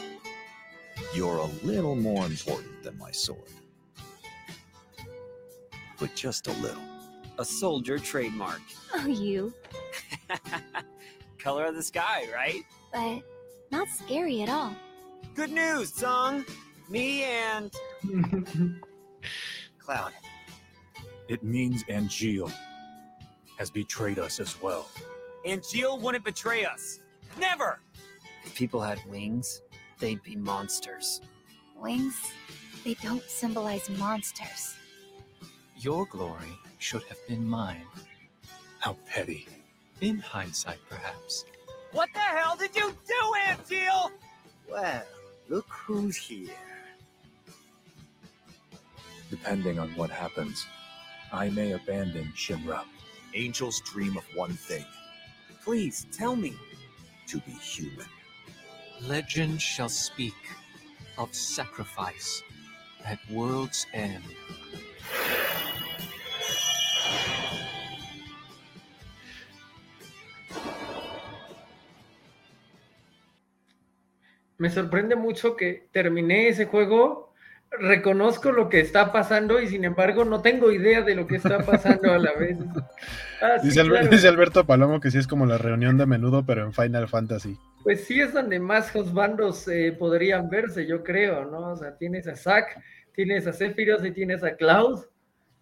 [1.16, 3.50] You're a little more important than my sword.
[6.00, 6.84] But just a little.
[7.40, 8.62] A soldier trademark.
[8.94, 9.54] Oh, you.
[11.40, 12.64] Color of the sky, right?
[12.94, 13.24] But
[13.72, 14.76] not scary at all.
[15.34, 16.46] Good news, Song.
[16.90, 17.74] Me and
[19.80, 20.12] Cloud.
[21.28, 22.52] It means Angeal
[23.60, 24.88] has betrayed us as well.
[25.46, 27.00] And Jill wouldn't betray us.
[27.38, 27.80] Never!
[28.46, 29.62] If people had wings,
[30.00, 31.22] they'd be monsters.
[31.76, 32.16] Wings,
[32.84, 34.76] they don't symbolize monsters.
[35.78, 37.86] Your glory should have been mine.
[38.80, 39.48] How petty.
[40.02, 41.44] In hindsight, perhaps.
[41.92, 44.12] What the hell did you do, Angeal?
[44.72, 45.04] Well,
[45.50, 46.50] look who's here.
[49.30, 50.66] Depending on what happens,
[51.34, 52.84] I may abandon Shinra.
[53.34, 54.86] Angels dream of one thing
[55.64, 56.56] Please, tell me.
[57.30, 58.08] to be human.
[59.08, 60.34] Legend shall speak
[61.20, 62.42] of sacrifice
[63.06, 64.24] at world's end.
[74.58, 77.29] Me sorprende mucho que terminé ese juego,
[77.72, 81.60] reconozco lo que está pasando y sin embargo no tengo idea de lo que está
[81.60, 82.58] pasando a la vez.
[83.42, 84.08] Ah, sí, Dice, Alber- claro.
[84.10, 87.58] dice Alberto Palomo que sí es como la reunión de menudo, pero en Final Fantasy.
[87.84, 91.72] Pues sí es donde más bandos eh, podrían verse, yo creo, ¿no?
[91.72, 92.78] O sea, tienes a Zack,
[93.16, 95.06] tienes a Sephiroth y tienes a Cloud.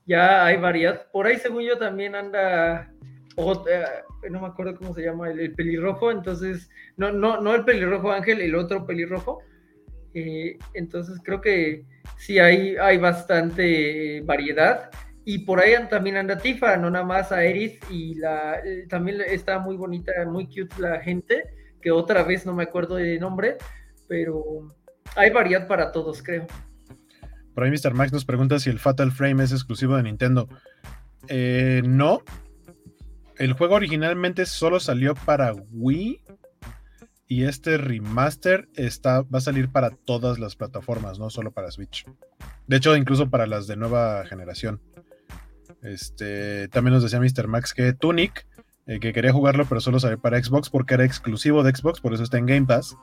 [0.07, 1.05] Ya hay variedad.
[1.11, 2.89] Por ahí, según yo, también anda,
[3.37, 3.83] eh,
[4.31, 6.09] no me acuerdo cómo se llama, el, el pelirrojo.
[6.09, 9.43] Entonces, no, no, no el pelirrojo Ángel, el otro pelirrojo.
[10.15, 11.83] Eh, entonces, creo que
[12.17, 14.89] sí hay, hay bastante eh, variedad.
[15.25, 17.79] Y por ahí también anda Tifa, no nada más a Eris.
[17.89, 21.43] Y la, eh, también está muy bonita, muy cute la gente
[21.81, 23.57] que otra vez no me acuerdo de nombre,
[24.07, 24.75] pero
[25.15, 26.47] hay variedad para todos, creo.
[27.53, 27.93] Por ahí Mr.
[27.93, 30.47] Max nos pregunta si el Fatal Frame es exclusivo de Nintendo.
[31.27, 32.21] Eh, no.
[33.37, 36.21] El juego originalmente solo salió para Wii.
[37.27, 42.05] Y este remaster está, va a salir para todas las plataformas, no solo para Switch.
[42.67, 44.81] De hecho, incluso para las de nueva generación.
[45.81, 47.47] Este, también nos decía Mr.
[47.47, 48.47] Max que Tunic,
[48.85, 52.13] eh, que quería jugarlo, pero solo salió para Xbox porque era exclusivo de Xbox, por
[52.13, 52.95] eso está en Game Pass.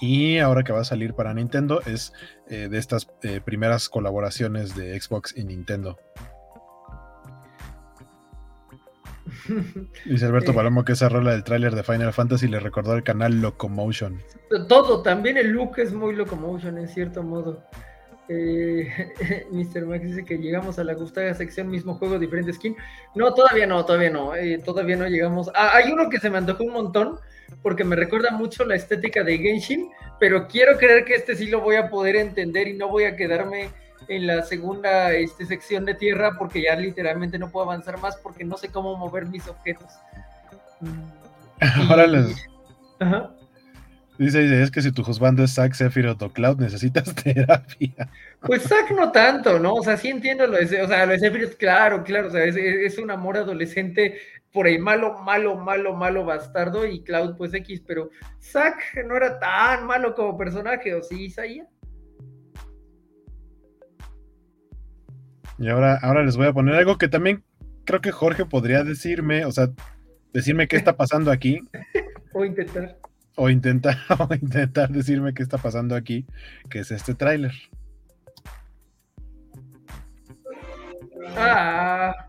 [0.00, 2.12] Y ahora que va a salir para Nintendo es
[2.48, 5.98] eh, de estas eh, primeras colaboraciones de Xbox y Nintendo.
[10.04, 10.54] Dice Alberto Eh.
[10.54, 14.20] Palomo que esa rola del tráiler de Final Fantasy le recordó al canal Locomotion.
[14.68, 17.62] Todo, también el look es muy locomotion en cierto modo.
[18.28, 18.88] Eh,
[19.50, 19.86] Mr.
[19.86, 22.76] Max dice que llegamos a la gustada sección, mismo juego, diferente skin.
[23.14, 25.50] No, todavía no, todavía no, eh, todavía no llegamos.
[25.54, 27.18] Ah, hay uno que se me antojó un montón
[27.62, 29.88] porque me recuerda mucho la estética de Genshin,
[30.20, 33.16] pero quiero creer que este sí lo voy a poder entender y no voy a
[33.16, 33.70] quedarme
[34.06, 38.44] en la segunda este, sección de tierra porque ya literalmente no puedo avanzar más porque
[38.44, 39.88] no sé cómo mover mis objetos.
[41.88, 42.46] Ahora les
[43.00, 43.30] Ajá.
[44.18, 48.08] dice, dice, es que si tu husbando es Zack, Sephiroth o Cloud, necesitas terapia.
[48.40, 49.74] Pues Zack no tanto, ¿no?
[49.74, 52.44] O sea, sí entiendo lo de, o sea, lo de Sephiroth, claro, claro, o sea,
[52.44, 54.18] es, es un amor adolescente
[54.52, 58.10] por el malo, malo, malo, malo bastardo y Cloud pues X, pero
[58.40, 61.68] Zack no era tan malo como personaje, ¿o sí, Isaías?
[65.58, 67.42] Y ahora, ahora les voy a poner algo que también
[67.84, 69.70] creo que Jorge podría decirme, o sea,
[70.32, 71.60] decirme qué está pasando aquí,
[72.34, 72.96] O intentar.
[73.34, 76.26] o intentar, o intentar decirme qué está pasando aquí,
[76.70, 77.52] que es este tráiler.
[81.36, 82.27] Ah, ah.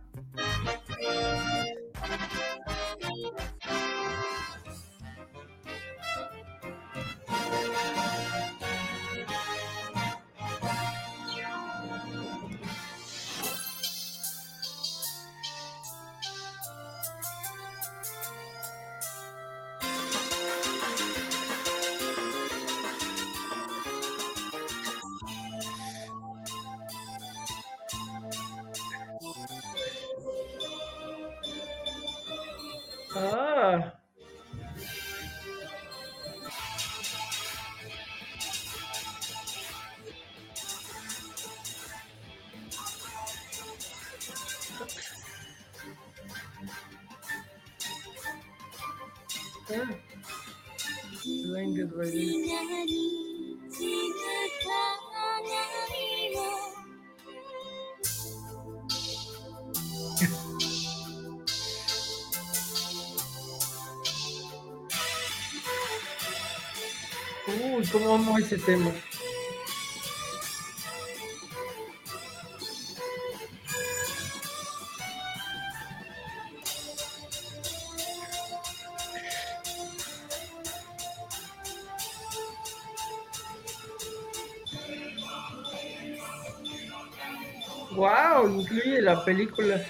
[87.92, 89.84] Wow, incluye la película.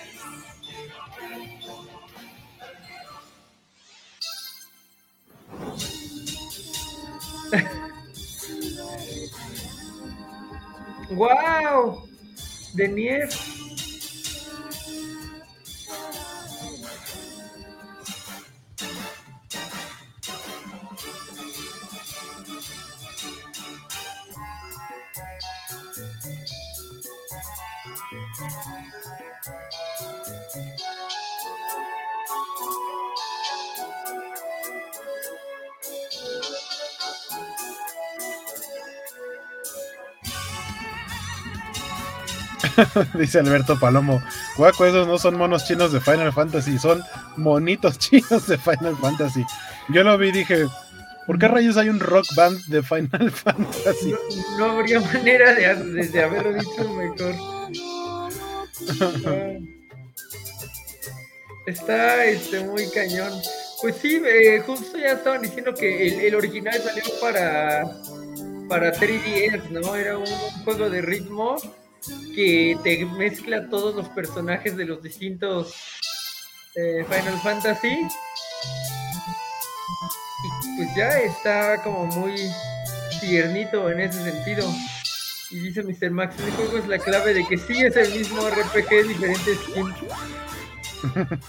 [11.60, 12.08] Wow,
[12.74, 13.59] de nieve.
[43.14, 44.22] Dice Alberto Palomo,
[44.58, 47.04] guaco, esos no son monos chinos de Final Fantasy, son
[47.38, 49.46] monitos chinos de Final Fantasy.
[49.90, 50.66] Yo lo vi y dije,
[51.26, 54.14] ¿por qué rayos hay un rock band de Final Fantasy?
[54.58, 57.36] No habría manera de, de- haberlo dicho mejor.
[61.66, 63.32] Está este, muy cañón.
[63.82, 67.84] Pues sí, eh, justo ya estaban diciendo que el, el original salió para,
[68.68, 69.96] para 3DS, ¿no?
[69.96, 70.26] Era un,
[70.66, 71.56] juego de ritmo
[72.36, 75.74] que te mezcla todos los personajes de los distintos
[76.76, 78.08] eh, Final Fantasy.
[80.44, 82.36] Y pues ya está como muy
[83.20, 84.72] tiernito en ese sentido.
[85.52, 86.12] Y dice Mr.
[86.12, 89.94] Max, ese juego es la clave de que sí es el mismo RPG, diferente skin.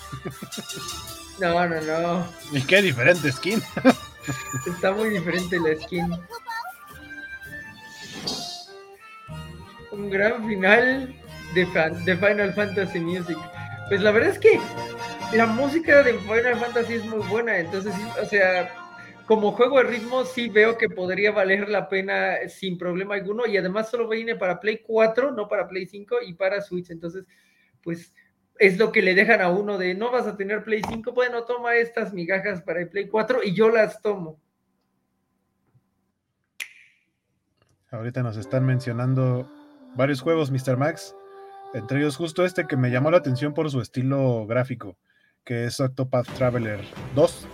[1.40, 2.26] No, no, no.
[2.52, 3.62] Y qué diferente skin.
[4.66, 6.10] Está muy diferente la skin.
[9.92, 11.14] Un gran final
[11.54, 11.66] de,
[12.16, 13.38] Final Fantasy Music.
[13.88, 14.60] Pues la verdad es que
[15.32, 17.58] la música de Final Fantasy es muy buena.
[17.58, 18.72] Entonces, o sea,
[19.26, 23.46] como juego de ritmo, sí veo que podría valer la pena sin problema alguno.
[23.46, 26.90] Y además solo viene para Play 4, no para Play 5 y para Switch.
[26.90, 27.24] Entonces,
[27.82, 28.12] pues
[28.60, 31.44] es lo que le dejan a uno de no vas a tener Play 5, bueno,
[31.44, 34.38] toma estas migajas para el Play 4 y yo las tomo.
[37.90, 39.50] Ahorita nos están mencionando
[39.96, 40.76] varios juegos, Mr.
[40.76, 41.14] Max.
[41.72, 44.96] Entre ellos justo este que me llamó la atención por su estilo gráfico,
[45.44, 46.80] que es Octopath Traveler
[47.14, 47.46] 2.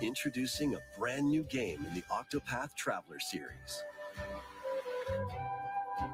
[0.00, 3.84] Introducing a brand new game in the Octopath Traveler series.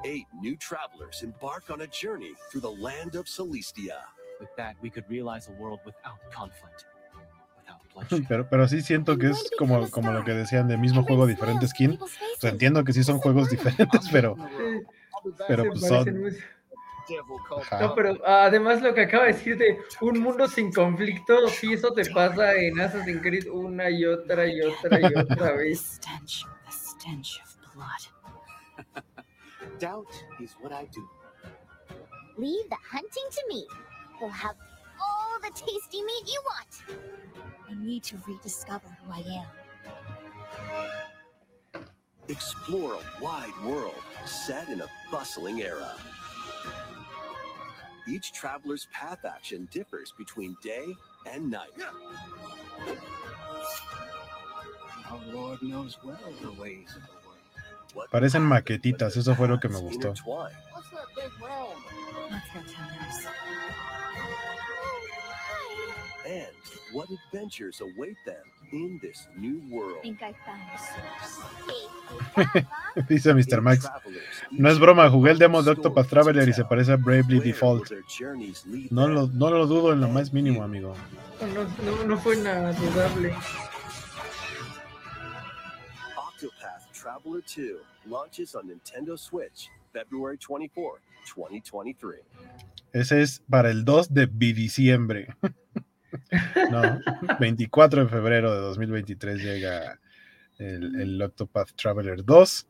[0.03, 3.99] Eight new travelers embark on a journey through the land of Celestia.
[4.41, 6.87] With that, we could realize a world without conflict,
[7.59, 8.27] without bloodshed.
[8.27, 11.67] Pero, pero sí siento que es como, como lo que decían de mismo juego, diferente
[11.67, 11.99] skin.
[12.01, 12.07] O
[12.39, 14.35] sea, entiendo que sí son juegos diferentes, pero,
[15.47, 16.33] pero pues son.
[17.79, 21.93] No, pero además lo que acaba de decir de un mundo sin conflicto, sí, eso
[21.93, 25.99] te pasa en Assassin's Creed una y otra y otra y otra vez.
[29.79, 30.07] Doubt
[30.39, 31.07] is what I do.
[32.37, 33.67] Leave the hunting to me.
[34.21, 34.55] We'll have
[35.01, 36.99] all the tasty meat you want.
[37.67, 39.43] I need to rediscover who I
[41.73, 41.83] am.
[42.27, 43.95] Explore a wide world
[44.25, 45.95] set in a bustling era.
[48.07, 50.95] Each traveler's path action differs between day
[51.25, 51.71] and night.
[55.09, 57.37] Our Lord knows well the ways of the world.
[57.93, 60.13] What Parecen maquetitas, eso fue lo que me gustó.
[60.25, 61.83] What's that big realm?
[62.29, 63.40] Let's go tell nurse.
[66.31, 66.47] And
[66.93, 70.01] what adventures await them in this new world?
[73.09, 73.61] Dice Mr.
[73.61, 73.89] Max.
[74.49, 77.91] No es broma, jugué el demo de Octopath Traveler y se parece a Bravely Default.
[78.91, 80.95] No lo, no lo dudo en lo más mínimo, amigo.
[81.53, 83.33] No, no, no fue nada dudable.
[86.15, 90.99] Octopath Traveler 2 launches on Nintendo Switch February 24,
[91.35, 92.21] 2023.
[92.93, 95.35] Ese es para el 2 de diciembre.
[96.71, 96.99] No,
[97.39, 99.99] 24 de febrero de 2023 llega
[100.57, 102.67] el, el Octopath Traveler 2.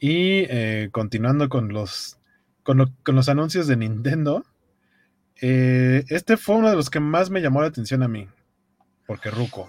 [0.00, 2.18] Y eh, continuando con los,
[2.62, 4.44] con, lo- con los anuncios de Nintendo,
[5.40, 8.28] eh, este fue uno de los que más me llamó la atención a mí.
[9.06, 9.68] Porque Ruco.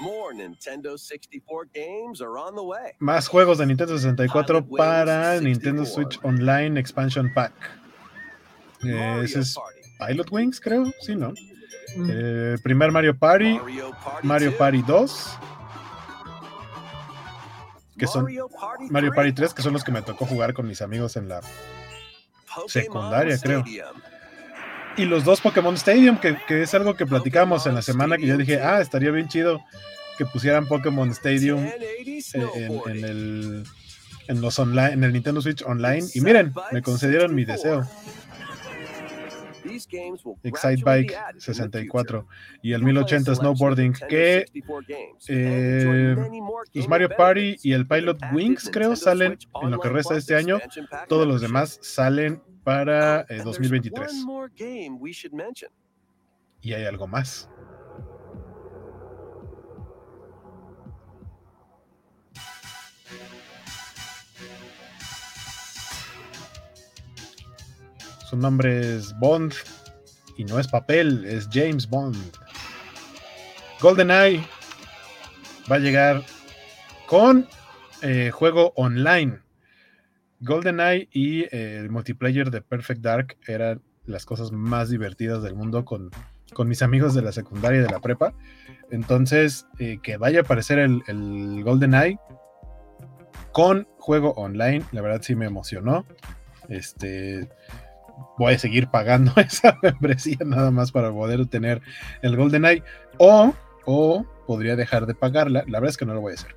[0.00, 2.92] More Nintendo 64 games are on the way.
[3.00, 7.52] Más juegos de Nintendo 64 para Nintendo Switch Online Expansion Pack.
[8.84, 9.56] Eh, ese es
[9.98, 10.84] Pilot Wings, creo.
[11.00, 11.34] Sí, ¿no?
[12.10, 13.58] Eh, primer Mario Party,
[14.22, 15.38] Mario Party 2,
[17.98, 18.26] que son
[18.90, 21.40] Mario Party 3, que son los que me tocó jugar con mis amigos en la
[22.66, 23.64] secundaria, creo.
[24.96, 28.26] Y los dos Pokémon Stadium, que, que es algo que platicamos en la semana, que
[28.26, 29.60] yo dije, ah, estaría bien chido
[30.16, 33.64] que pusieran Pokémon Stadium eh, en, en el
[34.28, 36.06] en los online, en el Nintendo Switch Online.
[36.14, 37.88] Y miren, me concedieron mi deseo.
[39.86, 40.50] The
[41.38, 42.26] 64
[42.62, 44.44] y el 1080 Snowboarding que
[45.28, 46.16] eh,
[46.74, 50.34] los Mario Party y el Pilot Wings creo salen en lo que resta de este
[50.34, 50.58] año.
[51.08, 55.70] todos los demás salen para eh, And there's 2023 One more game we should mention.
[56.60, 57.48] y hay algo más
[68.38, 69.52] nombre es Bond
[70.36, 72.16] y no es papel, es James Bond.
[73.80, 74.44] GoldenEye
[75.70, 76.24] va a llegar
[77.06, 77.46] con
[78.02, 79.40] eh, juego online.
[80.40, 85.84] GoldenEye y eh, el multiplayer de Perfect Dark eran las cosas más divertidas del mundo
[85.84, 86.10] con,
[86.54, 88.34] con mis amigos de la secundaria y de la prepa.
[88.90, 92.18] Entonces, eh, que vaya a aparecer el, el GoldenEye
[93.52, 96.06] con juego online, la verdad sí me emocionó.
[96.68, 97.48] Este,
[98.38, 101.82] voy a seguir pagando esa membresía nada más para poder tener
[102.22, 102.82] el GoldenEye.
[103.18, 103.54] O,
[103.84, 105.64] o podría dejar de pagarla.
[105.66, 106.56] La verdad es que no lo voy a hacer.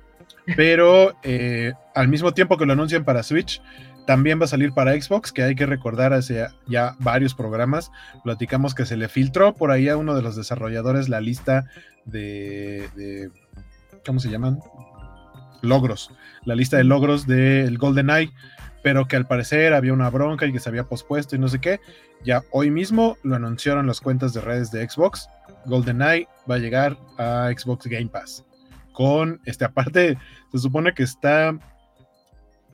[0.56, 3.62] Pero eh, al mismo tiempo que lo anuncian para Switch,
[4.06, 7.90] también va a salir para Xbox, que hay que recordar hace ya varios programas.
[8.24, 11.66] Platicamos que se le filtró por ahí a uno de los desarrolladores la lista
[12.04, 13.30] de, de
[14.04, 14.58] ¿cómo se llaman?
[15.60, 16.10] Logros.
[16.44, 18.32] La lista de logros del GoldenEye
[18.82, 21.60] pero que al parecer había una bronca y que se había pospuesto y no sé
[21.60, 21.80] qué.
[22.24, 25.28] Ya hoy mismo lo anunciaron las cuentas de redes de Xbox.
[25.66, 28.44] GoldenEye va a llegar a Xbox Game Pass.
[28.92, 30.18] Con este, aparte,
[30.50, 31.58] se supone que está.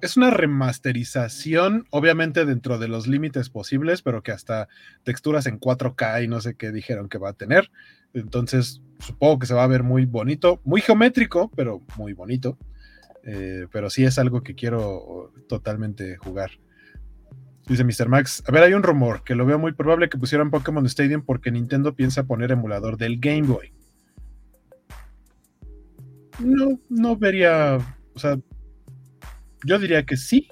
[0.01, 4.69] Es una remasterización, obviamente dentro de los límites posibles, pero que hasta
[5.03, 7.71] texturas en 4K y no sé qué dijeron que va a tener.
[8.15, 12.57] Entonces, supongo que se va a ver muy bonito, muy geométrico, pero muy bonito.
[13.25, 16.51] Eh, pero sí es algo que quiero totalmente jugar.
[17.67, 18.09] Dice Mr.
[18.09, 21.23] Max, a ver, hay un rumor que lo veo muy probable que pusieran Pokémon Stadium
[21.23, 23.73] porque Nintendo piensa poner emulador del Game Boy.
[26.39, 27.79] No, no vería,
[28.15, 28.39] o sea,
[29.65, 30.49] yo diría que sí,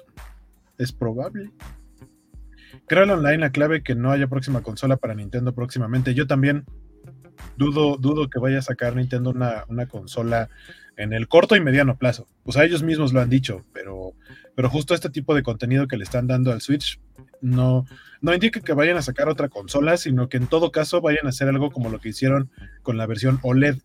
[0.77, 1.51] es probable.
[2.87, 6.13] Creo online la clave que no haya próxima consola para Nintendo próximamente.
[6.13, 6.65] Yo también
[7.55, 10.49] dudo, dudo que vaya a sacar Nintendo una, una consola
[10.97, 12.27] en el corto y mediano plazo.
[12.43, 14.13] O sea, ellos mismos lo han dicho, pero,
[14.55, 16.99] pero justo este tipo de contenido que le están dando al Switch
[17.39, 17.85] no,
[18.19, 21.29] no indica que vayan a sacar otra consola, sino que en todo caso vayan a
[21.29, 22.49] hacer algo como lo que hicieron
[22.81, 23.77] con la versión OLED,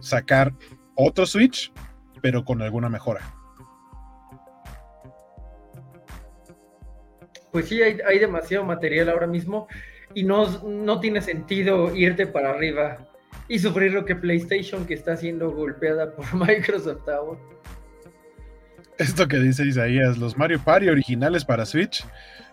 [0.00, 0.54] sacar
[0.94, 1.72] otro Switch,
[2.22, 3.34] pero con alguna mejora.
[7.50, 9.68] Pues sí, hay, hay demasiado material ahora mismo
[10.14, 13.08] y no, no tiene sentido irte para arriba
[13.48, 17.40] y sufrir lo que PlayStation, que está siendo golpeada por Microsoft ahora.
[18.98, 22.06] Esto que dice Isaías, los Mario Party originales para Switch,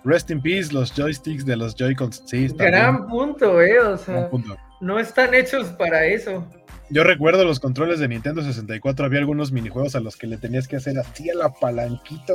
[0.03, 2.23] rest in peace, los joysticks de los Joy-Cons.
[2.25, 3.07] Sí, Gran bien.
[3.07, 4.57] punto, eh, o sea, punto.
[4.79, 6.47] no están hechos para eso.
[6.89, 10.67] Yo recuerdo los controles de Nintendo 64, había algunos minijuegos a los que le tenías
[10.67, 12.33] que hacer así a la palanquita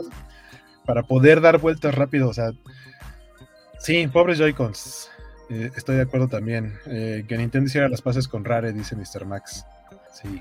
[0.86, 2.52] para poder dar vueltas rápido, o sea,
[3.80, 5.10] sí, pobres Joy-Cons.
[5.48, 6.74] Eh, estoy de acuerdo también.
[6.86, 9.24] Eh, que Nintendo hiciera las paces con Rare, dice Mr.
[9.26, 9.64] Max.
[10.12, 10.40] Sí.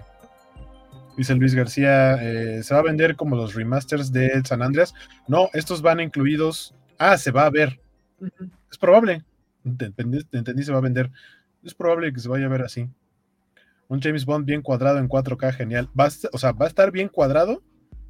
[1.18, 4.94] Dice Luis García, eh, ¿se va a vender como los remasters de San Andreas?
[5.27, 6.73] No, estos van incluidos.
[6.98, 7.80] Ah, se va a ver.
[8.69, 9.23] Es probable.
[9.77, 11.10] Te entendí, te entendí, se va a vender.
[11.64, 12.90] Es probable que se vaya a ver así.
[13.88, 15.90] Un James Bond bien cuadrado en 4K, genial.
[15.98, 17.64] Va a, o sea, va a estar bien cuadrado,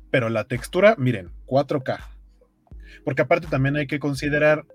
[0.09, 1.99] pero la textura, miren, 4K.
[3.03, 4.65] Porque aparte también hay que considerar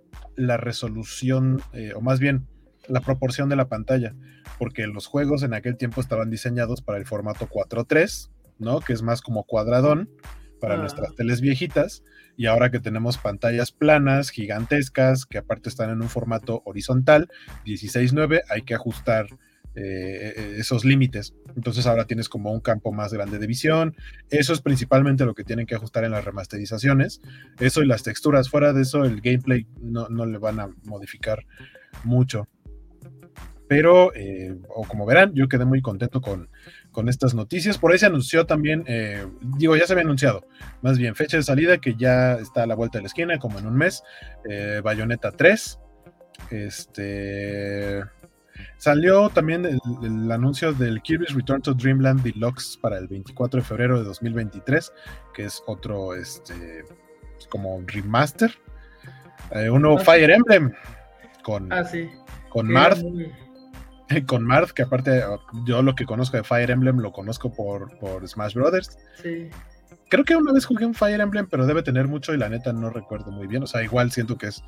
[0.41, 2.47] la resolución, eh, o más bien
[2.89, 4.15] la proporción de la pantalla,
[4.59, 8.81] porque los juegos en aquel tiempo estaban diseñados para el formato 4.3, ¿no?
[8.81, 10.11] Que es más como cuadradón
[10.61, 10.79] para Ah.
[10.79, 12.03] nuestras teles viejitas,
[12.37, 17.29] y ahora que tenemos pantallas planas, gigantescas, que aparte están en un formato horizontal,
[17.65, 19.27] 16.9, hay que ajustar
[19.77, 21.35] eh, esos límites.
[21.57, 23.95] Entonces ahora tienes como un campo más grande de visión.
[24.29, 27.21] Eso es principalmente lo que tienen que ajustar en las remasterizaciones.
[27.59, 28.51] Eso y las texturas.
[28.51, 31.47] Fuera de eso, el gameplay no, no le van a modificar
[32.05, 32.49] mucho.
[33.69, 36.51] Pero, eh, o como verán, yo quedé muy contento con,
[36.91, 37.79] con estas noticias.
[37.79, 39.25] Por ahí se anunció también, eh,
[39.57, 40.45] digo, ya se había anunciado,
[40.83, 43.61] más bien fecha de salida que ya está a la vuelta de la esquina, como
[43.61, 44.03] en un mes.
[44.83, 45.79] Bayonetta 3.
[46.51, 48.03] Este.
[48.77, 53.67] Salió también el, el anuncio del Kirby's Return to Dreamland Deluxe para el 24 de
[53.67, 54.93] febrero de 2023,
[55.35, 56.85] que es otro, este,
[57.49, 58.53] como remaster.
[59.53, 60.01] Eh, uno Ah.
[60.01, 60.73] Fire Emblem
[61.43, 62.09] con, Ah, sí.
[62.51, 63.33] con Marth, muy-
[64.27, 65.23] con Marth, que aparte
[65.67, 68.99] yo lo que conozco de Fire Emblem lo conozco por, por Smash Brothers.
[69.23, 69.49] Sí.
[70.11, 72.73] Creo que una vez jugué un Fire Emblem, pero debe tener mucho y la neta
[72.73, 73.63] no recuerdo muy bien.
[73.63, 74.63] O sea, igual siento que es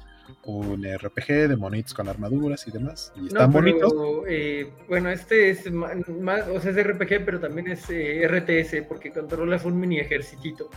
[0.45, 3.13] un RPG de monitos con armaduras y demás.
[3.17, 3.93] Y están No, bonitos.
[4.29, 9.11] eh, bueno, este es más, o sea, es RPG, pero también es eh, RTS, porque
[9.11, 10.71] controlas un mini ejercitito.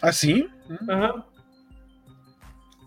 [0.00, 0.46] ¿Ah, sí?
[0.88, 1.26] Ajá.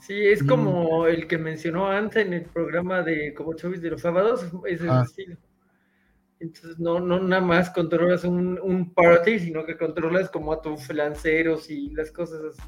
[0.02, 0.48] Sí, es Mm.
[0.48, 4.76] como el que mencionó antes en el programa de Como Chovis de los sábados, es,
[4.76, 5.04] es el Ah.
[5.06, 5.36] estilo.
[6.40, 10.94] Entonces, no, no nada más controlas un, un party, sino que controlas como a tus
[10.94, 12.62] lanceros y las cosas así.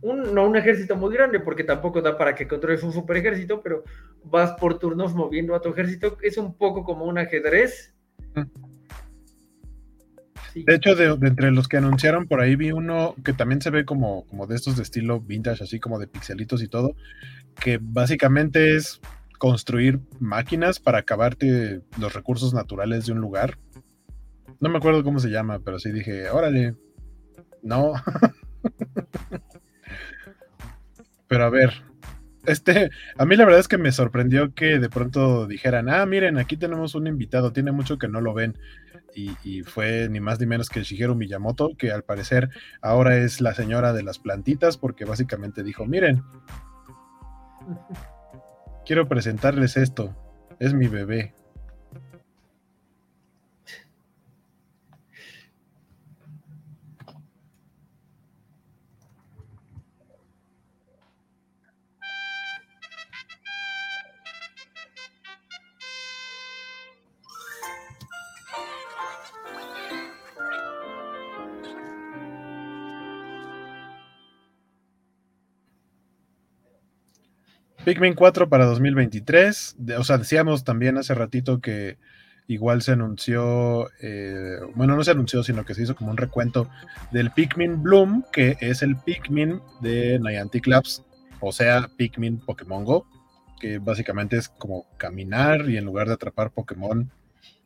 [0.00, 3.62] Un, no un ejército muy grande, porque tampoco da para que controles un super ejército,
[3.62, 3.84] pero
[4.24, 6.16] vas por turnos moviendo a tu ejército.
[6.22, 7.94] Es un poco como un ajedrez.
[10.54, 13.68] De hecho, de, de entre los que anunciaron por ahí vi uno que también se
[13.68, 16.94] ve como, como de estos de estilo vintage, así como de pixelitos y todo,
[17.60, 19.00] que básicamente es
[19.36, 23.58] construir máquinas para acabarte los recursos naturales de un lugar.
[24.60, 26.74] No me acuerdo cómo se llama, pero sí dije, órale,
[27.62, 27.94] no.
[31.28, 31.72] pero a ver,
[32.46, 36.38] este, a mí la verdad es que me sorprendió que de pronto dijeran, ah, miren,
[36.38, 38.58] aquí tenemos un invitado, tiene mucho que no lo ven.
[39.14, 42.50] Y, fue ni más ni menos que Shigeru Miyamoto, que al parecer
[42.82, 46.22] ahora es la señora de las plantitas, porque básicamente dijo, miren,
[48.86, 50.14] quiero presentarles esto,
[50.58, 51.34] es mi bebé.
[77.86, 79.76] Pikmin 4 para 2023.
[79.78, 81.98] De- o sea, decíamos también hace ratito que
[82.48, 86.68] igual se anunció, eh, bueno, no se anunció, sino que se hizo como un recuento
[87.12, 91.04] del Pikmin Bloom, que es el Pikmin de Niantic Labs
[91.38, 93.06] o sea Pikmin Pokémon Go,
[93.60, 97.08] que básicamente es como caminar y en lugar de atrapar Pokémon,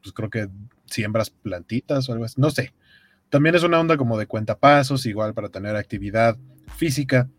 [0.03, 0.49] pues creo que
[0.85, 2.75] siembras plantitas o algo así, no sé.
[3.31, 6.37] También es una onda como de cuentapasos, igual para tener actividad
[6.77, 7.31] física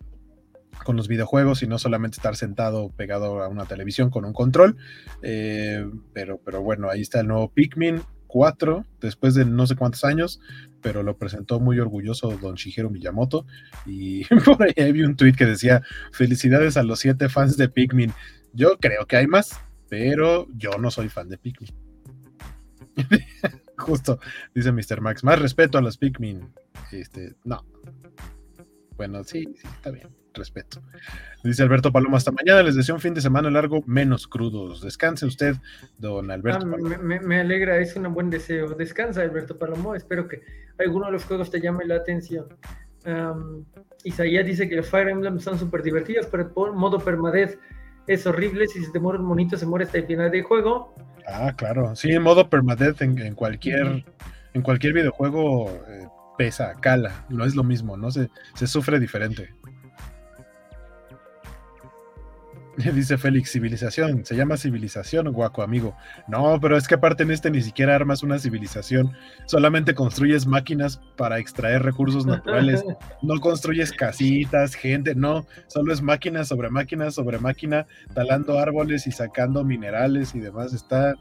[0.84, 4.77] con los videojuegos y no solamente estar sentado pegado a una televisión con un control.
[5.22, 10.06] Eh, pero, pero bueno, ahí está el nuevo Pikmin 4, después de no sé cuántos
[10.06, 10.39] años,
[10.81, 13.45] pero lo presentó muy orgulloso don Shigeru Miyamoto.
[13.85, 15.84] Y por ahí vi un tweet que decía:
[16.14, 18.14] Felicidades a los siete fans de Pikmin.
[18.53, 21.72] Yo creo que hay más, pero yo no soy fan de Pikmin.
[23.77, 24.19] Justo,
[24.56, 25.02] dice Mr.
[25.02, 25.23] Max.
[25.23, 26.53] Más respeto a los Pikmin.
[26.91, 27.65] Este, no.
[28.95, 30.20] Bueno, sí, sí, está bien.
[30.33, 30.81] Respeto.
[31.43, 34.81] Dice Alberto Paloma, hasta mañana les deseo un fin de semana largo, menos crudos.
[34.81, 35.55] Descanse usted,
[35.97, 36.65] don Alberto.
[36.65, 38.69] Ah, me, me- me alegra, es un buen deseo.
[38.75, 39.93] Descansa, Alberto Palomo.
[39.95, 40.41] Espero que
[40.79, 42.45] alguno de los juegos te llame la atención.
[44.03, 47.57] Isaías dice que los Fire Emblem son súper divertidos, pero por modo permadez
[48.07, 48.67] es horrible.
[48.67, 50.95] Si se te muere un monito, se muere hasta el final del juego.
[51.27, 51.95] Ah, claro.
[51.95, 54.03] Sí, en modo permadeath en, en cualquier
[54.53, 57.25] en cualquier videojuego eh, pesa, cala.
[57.29, 58.11] No es lo mismo, ¿no?
[58.11, 59.53] Se, se sufre diferente.
[62.93, 64.26] Dice Félix, civilización.
[64.26, 65.95] Se llama civilización, guaco amigo.
[66.27, 69.14] No, pero es que aparte en este ni siquiera armas una civilización.
[69.45, 72.84] Solamente construyes máquinas para extraer recursos naturales.
[73.22, 75.14] No construyes casitas, gente.
[75.15, 80.73] No, solo es máquina sobre máquina sobre máquina, talando árboles y sacando minerales y demás.
[80.73, 81.15] Está.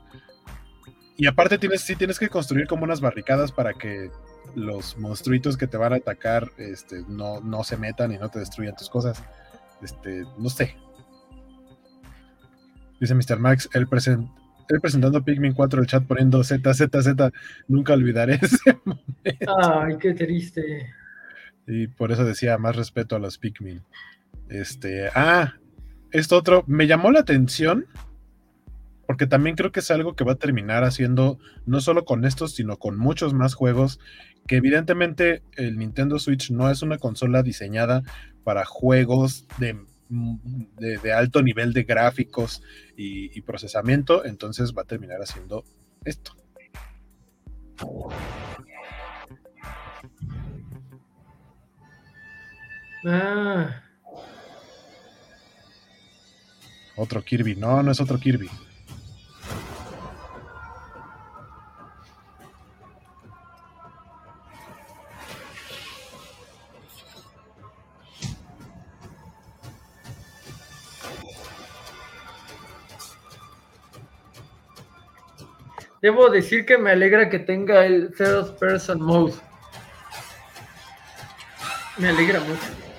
[1.17, 4.11] Y aparte tienes, sí tienes que construir como unas barricadas para que
[4.55, 8.39] los monstruitos que te van a atacar este, no, no se metan y no te
[8.39, 9.23] destruyan tus cosas.
[9.83, 10.77] Este, no sé.
[13.01, 13.39] Dice Mr.
[13.39, 14.31] Max, él, presen-
[14.69, 17.33] él presentando Pikmin 4 el chat poniendo Z, Z, Z.
[17.67, 19.57] Nunca olvidaré ese momento.
[19.63, 20.87] Ay, qué triste.
[21.67, 23.83] Y por eso decía más respeto a los Pikmin.
[24.49, 25.55] Este, ah,
[26.11, 27.87] esto otro, me llamó la atención
[29.07, 32.55] porque también creo que es algo que va a terminar haciendo no solo con estos,
[32.55, 33.99] sino con muchos más juegos,
[34.47, 38.03] que evidentemente el Nintendo Switch no es una consola diseñada
[38.45, 39.77] para juegos de,
[40.11, 42.63] de- de alto nivel de gráficos
[42.97, 45.65] y, y procesamiento, entonces va a terminar haciendo
[46.05, 46.33] esto.
[53.05, 53.83] Ah,
[56.97, 58.51] Otro Kirby, no, no es otro Kirby.
[76.01, 79.35] Debo decir que me alegra que tenga el third person mode.
[81.99, 82.90] Me alegra mucho.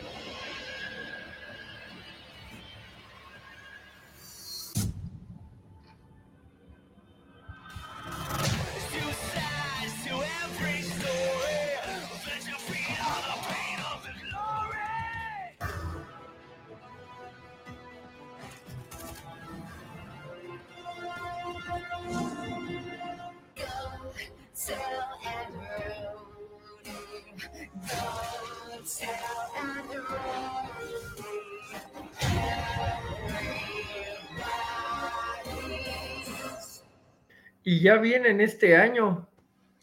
[38.01, 39.27] Viene en este año.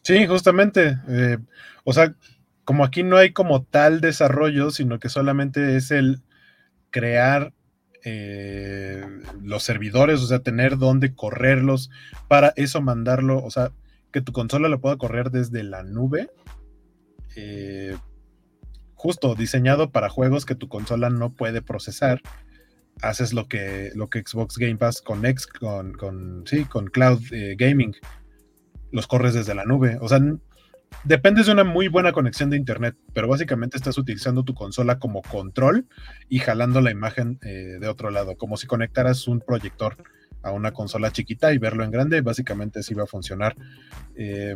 [0.03, 0.97] Sí, justamente.
[1.07, 1.37] eh,
[1.83, 2.13] o sea,
[2.63, 6.21] como aquí no hay como tal desarrollo, sino que solamente es el
[6.91, 7.53] crear
[8.03, 9.03] eh,
[9.41, 11.89] los servidores, o sea, tener dónde correrlos,
[12.27, 13.71] para eso mandarlo, o sea,
[14.11, 16.29] que tu consola lo pueda correr desde la nube.
[17.35, 17.95] eh,
[18.95, 22.21] justo diseñado para juegos que tu consola no puede procesar.
[23.01, 27.21] Haces lo que, lo que Xbox Game Pass con, X, con, con, sí, con Cloud
[27.31, 27.95] eh, Gaming
[28.91, 29.97] los corres desde la nube.
[30.01, 30.19] O sea,
[31.03, 35.21] dependes de una muy buena conexión de internet, pero básicamente estás utilizando tu consola como
[35.21, 35.87] control
[36.27, 39.97] y jalando la imagen eh, de otro lado, como si conectaras un proyector
[40.41, 43.55] a una consola chiquita y verlo en grande, básicamente así va a funcionar.
[44.15, 44.55] Eh,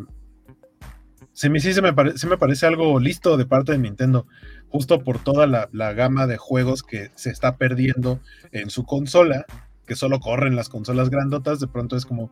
[1.34, 4.28] se me, sí, se me, me parece algo listo de parte de Nintendo,
[4.70, 8.20] justo por toda la, la gama de juegos que se está perdiendo
[8.52, 9.46] en su consola,
[9.86, 12.32] que solo corren las consolas grandotas, de pronto es como,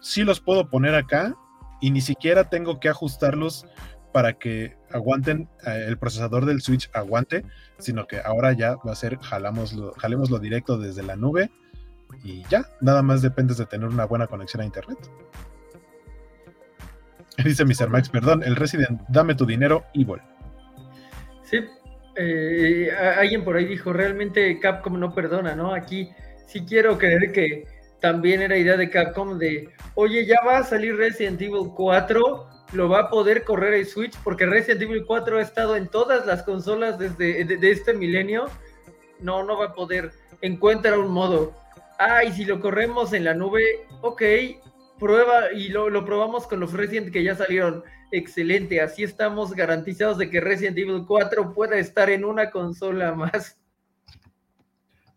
[0.00, 1.34] sí los puedo poner acá
[1.80, 3.66] y ni siquiera tengo que ajustarlos
[4.12, 7.44] para que aguanten, eh, el procesador del Switch aguante,
[7.78, 11.50] sino que ahora ya va a ser jalamoslo, jalémoslo directo desde la nube
[12.24, 14.98] y ya, nada más dependes de tener una buena conexión a internet.
[17.44, 17.88] Dice Mr.
[17.88, 20.20] Max, perdón, el Resident, dame tu dinero, Evil.
[21.42, 21.64] Sí,
[22.16, 25.72] Eh, alguien por ahí dijo, realmente Capcom no perdona, ¿no?
[25.72, 26.10] Aquí
[26.46, 27.66] sí quiero creer que
[28.00, 32.88] también era idea de Capcom de, oye, ya va a salir Resident Evil 4, lo
[32.88, 36.42] va a poder correr el Switch, porque Resident Evil 4 ha estado en todas las
[36.42, 38.46] consolas desde de, este milenio.
[39.20, 40.12] No, no va a poder.
[40.40, 41.54] Encuentra un modo.
[41.98, 43.62] Ah, y si lo corremos en la nube,
[44.00, 44.22] ok,
[45.00, 47.82] prueba y lo, lo probamos con los Resident que ya salieron.
[48.12, 53.58] Excelente, así estamos garantizados de que Resident Evil 4 pueda estar en una consola más.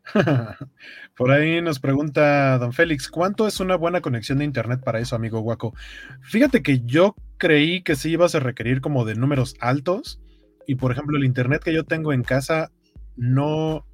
[1.16, 5.16] Por ahí nos pregunta don Félix, ¿cuánto es una buena conexión de internet para eso,
[5.16, 5.74] amigo Guaco?
[6.22, 10.20] Fíjate que yo creí que sí ibas a requerir como de números altos
[10.68, 12.72] y por ejemplo el internet que yo tengo en casa
[13.16, 13.86] no,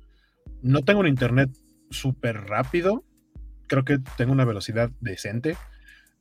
[0.62, 1.50] no tengo un internet
[1.90, 3.04] súper rápido,
[3.68, 5.58] creo que tengo una velocidad decente.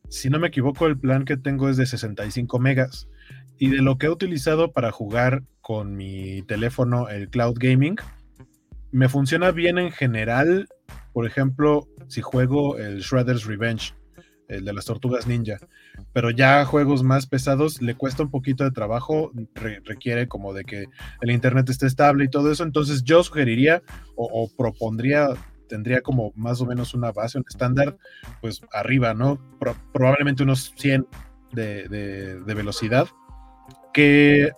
[0.09, 3.07] Si no me equivoco, el plan que tengo es de 65 megas
[3.57, 7.97] y de lo que he utilizado para jugar con mi teléfono, el cloud gaming,
[8.91, 10.67] me funciona bien en general.
[11.13, 13.93] Por ejemplo, si juego el Shredder's Revenge,
[14.47, 15.57] el de las tortugas ninja,
[16.11, 19.31] pero ya juegos más pesados le cuesta un poquito de trabajo,
[19.85, 20.85] requiere como de que
[21.21, 22.63] el internet esté estable y todo eso.
[22.63, 23.83] Entonces, yo sugeriría
[24.15, 25.29] o, propondría,
[25.69, 27.97] tendría como más o menos una base, un estándar,
[28.41, 29.39] pues arriba, ¿no?
[29.93, 31.07] probablemente unos 100
[31.53, 33.07] de, de velocidad,
[33.93, 34.51] que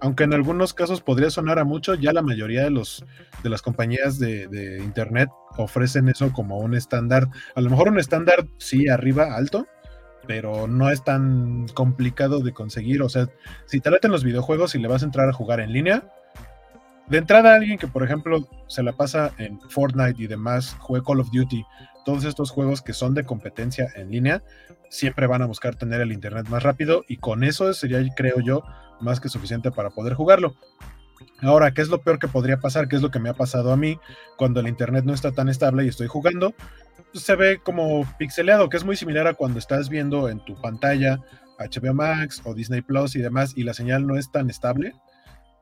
[0.00, 3.04] aunque en algunos casos podría sonar a mucho, ya la mayoría de, los,
[3.42, 7.28] de las compañías de, Internet ofrecen eso como un estándar.
[7.54, 9.66] A lo mejor un estándar, sí, arriba, alto,
[10.26, 13.02] pero no es tan complicado de conseguir.
[13.02, 13.28] O sea,
[13.66, 16.12] si te en los videojuegos y le vas a entrar a jugar en línea,
[17.10, 21.20] de entrada alguien que, por ejemplo, se la pasa en Fortnite y demás, juega Call
[21.20, 21.64] of Duty,
[22.04, 24.42] todos estos juegos que son de competencia en línea,
[24.90, 28.62] siempre van a buscar tener el Internet más rápido y con eso sería, creo yo,
[29.00, 30.54] más que suficiente para poder jugarlo.
[31.40, 32.88] Ahora, ¿qué es lo peor que podría pasar?
[32.88, 33.98] ¿Qué es lo que me ha pasado a mí
[34.36, 36.54] cuando el internet no está tan estable y estoy jugando?
[37.12, 40.60] Pues, se ve como pixeleado, que es muy similar a cuando estás viendo en tu
[40.60, 41.18] pantalla
[41.58, 44.94] HBO Max o Disney Plus y demás y la señal no es tan estable.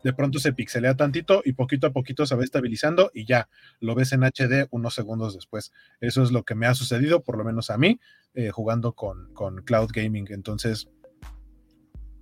[0.07, 3.49] De pronto se pixelea tantito y poquito a poquito se va estabilizando y ya
[3.81, 5.73] lo ves en HD unos segundos después.
[6.01, 7.99] Eso es lo que me ha sucedido, por lo menos a mí,
[8.33, 10.29] eh, jugando con, con Cloud Gaming.
[10.31, 10.89] Entonces,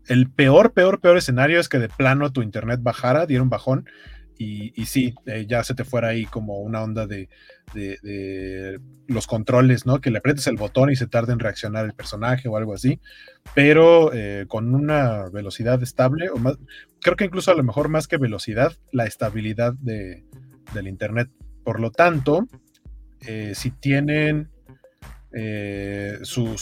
[0.06, 3.86] el peor, peor, peor escenario es que de plano tu internet bajara, diera un bajón
[4.36, 7.28] y, sí, eh, ya se te fuera ahí como una onda de,
[9.06, 10.00] los controles, ¿no?
[10.00, 13.00] Que le aprietes el botón y se tarde en reaccionar el personaje o algo así,
[13.54, 16.56] pero eh, con una velocidad estable, o más,
[17.00, 20.24] creo que incluso a lo mejor más que velocidad, la estabilidad de,
[20.72, 21.28] del internet.
[21.62, 22.46] Por lo tanto,
[23.26, 24.50] eh, si tienen
[25.32, 26.56] eh, su,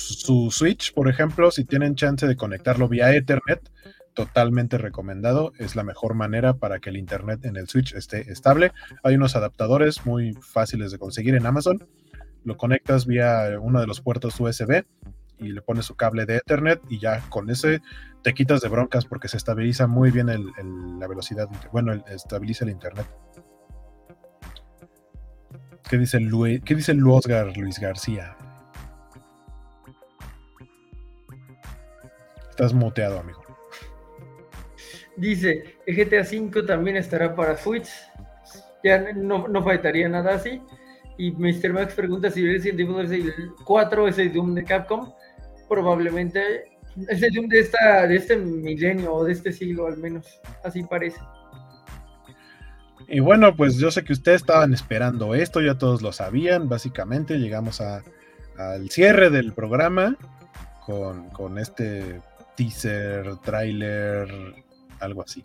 [0.50, 3.70] Switch, por ejemplo, si tienen chance de conectarlo vía Ethernet,
[4.14, 5.52] totalmente recomendado.
[5.58, 8.72] Es la mejor manera para que el Internet en el Switch esté estable.
[9.02, 11.86] Hay unos adaptadores muy fáciles de conseguir en Amazon.
[12.44, 14.84] Lo conectas vía uno de los puertos USB
[15.38, 17.80] y le pones su cable de Ethernet y ya con ese
[18.22, 20.28] te quitas de broncas porque se estabiliza muy bien
[20.98, 21.48] la velocidad.
[21.72, 23.06] Bueno, estabiliza el Internet.
[25.88, 28.36] ¿Qué dice, Luis, ¿Qué dice Luis García?
[32.48, 33.41] Estás muteado, amigo.
[35.16, 37.88] Dice, GTA V también estará para Switch.
[38.82, 40.60] Ya no, faltaría nada así.
[41.18, 41.72] Y Mr.
[41.72, 43.34] Max pregunta si Resident Evil
[43.64, 45.12] 4 es el Doom de Capcom.
[45.68, 46.72] Probablemente
[47.08, 50.40] es el Doom de, esta, de este milenio o de este siglo al menos.
[50.64, 51.20] Así parece.
[53.08, 56.68] Y bueno, pues yo sé que ustedes estaban esperando esto, ya todos lo sabían.
[56.68, 60.16] Básicamente llegamos al cierre del programa
[60.86, 62.20] con, con este
[62.56, 64.61] teaser, trailer,
[65.02, 65.44] algo así.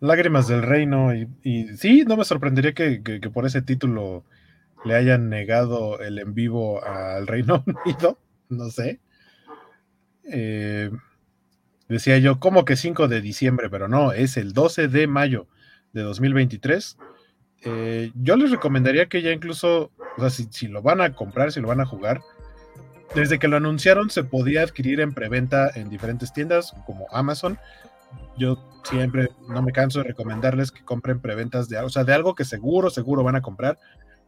[0.00, 1.14] Lágrimas del Reino.
[1.14, 4.24] Y, y sí, no me sorprendería que, que- por ese título
[4.84, 8.18] le hayan negado el en vivo al Reino Unido.
[8.48, 9.00] No sé.
[10.24, 10.90] Eh,
[11.88, 13.70] decía yo, ¿cómo que 5 de diciembre?
[13.70, 15.46] Pero no, es el 12 de mayo
[15.92, 16.98] de 2023.
[17.64, 21.50] Eh, yo les recomendaría que ya incluso, o sea, si, si lo van a comprar,
[21.52, 22.20] si lo van a jugar,
[23.14, 27.58] desde que lo anunciaron se podía adquirir en preventa en diferentes tiendas como Amazon.
[28.36, 32.90] Yo siempre no me canso de recomendarles que compren preventas de, de algo que seguro,
[32.90, 33.78] seguro van a comprar.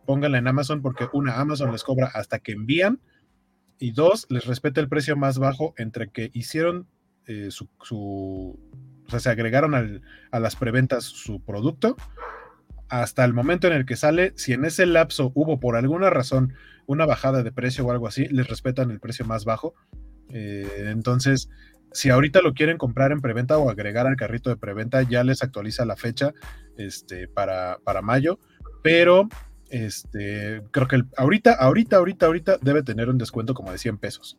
[0.06, 3.00] Pónganla en Amazon porque una, Amazon les cobra hasta que envían
[3.78, 6.86] y dos, les respeta el precio más bajo entre que hicieron
[7.26, 8.58] eh, su, su-
[9.06, 11.96] o sea, se agregaron al- a las preventas su producto
[12.88, 16.54] hasta el momento en el que sale, si en ese lapso hubo por alguna razón
[16.86, 19.74] una bajada de precio o algo así, les respetan el precio más bajo.
[20.30, 21.48] Eh, entonces,
[21.92, 25.42] si ahorita lo quieren comprar en preventa o agregar al carrito de preventa, ya les
[25.42, 26.32] actualiza la fecha
[26.76, 28.38] este, para, para mayo,
[28.82, 29.28] pero
[29.70, 33.98] este, creo que el- ahorita, ahorita, ahorita, ahorita debe tener un descuento como de 100
[33.98, 34.36] pesos.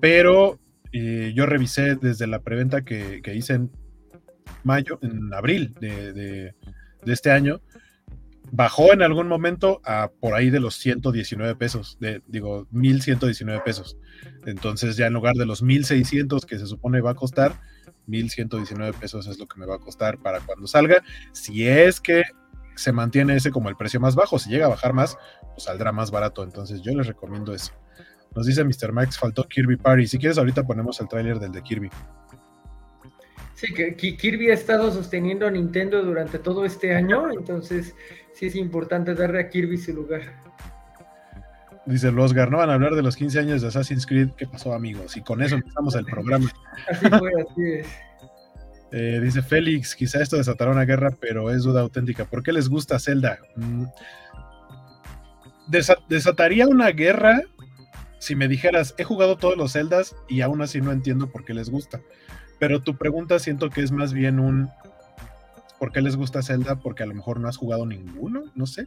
[0.00, 0.58] Pero
[0.92, 3.70] eh, yo revisé desde la preventa que, que hice en
[4.64, 6.54] mayo, en abril de, de-
[7.04, 7.60] de este año,
[8.50, 13.96] bajó en algún momento a por ahí de los 119 pesos, de, digo, 1119 pesos.
[14.46, 17.60] Entonces ya en lugar de los 1600 que se supone va a costar,
[18.06, 21.02] 1119 pesos es lo que me va a costar para cuando salga.
[21.32, 22.22] Si es que
[22.74, 25.16] se mantiene ese como el precio más bajo, si llega a bajar más,
[25.52, 26.42] pues saldrá más barato.
[26.42, 27.72] Entonces yo les recomiendo eso.
[28.34, 28.92] Nos dice Mr.
[28.92, 30.06] Max, faltó Kirby Party.
[30.06, 31.90] Si quieres, ahorita ponemos el tráiler del de Kirby.
[33.54, 37.94] Sí, que Kirby ha estado sosteniendo a Nintendo durante todo este año, entonces
[38.42, 40.22] sí es importante darle a Kirby su lugar.
[41.86, 44.30] Dice el Oscar, no van a hablar de los 15 años de Assassin's Creed.
[44.36, 45.16] ¿Qué pasó, amigos?
[45.16, 46.50] Y con eso empezamos el programa.
[46.88, 47.86] Así fue, así es.
[48.90, 52.24] Eh, dice Félix, quizá esto desatará una guerra, pero es duda auténtica.
[52.24, 53.38] ¿Por qué les gusta Zelda?
[53.54, 53.84] Mm,
[55.70, 57.42] desa- desataría una guerra
[58.18, 61.54] si me dijeras, he jugado todos los Zeldas y aún así no entiendo por qué
[61.54, 62.00] les gusta.
[62.58, 64.68] Pero tu pregunta siento que es más bien un,
[65.82, 66.76] ¿por qué les gusta Zelda?
[66.76, 68.86] Porque a lo mejor no has jugado ninguno, no sé.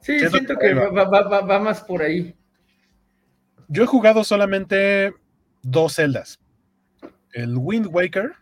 [0.00, 0.88] Sí, Siento siento que va.
[0.88, 2.34] va, va- va- va más por ahí.
[3.68, 5.12] Yo he jugado solamente
[5.62, 6.38] dos Zeldas.
[7.34, 8.32] El Wind Waker,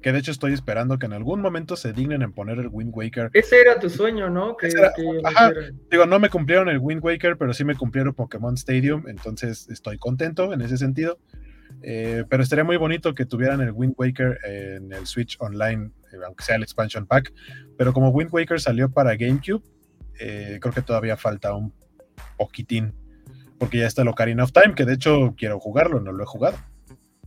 [0.00, 2.90] que de hecho estoy esperando que en algún momento se dignen en poner el Wind
[2.92, 3.30] Waker.
[3.32, 4.56] Ese era tu sueño, ¿no?
[4.56, 5.52] Que, Ese era- que ajá,
[5.88, 9.98] digo, no me cumplieron el Wind Waker, pero sí me cumplieron Pokémon Stadium, entonces estoy
[9.98, 11.20] contento en ese sentido.
[11.82, 16.16] Eh, pero estaría muy bonito que tuvieran el Wind Waker en el Switch Online, eh,
[16.24, 17.32] aunque sea el expansion pack.
[17.76, 19.62] Pero como Wind Waker salió para GameCube,
[20.18, 21.72] eh, creo que todavía falta un
[22.36, 22.94] poquitín.
[23.58, 26.26] Porque ya está el Ocarina of Time, que de hecho quiero jugarlo, no lo he
[26.26, 26.56] jugado.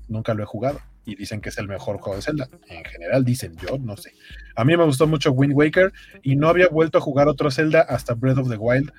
[0.07, 0.79] Nunca lo he jugado.
[1.05, 2.49] Y dicen que es el mejor juego de Zelda.
[2.67, 4.13] En general dicen, yo no sé.
[4.55, 7.81] A mí me gustó mucho Wind Waker y no había vuelto a jugar otro Zelda
[7.81, 8.91] hasta Breath of the Wild.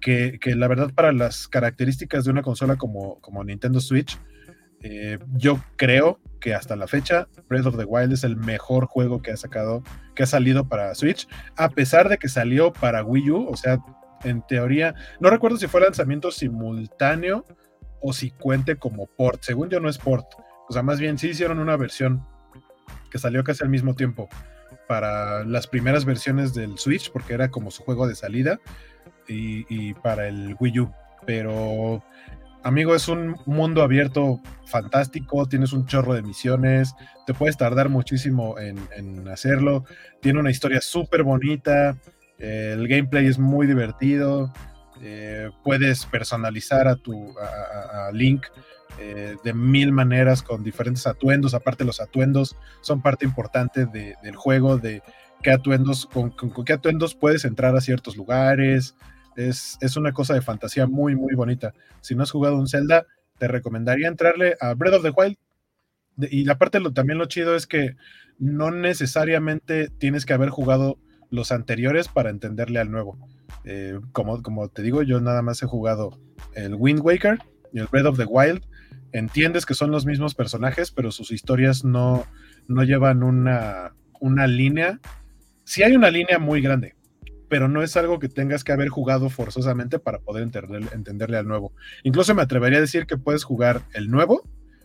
[0.00, 4.18] Que, que la verdad para las características de una consola como, como Nintendo Switch,
[4.86, 9.22] eh, yo creo que hasta la fecha Breath of the Wild es el mejor juego
[9.22, 9.82] que ha sacado,
[10.14, 13.78] que ha salido para Switch, a pesar de que salió para Wii U, o sea,
[14.24, 17.46] en teoría, no recuerdo si fue lanzamiento simultáneo
[18.02, 20.26] o si cuente como port, según yo no es port,
[20.68, 22.22] o sea, más bien sí hicieron una versión
[23.10, 24.28] que salió casi al mismo tiempo
[24.86, 28.60] para las primeras versiones del Switch, porque era como su juego de salida,
[29.28, 30.92] y, y para el Wii U,
[31.24, 32.02] pero
[32.64, 36.94] amigo, es un mundo abierto fantástico, tienes un chorro de misiones,
[37.26, 39.84] te puedes tardar muchísimo en, hacerlo,
[40.20, 41.96] tiene una historia súper bonita,
[42.38, 44.52] eh, el gameplay es muy divertido,
[45.02, 48.46] eh, puedes personalizar a tu a, Link
[48.98, 54.36] eh, de mil maneras con diferentes atuendos, aparte los atuendos son parte importante de- del
[54.36, 55.02] juego, de
[55.42, 56.32] qué atuendos, con
[56.64, 58.94] qué atuendos puedes entrar a ciertos lugares,
[59.36, 61.74] es, es una cosa de fantasía muy, muy bonita.
[62.00, 63.06] Si no has jugado un Zelda,
[63.38, 65.36] te recomendaría entrarle a Breath of the Wild.
[66.30, 67.96] Y la parte también lo chido es que
[68.38, 70.98] no necesariamente tienes que haber jugado
[71.30, 73.18] los anteriores para entenderle al nuevo.
[73.64, 76.18] Eh, como, como te digo, yo nada más he jugado
[76.54, 77.38] el Wind Waker
[77.72, 78.64] y el Breath of the Wild.
[79.12, 82.26] Entiendes que son los mismos personajes, pero sus historias no,
[82.68, 85.00] no llevan una, una línea.
[85.64, 86.94] Sí hay una línea muy grande,
[87.48, 91.46] pero no es algo que tengas que haber jugado forzosamente para poder entender- entenderle al
[91.46, 91.72] nuevo.
[92.02, 94.42] Incluso me atrevería a decir que puedes jugar el nuevo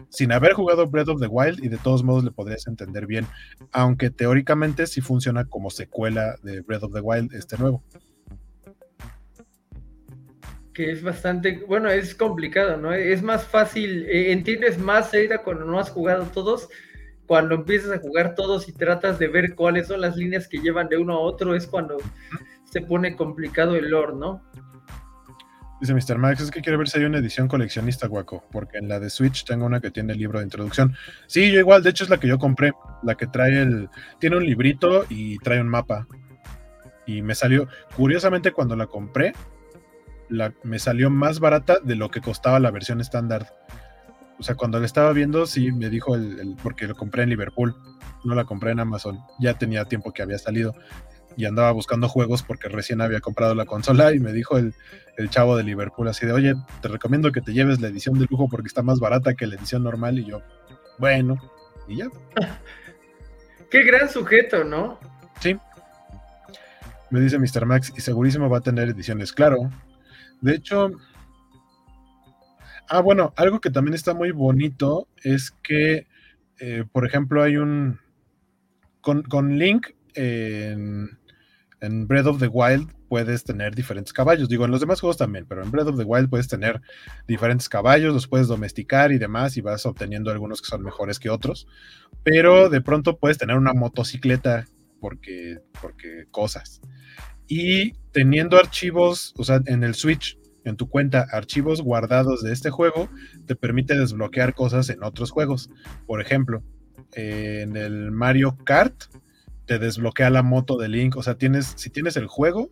[0.09, 3.27] sin haber jugado Breath of the Wild y de todos modos le podrías entender bien,
[3.71, 7.83] aunque teóricamente sí funciona como secuela de Breath of the Wild este nuevo.
[10.73, 12.93] que es bastante, bueno, es complicado, ¿no?
[12.93, 16.69] Es más fácil, eh, entiendes más Zelda cuando no has jugado todos,
[17.29, 20.89] cuando empiezas a jugar todos y tratas de ver cuáles son las líneas que llevan
[20.89, 21.97] de uno a otro, es cuando
[22.63, 24.41] se pone complicado el lore, ¿no?
[25.79, 26.17] Dice Mr.
[26.17, 29.11] Max, es que quiero ver si hay una edición coleccionista, guaco, porque en la de
[29.11, 30.95] Switch tengo una que tiene el libro de introducción.
[31.27, 32.71] Sí, yo igual, de hecho es la que yo compré,
[33.03, 33.89] la que trae el...
[34.19, 36.07] Tiene un librito y trae un mapa.
[37.05, 39.33] Y me salió, curiosamente cuando la compré,
[40.63, 43.53] me salió más barata de lo que costaba la versión estándar.
[44.39, 47.29] O sea, cuando la estaba viendo, sí me dijo el, el, porque lo compré en
[47.29, 47.75] Liverpool,
[48.23, 50.73] no la compré en Amazon, ya tenía tiempo que había salido
[51.35, 54.73] y andaba buscando juegos porque recién había comprado la consola y me dijo el,
[55.17, 58.27] el, chavo de Liverpool así de, oye, te recomiendo que te lleves la edición de
[58.29, 60.41] lujo porque está más barata que la edición normal y yo,
[60.97, 61.37] bueno,
[61.87, 62.07] y ya.
[63.71, 64.99] Qué gran sujeto, ¿no?
[65.39, 65.57] Sí.
[67.09, 67.65] Me dice Mr.
[67.65, 69.69] Max y segurísimo va a tener ediciones, claro.
[70.41, 70.91] De hecho,
[72.89, 76.07] ah, bueno, algo que también está muy bonito es que,
[76.59, 77.99] eh, por ejemplo, hay un,
[79.01, 81.19] con, con Link en
[81.81, 84.49] en Breath of the Wild puedes tener diferentes caballos.
[84.49, 86.81] Digo, en los demás juegos también, pero en Breath of the Wild puedes tener
[87.27, 91.29] diferentes caballos, los puedes domesticar y demás, y vas obteniendo algunos que son mejores que
[91.29, 91.67] otros.
[92.23, 94.65] Pero de pronto puedes tener una motocicleta
[94.99, 96.81] porque, porque cosas.
[97.47, 102.69] Y teniendo archivos, o sea, en el Switch, en tu cuenta, archivos guardados de este
[102.69, 103.09] juego,
[103.45, 105.69] te permite desbloquear cosas en otros juegos.
[106.05, 106.63] Por ejemplo,
[107.13, 109.03] en el Mario Kart
[109.65, 111.15] te desbloquea la moto de Link.
[111.15, 112.71] O sea, tienes, si tienes el juego,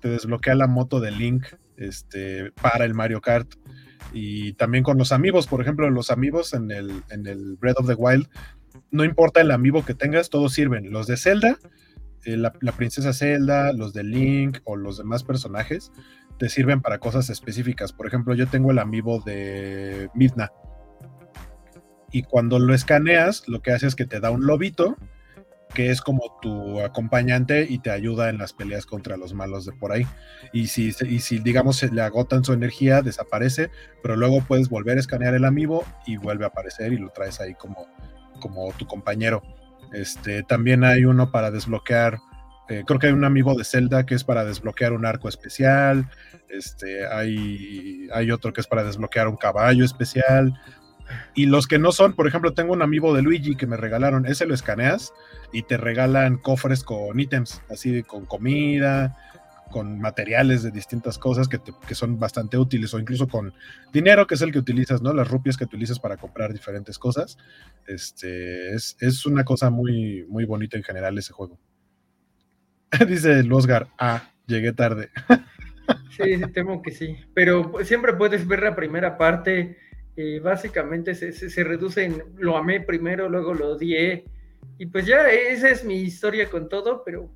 [0.00, 1.46] te desbloquea la moto de Link
[1.76, 3.54] este, para el Mario Kart.
[4.12, 7.86] Y también con los amigos, por ejemplo, los amigos en el, en el Breath of
[7.86, 8.28] the Wild,
[8.90, 10.90] no importa el amigo que tengas, todos sirven.
[10.90, 11.58] Los de Zelda,
[12.24, 15.92] eh, la, la, princesa Zelda, los de Link o los demás personajes,
[16.38, 17.92] te sirven para cosas específicas.
[17.92, 20.52] Por ejemplo, yo tengo el amigo de Midna.
[22.10, 24.96] Y cuando lo escaneas, lo que hace es que te da un lobito
[25.74, 29.72] que es como tu acompañante y te ayuda en las peleas contra los malos de
[29.72, 30.06] por ahí.
[30.52, 33.70] Y si, y si digamos, se le agotan su energía, desaparece,
[34.02, 37.40] pero luego puedes volver a escanear el amigo y vuelve a aparecer y lo traes
[37.40, 37.86] ahí como,
[38.40, 39.42] como tu compañero.
[39.92, 42.18] Este, también hay uno para desbloquear,
[42.68, 46.08] eh, creo que hay un amigo de Zelda que es para desbloquear un arco especial,
[46.48, 50.54] este, hay, hay otro que es para desbloquear un caballo especial,
[51.34, 54.26] y los que no son, por ejemplo, tengo un amigo de Luigi que me regalaron,
[54.26, 55.12] ese lo escaneas
[55.52, 59.16] y te regalan cofres con ítems, así con comida,
[59.70, 63.54] con materiales de distintas cosas que, que, son bastante útiles, o incluso con
[63.92, 65.12] dinero, que es el que utilizas, ¿no?
[65.12, 67.38] Las rupias que utilizas para comprar diferentes cosas.
[67.86, 71.58] Este, es, es una cosa muy, muy bonita en general ese juego.
[73.08, 73.50] Dice el
[73.98, 75.10] ah, llegué tarde.
[76.16, 79.76] sí, temo que sí, pero siempre puedes ver la primera parte
[80.20, 84.24] eh, básicamente se, se, se, reduce en lo amé primero, luego lo odié.
[84.76, 87.30] Y pues ya, esa es mi historia con todo, pero,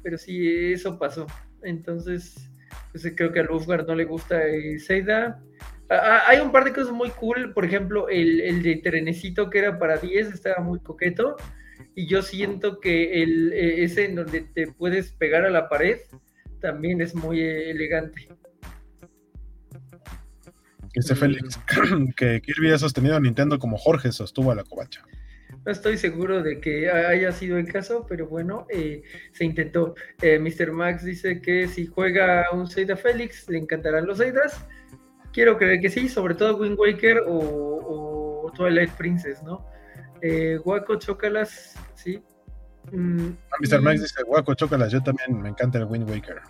[0.00, 1.26] pero sí, eso pasó.
[1.64, 2.52] Entonces,
[2.92, 5.42] pues creo que a Lufgar no le gusta eh, Seida.
[5.88, 9.76] Hay un par de cosas muy cool, por ejemplo, el, el, de trenecito que era
[9.80, 11.34] para 10 estaba muy coqueto.
[11.94, 15.98] Y yo siento que el, ese en donde te puedes pegar a la pared
[16.60, 18.28] también es muy elegante.
[20.94, 21.58] Dice Félix
[22.16, 25.02] que Kirby ha sostenido a Nintendo como Jorge sostuvo a la covacha.
[25.64, 29.02] No estoy seguro de que haya sido el caso, pero bueno, eh,
[29.32, 29.94] se intentó.
[30.20, 30.72] Eh, Mr.
[30.72, 34.66] Max dice que si juega un Zelda Félix, le encantarán los Zeldas.
[35.32, 39.66] Quiero creer que sí, sobre todo Wind Waker o, o Twilight Princess, ¿no?
[40.26, 42.18] Eh, Guaco Chócalas, sí.
[42.90, 43.28] Mm,
[43.60, 43.82] Mr.
[43.82, 46.40] Max dice Guaco Chócalas, yo también me encanta el Wind Waker.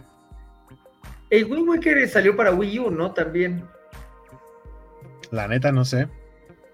[1.28, 3.10] El Wind Waker salió para Wii U, ¿no?
[3.10, 3.64] También.
[5.32, 6.06] La neta, no sé.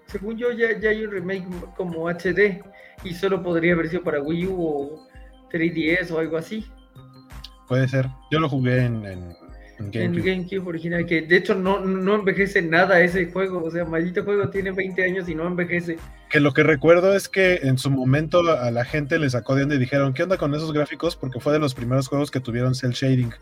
[0.05, 2.61] Según yo, ya, ya, hay un remake como HD
[3.03, 5.07] y solo podría haber sido para Wii U o
[5.51, 6.71] 3DS o algo así.
[7.67, 8.05] Puede ser.
[8.29, 9.40] Yo lo jugué en, en, en
[9.89, 10.31] GameCube.
[10.31, 13.63] En GameCube original, que de hecho no, no envejece nada ese juego.
[13.63, 15.97] O sea, maldito juego tiene 20 años y no envejece.
[16.29, 19.63] Que lo que recuerdo es que en su momento a la gente le sacó de
[19.63, 21.15] onda y dijeron, ¿qué onda con esos gráficos?
[21.15, 23.33] Porque fue de los primeros juegos que tuvieron cel shading.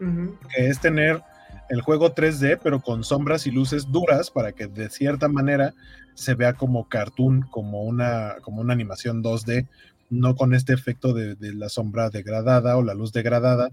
[0.00, 0.38] Uh -huh.
[0.54, 1.20] Que es tener
[1.68, 5.74] el juego 3D, pero con sombras y luces duras para que de cierta manera
[6.14, 9.66] se vea como cartoon, como una, como una animación 2D,
[10.10, 13.70] no con este efecto de, de la sombra degradada o la luz degradada,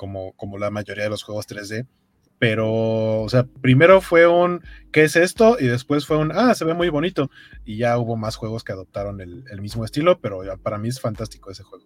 [0.00, 1.86] como, como la mayoría de los juegos 3D.
[2.38, 4.62] Pero, o sea, primero fue un,
[4.92, 5.58] ¿qué es esto?
[5.60, 7.30] Y después fue un, ah, se ve muy bonito.
[7.66, 10.98] Y ya hubo más juegos que adoptaron el, el mismo estilo, pero para mí es
[10.98, 11.84] fantástico ese juego.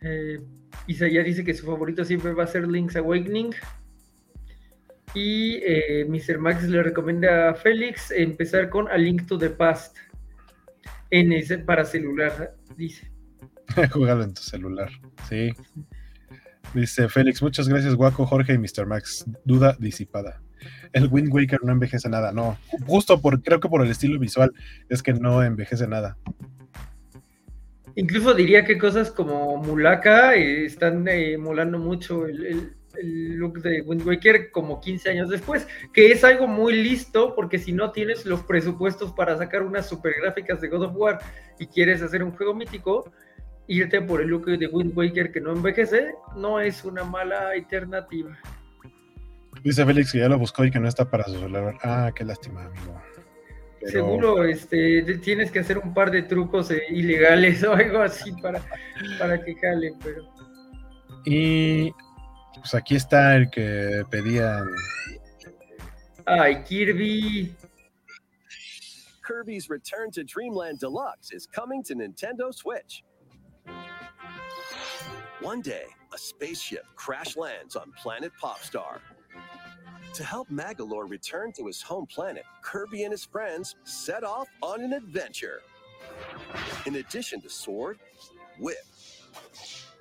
[0.00, 0.38] Eh,
[0.86, 3.52] Isaiah dice que su favorito siempre va a ser Link's Awakening.
[5.12, 6.38] Y eh, Mr.
[6.38, 9.96] Max le recomienda a Félix empezar con A Link to the Past
[11.10, 13.15] en ese, para celular, dice.
[13.92, 14.90] Júgalo en tu celular,
[15.28, 15.52] sí.
[16.74, 18.86] Dice Félix, muchas gracias, Guaco, Jorge y Mr.
[18.86, 19.24] Max.
[19.44, 20.40] Duda disipada.
[20.92, 22.58] El Wind Waker no envejece nada, no.
[22.86, 24.52] Justo por, creo que por el estilo visual,
[24.88, 26.16] es que no envejece nada.
[27.94, 33.60] Incluso diría que cosas como Mulaka eh, están eh, molando mucho el, el- el look
[33.60, 37.92] de Wind Waker como 15 años después, que es algo muy listo porque si no
[37.92, 41.18] tienes los presupuestos para sacar unas super gráficas de God of War
[41.58, 43.12] y quieres hacer un juego mítico,
[43.68, 48.36] irte por el look de Wind Waker que no envejece no es una mala alternativa.
[49.62, 51.76] Dice Félix que ya lo buscó y que no está para su celular.
[51.82, 53.00] Ah, qué lástima, amigo.
[53.80, 58.00] Pero- Seguro este, te- tienes que hacer un par de trucos eh, ilegales o algo
[58.00, 58.60] así para,
[59.18, 60.22] para que jale, pero...
[61.24, 61.90] Y
[62.54, 64.68] pues aquí está el que pedían.
[66.24, 67.54] Ay, Kirby.
[69.26, 73.02] Kirby's Return to Dreamland Deluxe is coming to Nintendo Switch.
[75.40, 75.84] One day,
[76.14, 78.98] a spaceship crash lands on planet Popstar.
[80.14, 84.82] To help Magalore return to his home planet, Kirby and his friends set off on
[84.82, 85.60] an adventure.
[86.86, 87.98] In addition to sword,
[88.58, 88.76] whip,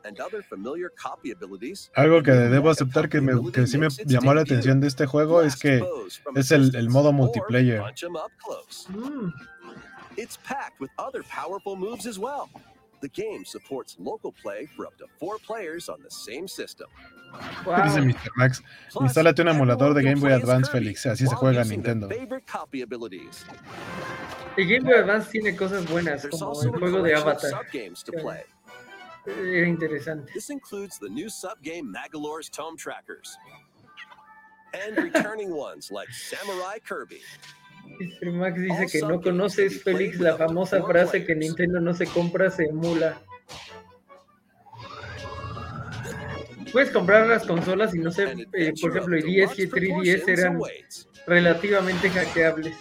[0.06, 4.34] and other familiar copy abilities, Algo que debo aceptar que, me- que sí me llamó
[4.34, 5.84] la atención de este juego es que
[6.36, 7.82] es el, el modo multiplayer.
[7.82, 8.88] punch 'em up close.
[8.92, 9.34] Mm.
[10.16, 12.50] It's packed with other powerful moves as well.
[13.02, 16.88] The game supports local play for up to four players on the same system.
[17.66, 18.30] Dice Mr.
[18.38, 18.64] Max,
[19.02, 21.06] instálate un emulador de Game Boy Advance, Félix.
[21.06, 22.10] Así se juega en Nintendo.
[22.10, 22.46] Favorite.
[24.58, 27.52] El Game Boy Advance tiene cosas buenas, como el juego de Avatar.
[27.52, 28.44] subgames to que play.
[29.28, 30.32] Era interesante.
[30.34, 33.38] This includes the new subgame Magalore's Tome Trackers.
[34.74, 37.22] And returning ones like Samurai Kirby.
[38.00, 38.32] Mr.
[38.32, 42.66] Max dice que no conoces, Félix, la famosa frase que Nintendo no se compra, se
[42.66, 43.22] emula.
[46.72, 50.28] Puedes comprar las consolas y no sé, eh, por ejemplo, el 10 y el 3DS
[50.28, 50.60] eran
[51.26, 52.76] relativamente hackeables.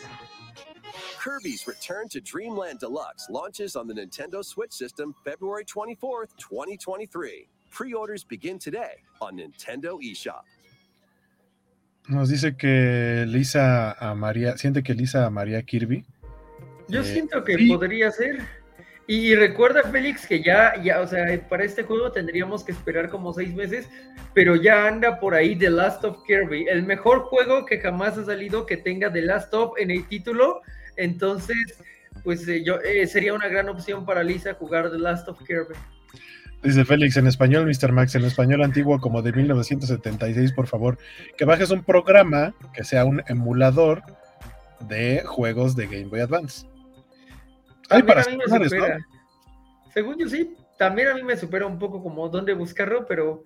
[1.23, 7.49] Kirby's Return to Dreamland Deluxe launches on the Nintendo Switch system February 24th, 2023.
[7.71, 10.43] Pre-orders begin today on Nintendo eShop.
[12.07, 16.05] Nos dice que Lisa amaría, siente que Lisa a Kirby.
[16.89, 17.69] Yo Eh, siento que sí.
[17.69, 18.41] podría ser.
[19.07, 23.11] Y, y recuerda, Félix, que ya, ya, o sea, para este juego tendríamos que esperar
[23.11, 23.89] como seis meses,
[24.33, 28.25] pero ya anda por ahí The Last of Kirby, el mejor juego que jamás ha
[28.25, 30.63] salido que tenga The Last of en el título.
[30.97, 31.57] Entonces,
[32.23, 35.75] pues eh, yo, eh, sería una gran opción para Lisa jugar The Last of Kirby.
[36.65, 37.93] Dice Félix, en español, Mr.
[37.93, 40.97] Max, en español antiguo como de 1976, por favor,
[41.37, 44.03] que bajes un programa que sea un emulador
[44.89, 46.67] de juegos de Game Boy Advance.
[47.91, 48.79] Hay para a mí me celulares, ¿no?
[48.79, 49.07] supera.
[49.93, 53.45] Según yo sí, también a mí me supera un poco como dónde buscarlo, pero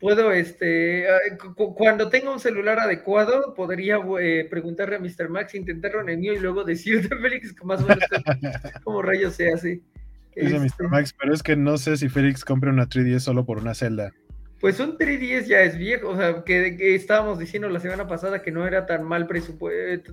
[0.00, 1.06] puedo, este,
[1.54, 5.28] cu- cuando tenga un celular adecuado, podría eh, preguntarle a Mr.
[5.28, 8.04] Max, intentarlo en el mío y luego decirte, Félix, que más o menos
[8.82, 9.82] como rayos se hace.
[10.36, 10.90] Dice Este, Mr.
[10.90, 14.12] Max, pero es que no sé si Félix compre una 3DS solo por una celda.
[14.60, 18.40] Pues un 3DS ya es viejo, o sea, que, que estábamos diciendo la semana pasada
[18.40, 19.28] que no era tan mal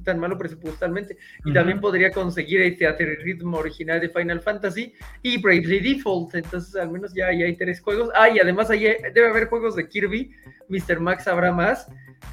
[0.03, 5.95] tan malo presupuestalmente, y también podría conseguir Theater ritmo original de Final Fantasy y Bravely
[5.95, 8.09] Default, entonces al menos ya, ya hay tres juegos.
[8.15, 8.83] Ah, y además ahí
[9.13, 10.31] debe haber juegos de Kirby,
[10.67, 10.99] Mr.
[10.99, 11.87] Max habrá más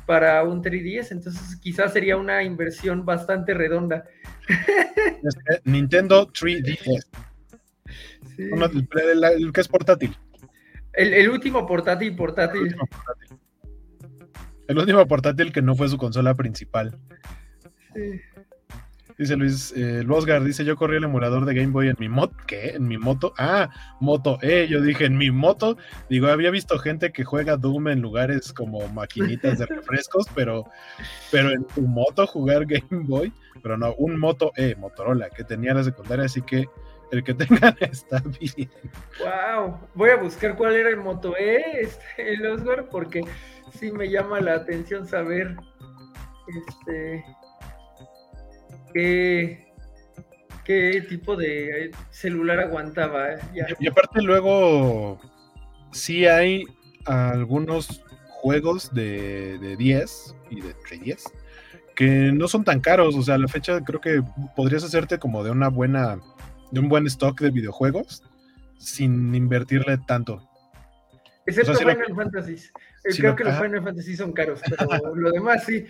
[0.04, 4.04] para un 3DS, entonces quizás sería una inversión bastante redonda.
[4.48, 7.06] Es que Nintendo 3DS.
[8.52, 8.88] Uno- el,
[9.24, 10.16] el- el que es portátil.
[10.92, 12.74] El, el último portátil portátil.
[14.68, 16.96] El último portátil que no fue su consola principal.
[17.94, 18.20] Sí.
[19.18, 22.34] Dice Luis, eh, Losgar dice, yo corrí el emulador de Game Boy en mi moto.
[22.46, 22.70] ¿Qué?
[22.70, 23.34] ¿En mi moto?
[23.36, 23.68] Ah,
[24.00, 24.38] moto.
[24.40, 25.76] Eh, yo dije, en mi moto.
[26.08, 30.64] Digo, había visto gente que juega Doom en lugares como maquinitas de refrescos, pero,
[31.30, 33.30] pero en tu moto jugar Game Boy.
[33.62, 36.64] Pero no, un moto E, Motorola, que tenía la secundaria, así que
[37.10, 38.70] el que tengan está bien.
[39.18, 43.22] Wow, voy a buscar cuál era el Moto E, este, el Oscar, porque
[43.78, 45.56] sí me llama la atención saber
[46.46, 47.24] este
[48.92, 49.72] qué,
[50.64, 53.34] qué tipo de eh, celular aguantaba.
[53.34, 53.66] eh, ya.
[53.78, 55.20] Y aparte luego
[55.92, 56.64] sí hay
[57.06, 61.24] algunos juegos de, de 10 y de 3DS
[62.00, 63.14] que no son tan caros.
[63.14, 64.22] O sea, a la fecha creo que
[64.56, 66.18] podrías hacerte como de una buena,
[66.70, 68.22] de un buen stock de videojuegos
[68.78, 70.48] sin invertirle tanto.
[71.46, 72.52] Excepto O sea, si lo- Final Fantasy.
[72.52, 73.58] Eh, si Creo lo- que los.
[73.60, 75.84] Final Fantasy son caros, pero lo demás sí.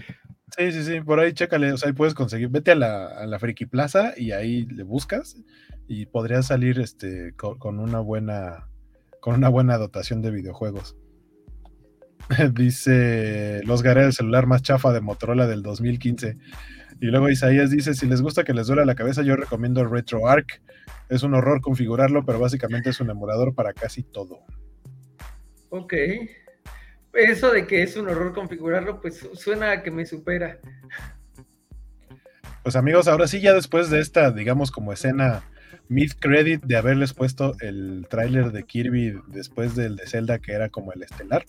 [0.56, 3.24] Sí, sí, sí, por ahí chécale, o sea, ahí puedes conseguir, vete a la, a
[3.26, 5.36] la Friki Plaza y ahí le buscas
[5.86, 8.66] y podrías salir este con, con una buena
[9.20, 10.96] con una buena dotación de videojuegos.
[12.54, 16.36] dice los Garé el celular más chafa de Motorola del 2015.
[17.00, 20.60] Y luego Isaías dice, si les gusta que les duela la cabeza, yo recomiendo RetroArch.
[21.08, 24.40] Es un horror configurarlo, pero básicamente es un emulador para casi todo.
[25.70, 25.94] Ok.
[27.14, 30.58] Eso de que es un horror configurarlo, pues suena a que me supera.
[32.62, 35.42] Pues amigos, ahora sí, ya después de esta, digamos, como escena
[35.88, 40.92] mid-credit de haberles puesto el tráiler de Kirby después del de Zelda, que era como
[40.92, 41.44] el estelar,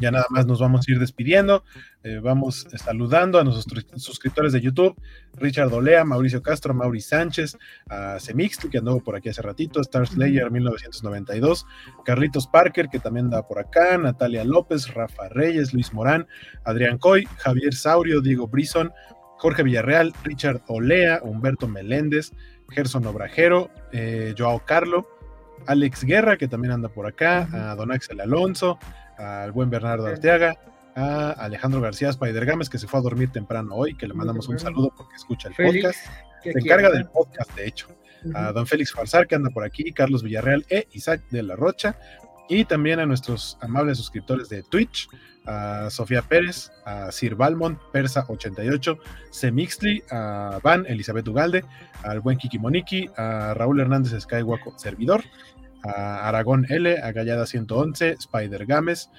[0.00, 1.64] Ya nada más nos vamos a ir despidiendo.
[2.02, 4.94] eh, vamos saludando a nuestros suscriptores de YouTube:
[5.34, 7.56] Richard Olea, Mauricio Castro, Mauri Sánchez,
[7.88, 11.66] a Semixtl, que anduvo por aquí hace ratito, Star Slayer 1992,
[12.04, 16.26] Carlitos Parker, que también anda por acá, Natalia López, Rafa Reyes, Luis Morán,
[16.64, 18.92] Adrián Coy, Javier Saurio, Diego Brison,
[19.38, 22.32] Jorge Villarreal, Richard Olea, Humberto Meléndez,
[22.68, 25.06] Gerson Obrajero, eh, Joao Carlo,
[25.66, 28.78] Alex Guerra, que también anda por acá, a Don Axel Alonso,
[29.18, 30.56] al buen Bernardo Arteaga,
[30.94, 34.48] a Alejandro García Spider Games, que se fue a dormir temprano hoy, que le mandamos
[34.48, 36.06] un saludo porque escucha el Félix, podcast.
[36.42, 37.88] Se encarga del podcast, de hecho.
[38.34, 41.98] A don Félix Farsar, que anda por aquí, Carlos Villarreal e Isaac de la Rocha.
[42.48, 45.08] Y también a nuestros amables suscriptores de Twitch,
[45.46, 48.98] a Sofía Pérez, a Sir Balmont, Persa88,
[49.30, 51.64] Semixtli, a Van, Elizabeth Ugalde,
[52.02, 55.24] al buen Kiki Moniki, a Raúl Hernández Skywalker, servidor,
[55.82, 59.10] Aragón L, a Gallada 111, Spider Games,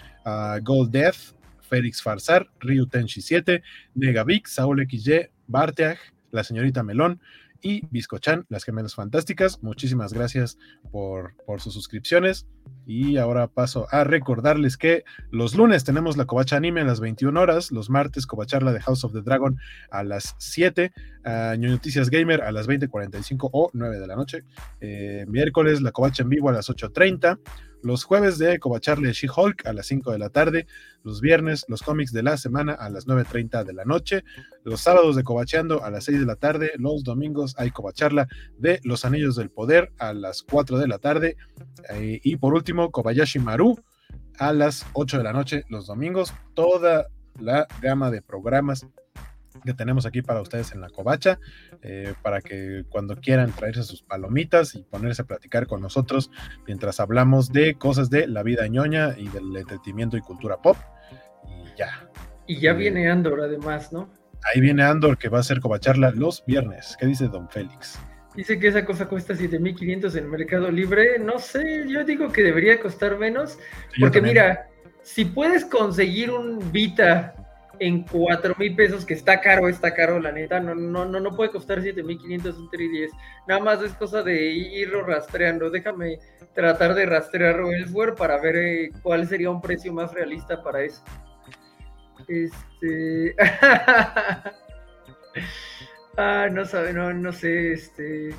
[0.63, 1.35] Gold Death,
[1.69, 3.61] Félix Farsar, Ryu Tenshi 7,
[3.95, 5.97] Negavic, Saúl XY, Barteag,
[6.31, 7.21] la señorita Melón
[7.61, 9.61] y Biscochan, las gemelas fantásticas.
[9.61, 10.57] Muchísimas gracias
[10.91, 12.47] por, por sus suscripciones.
[12.85, 17.39] Y ahora paso a recordarles que los lunes tenemos la Covacha Anime a las 21
[17.39, 19.57] horas, los martes Covacharla de House of the Dragon
[19.91, 20.91] a las 7,
[21.25, 24.43] a Ñoño Noticias Gamer a las 20.45 o 9 de la noche,
[24.79, 27.39] eh, miércoles la Covacha en vivo a las 8.30,
[27.83, 30.67] los jueves de Covacharle She-Hulk a las 5 de la tarde,
[31.03, 34.23] los viernes los cómics de la semana a las 9.30 de la noche,
[34.63, 38.27] los sábados de Covacheando a las 6 de la tarde, los domingos hay Covacharla
[38.57, 41.37] de Los Anillos del Poder a las 4 de la tarde,
[41.89, 43.77] eh, y por último Kobayashi Maru
[44.39, 47.07] a las 8 de la noche los domingos, toda
[47.39, 48.85] la gama de programas
[49.65, 51.39] que tenemos aquí para ustedes en la covacha,
[51.81, 56.29] eh, para que cuando quieran traerse sus palomitas y ponerse a platicar con nosotros
[56.65, 60.77] mientras hablamos de cosas de la vida ñoña y del entretenimiento y cultura pop.
[61.47, 62.09] Y ya,
[62.47, 64.09] Y ya Eh, viene Andor, además, ¿no?
[64.53, 66.95] ahí viene Andor que va a ser covacharla los viernes.
[66.99, 67.99] ¿Qué dice Don Félix?
[68.35, 71.17] Dice que esa cosa cuesta 7500 en el Mercado Libre.
[71.19, 73.57] No sé, yo digo que debería costar menos.
[73.99, 74.69] Porque mira,
[75.01, 77.33] si puedes conseguir un Vita
[77.79, 81.35] en 4 mil pesos, que está caro, está caro, la neta, no, no, no, no
[81.35, 83.11] puede costar 7500 un 310.
[83.47, 85.69] Nada más es cosa de irlo rastreando.
[85.69, 86.19] Déjame
[86.53, 91.03] tratar de rastrear Elsewhere para ver eh, cuál sería un precio más realista para eso.
[92.27, 93.35] Este.
[96.19, 98.29] Ah, no sabe, no, no sé, este,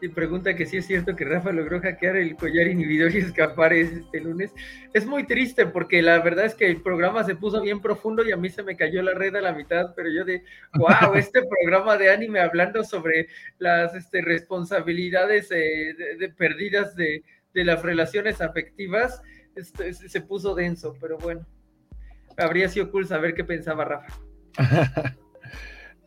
[0.00, 3.72] y pregunta que si es cierto que Rafa logró hackear el collar inhibidor y escapar
[3.72, 4.52] este lunes.
[4.92, 8.32] Es muy triste porque la verdad es que el programa se puso bien profundo y
[8.32, 10.42] a mí se me cayó la red a la mitad, pero yo de,
[10.74, 13.28] wow, este programa de anime hablando sobre
[13.58, 17.22] las este, responsabilidades eh, de, de perdidas de,
[17.54, 19.22] de, las relaciones afectivas,
[19.54, 21.46] este, se puso denso, pero bueno,
[22.36, 24.20] habría sido cool saber qué pensaba Rafa.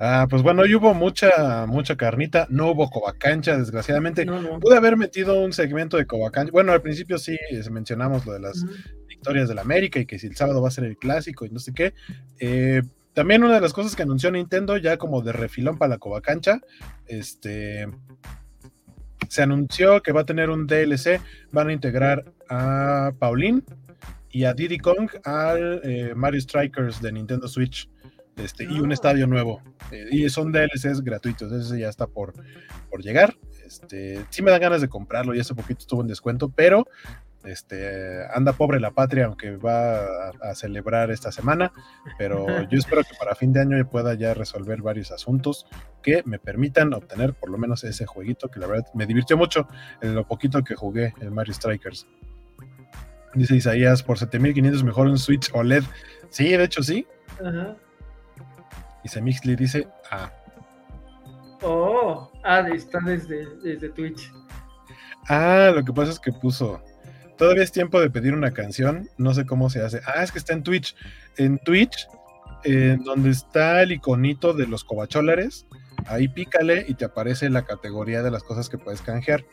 [0.02, 4.26] Ah, pues bueno, hoy hubo mucha, mucha carnita, no hubo covacancha, desgraciadamente.
[4.26, 4.58] No, no.
[4.60, 6.52] Pude haber metido un segmento de covacancha.
[6.54, 8.66] Bueno, al principio sí eh, mencionamos lo de las
[9.08, 11.60] victorias del América y que si el sábado va a ser el clásico y no
[11.60, 11.94] sé qué.
[12.40, 12.82] Eh,
[13.14, 16.62] también una de las cosas que anunció Nintendo, ya como de refilón para la covacancha,
[17.06, 17.90] este
[19.28, 21.20] se anunció que va a tener un DLC,
[21.52, 23.64] van a integrar a Pauline
[24.32, 27.90] y a Diddy Kong al eh, Mario Strikers de Nintendo Switch.
[28.44, 29.62] Este, y un estadio nuevo.
[29.92, 32.34] Eh, y son DLCs gratuitos, ese ya está por,
[32.90, 33.36] por llegar.
[33.66, 36.88] Este, sí me dan ganas de comprarlo, y hace poquito estuvo en descuento, pero
[37.44, 41.72] este, anda pobre la patria, aunque va a, a, celebrar esta semana.
[42.18, 45.66] Pero yo espero que para fin de año pueda ya resolver varios asuntos
[46.02, 49.68] que me permitan obtener por lo menos ese jueguito que la verdad me divirtió mucho
[50.02, 52.08] en lo poquito que jugué el Mario Strikers.
[53.36, 55.84] Dice Isaías, por 7500 mejor un Switch OLED.
[56.30, 57.06] Sí, de hecho sí.
[57.44, 57.76] Ajá.
[59.04, 60.32] Y Semixly dice, ah.
[61.62, 64.32] Oh, ah, está desde, desde Twitch.
[65.28, 66.82] Ah, lo que pasa es que puso,
[67.40, 69.10] Todavía es tiempo de pedir una canción.
[69.18, 70.02] No sé cómo se hace.
[70.06, 70.94] Ah, es que está en Twitch.
[71.38, 72.06] En Twitch,
[72.66, 75.66] eh, donde está el iconito de los cobacholares,
[76.06, 79.46] ahí pícale y te aparece la categoría de las cosas que puedes canjear.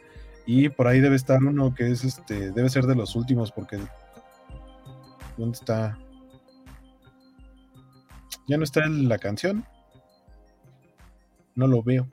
[0.46, 3.78] Y por ahí debe estar uno que es este, debe ser de los últimos, porque.
[5.36, 5.96] ¿Dónde está?
[8.48, 9.64] ¿Ya no está en la canción?
[11.54, 12.08] No lo veo.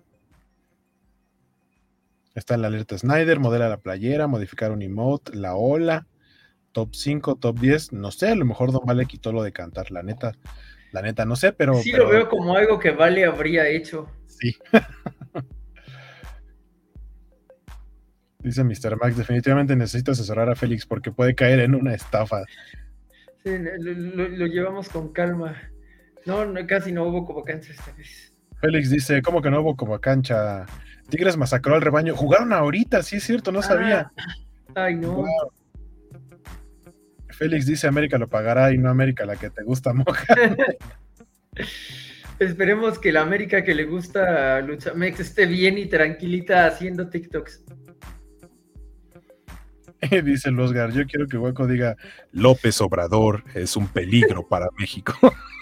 [2.36, 6.08] Está la alerta Snyder, modela la playera, modificar un emote, la ola,
[6.72, 7.94] top 5, top 10.
[7.94, 10.32] No sé, a lo mejor Don Vale quitó lo de cantar, la neta.
[10.92, 11.76] La neta, no sé, pero.
[11.76, 14.10] Sí, pero- lo veo como algo que Vale habría hecho.
[14.28, 14.56] Sí.
[18.40, 18.98] Dice Mr.
[19.00, 22.44] Max, definitivamente necesito asesorar a Félix porque puede caer en una estafa.
[23.44, 25.56] Sí, lo, lo- lo llevamos con calma.
[26.26, 28.34] No, no, casi no hubo convocancia esta vez.
[28.62, 30.66] Félix dice, ¿cómo que no hubo como cancha?
[31.10, 32.16] Tigres masacró al rebaño.
[32.16, 34.12] Jugaron ahorita, sí es cierto, no sabía.
[34.76, 35.14] Ay, no.
[35.14, 35.28] Wow.
[37.30, 40.34] Félix dice, América lo pagará y no América la que te gusta moja.
[42.40, 47.64] Esperemos que la América que le gusta a Luchamex esté bien y tranquilita haciendo TikToks.
[50.24, 51.96] Dice el yo quiero que Hueco diga,
[52.32, 55.14] López Obrador es un peligro para México.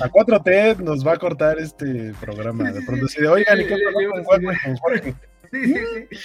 [0.00, 2.70] La 4T nos va a cortar este programa.
[2.70, 3.76] De pronto de, oigan, ¿y qué
[4.12, 5.14] pasó con Jorge?
[5.50, 6.18] Sí, sí, sí.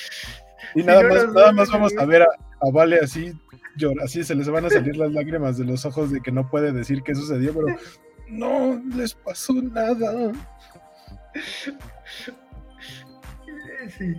[0.75, 3.31] Y nada más, nada más vamos a ver a, a Vale así,
[3.77, 6.49] llor- así se les van a salir las lágrimas de los ojos de que no
[6.49, 7.77] puede decir qué sucedió, pero
[8.29, 10.31] no les pasó nada.
[13.97, 14.15] Sí.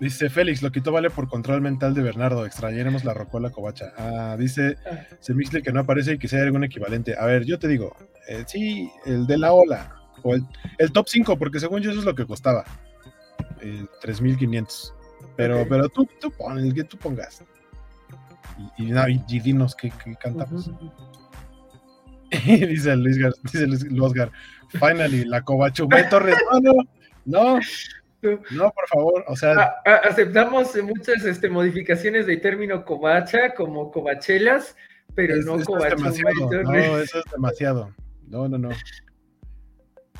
[0.00, 2.46] Dice Félix, lo quitó Vale por control mental de Bernardo.
[2.46, 3.92] Extrañaremos la rocola covacha.
[3.98, 4.76] Ah, dice
[5.20, 7.14] Semixle que no aparece y que sea algún equivalente.
[7.18, 7.94] A ver, yo te digo,
[8.28, 9.94] eh, sí, el de la ola.
[10.22, 10.42] O el,
[10.78, 12.64] el top 5, porque según yo eso es lo que costaba.
[13.60, 14.94] Eh, 3500.
[15.36, 17.44] Pero, pero tú, tú pon el que tú pongas.
[18.78, 20.70] Y, y, no, y- y dinos qué, qué cantamos.
[22.30, 24.30] Dice Luis Gar, dice Luis Osgar,
[24.68, 25.84] finally, la covacha.
[26.08, 26.82] Torres, no, no,
[27.24, 27.60] no,
[28.22, 33.90] no, por favor, o sea, A- a- aceptamos muchas este, modificaciones del término covacha como
[33.90, 34.76] covachelas,
[35.14, 36.62] pero Es- no demasiado.
[36.64, 37.94] No, eso es demasiado.
[38.28, 38.68] No, no, no.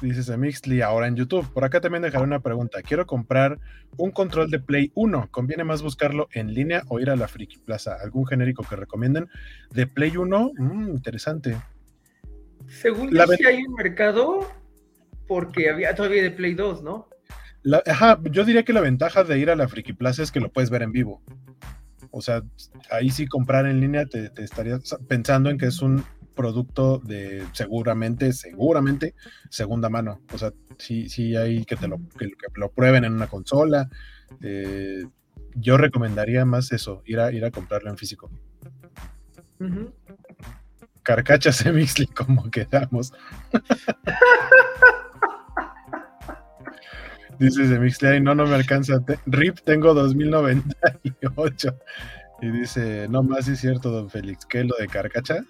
[0.01, 1.53] Dice Semixly ahora en YouTube.
[1.53, 2.81] Por acá también dejaré una pregunta.
[2.81, 3.59] Quiero comprar
[3.99, 5.29] un control de Play 1.
[5.31, 7.97] ¿Conviene más buscarlo en línea o ir a la Friki Plaza?
[8.03, 9.29] ¿Algún genérico que recomienden?
[9.73, 11.55] De Play 1, Mm, interesante.
[12.67, 14.51] Según La yo, sí hay un mercado
[15.29, 17.10] porque había todavía de Play 2, ¿no?
[17.63, 20.41] La- ajá, yo diría que la ventaja de ir a la Friki Plaza es que
[20.41, 21.23] lo puedes ver en vivo.
[22.11, 22.43] O sea,
[22.91, 26.05] ahí sí comprar en línea te, te estarías pensando en que es un
[26.35, 29.15] producto de seguramente, seguramente
[29.51, 30.21] segunda mano.
[30.33, 33.91] O sea, sí, sí hay que te lo, que, que lo prueben en una consola.
[34.43, 35.05] Eh,
[35.55, 38.31] yo recomendaría más eso, ir a, ir a comprarlo en físico.
[39.59, 39.93] Ujú.
[41.03, 43.13] Carcacha Semixly, como quedamos.
[47.41, 49.05] Dice Semixly, ay, no, no me alcanza.
[49.05, 51.79] Te- RIP tengo 2098.
[52.43, 54.47] Y dice, no más, es cierto, don Félix.
[54.47, 55.45] ¿Qué es lo de Carcacha?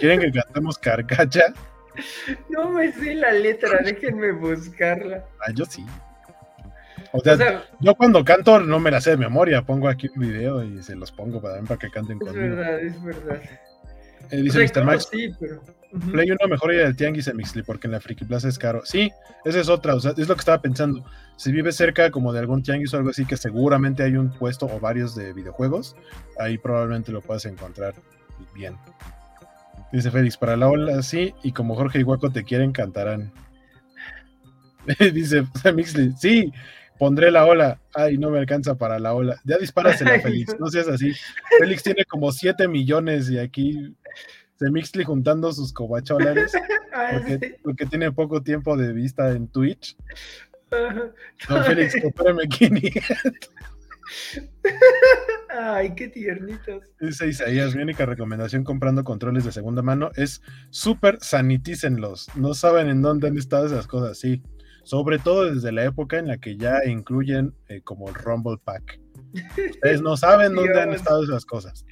[0.00, 1.52] ¿Quieren que cantemos Carcacha?
[2.48, 5.24] No me sé la letra, déjenme buscarla.
[5.40, 5.84] Ah, yo sí.
[7.12, 10.08] O sea, O sea, yo cuando canto no me la sé de memoria, pongo aquí
[10.14, 12.56] un video y se los pongo para, para que canten es conmigo.
[12.56, 13.40] verdad, es verdad.
[14.30, 14.84] Eh, dice Mr.
[14.84, 15.62] Max, Sí, pero.
[15.92, 16.10] ujú.
[16.12, 18.82] Play 1 mejor ir al Tianguis en Mixly porque en la Friki Plaza es caro.
[18.84, 19.10] Sí,
[19.44, 21.04] esa es otra, o sea, es lo que estaba pensando.
[21.36, 24.66] Si vives cerca como de algún Tianguis o algo así, que seguramente hay un puesto
[24.66, 25.96] o varios de videojuegos,
[26.38, 27.94] ahí probablemente lo puedas encontrar
[28.54, 28.76] bien.
[29.92, 33.32] Dice Félix, para la ola sí, y como Jorge y Guaco te quieren, cantarán.
[35.12, 36.52] Dice Mixly, sí,
[36.98, 37.80] pondré la ola.
[37.94, 39.40] Ay, no me alcanza para la ola.
[39.44, 40.66] Ya dispárasela, Félix, no.
[40.66, 41.12] no seas así.
[41.58, 43.94] Félix tiene como 7 millones y aquí
[44.58, 46.52] se Mixly juntando sus cobacholares
[46.92, 47.20] Ah,
[47.62, 49.96] porque, tiene poco tiempo de vista en Twitch.
[51.48, 53.50] Don Félix, compárame 500.
[55.48, 56.82] Ay, qué tiernitos.
[57.00, 62.28] Dice Isaías, mi única recomendación comprando controles de segunda mano es súper sanitícenlos.
[62.34, 64.42] No saben en dónde han estado esas cosas, sí.
[64.88, 68.98] Sobre todo desde la época en la que ya incluyen eh, como el Rumble Pack.
[69.34, 71.84] Ustedes no saben dónde han estado esas cosas.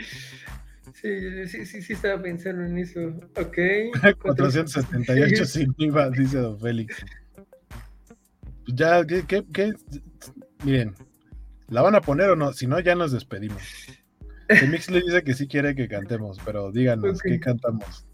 [0.95, 3.01] Sí, sí, sí, sí, estaba pensando en eso.
[3.37, 3.59] Ok.
[4.23, 7.05] 478 sin IVA, dice Don Félix.
[8.69, 9.75] Ya, ¿qué, qué, qué?
[10.65, 10.95] Miren,
[11.69, 12.55] ¿la van a poner o no?
[12.55, 13.61] Si no, ya nos despedimos.
[14.71, 17.21] Mix le dice que sí quiere que cantemos, pero díganos.
[17.21, 18.07] ¿qué cantamos?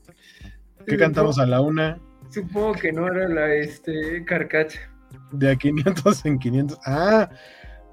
[0.88, 2.00] ¿Qué cantamos a la una?
[2.32, 4.80] Supongo que no era la este carcacha.
[5.32, 6.78] De a 500 en 500.
[6.86, 7.28] Ah,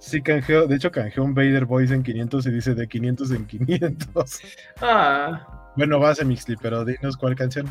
[0.02, 0.66] Sí, canjeó.
[0.66, 4.40] De hecho, canjeó un Vader Voice en 500 y dice de 500 en 500.
[4.82, 7.68] Ah, Bueno, va a ser Mixly, pero dinos cuál canción.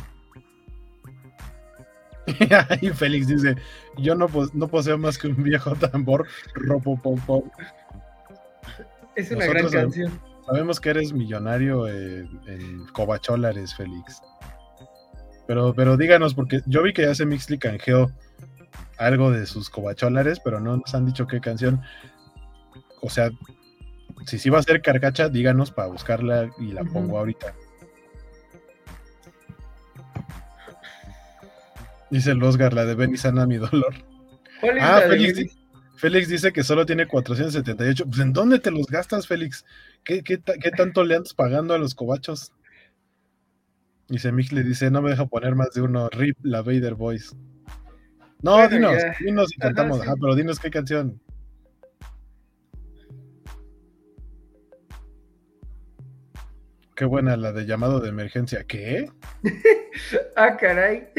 [2.81, 3.55] y Félix dice:
[3.97, 7.45] Yo no, pos- no poseo más que un viejo tambor ropopopop.
[9.15, 10.19] es una Nosotros gran canción.
[10.45, 12.87] Sabemos que eres millonario en, en
[13.75, 14.21] Félix.
[15.49, 18.11] Pero, pero díganos, porque yo vi que ya se Mixly canjeó
[18.99, 21.81] algo de sus cobacholares, pero no nos han dicho qué canción.
[23.01, 23.31] O sea,
[24.27, 27.55] si sí va a ser carcacha, díganos para buscarla y la pongo ahorita.
[32.11, 33.95] Dice el Oscar, la de Ven y sana mi dolor.
[34.61, 35.51] ¿Cuál es Ah, la Félix, Benny?
[35.95, 38.05] Félix dice que solo tiene 478.
[38.05, 39.65] Pues ¿en dónde te los gastas, Félix?
[40.03, 42.51] ¿Qué, qué, qué tanto le andas pagando a los cobachos?
[44.09, 46.09] Dice Mix le dice, no me deja poner más de uno.
[46.09, 47.35] Rip la Vader Voice.
[48.41, 49.15] No, Bueno, dinos, ya.
[49.19, 49.97] dinos y Ajá, cantamos.
[49.97, 50.03] sí.
[50.03, 51.19] Ajá, pero dinos qué canción.
[56.95, 58.63] Qué buena la de llamado de emergencia.
[58.65, 59.09] ¿Qué?
[60.35, 61.09] Ah, caray.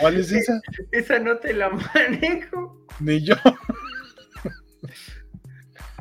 [0.00, 0.60] ¿Cuál es esa?
[0.92, 2.86] Esa no te la manejo.
[3.00, 3.34] Ni yo.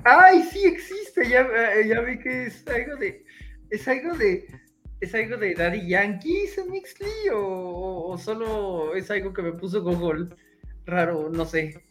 [0.04, 1.30] Ay, sí existe.
[1.30, 3.24] Ya, eh, ya vi que es algo de.
[3.70, 4.46] Es algo de.
[5.00, 7.08] ¿Es algo de Daddy Yankee, ese Mixly?
[7.34, 10.30] O, solo es algo que me puso Google
[10.86, 11.30] raro?
[11.30, 11.84] No sé.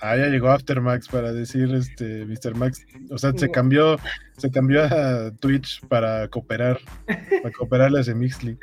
[0.00, 2.54] Ah, ya llegó Aftermax para decir este Mr.
[2.56, 2.84] Max.
[3.10, 3.96] O sea, se cambió,
[4.36, 8.58] se cambió a Twitch para cooperar, para cooperarle a ese Mixly.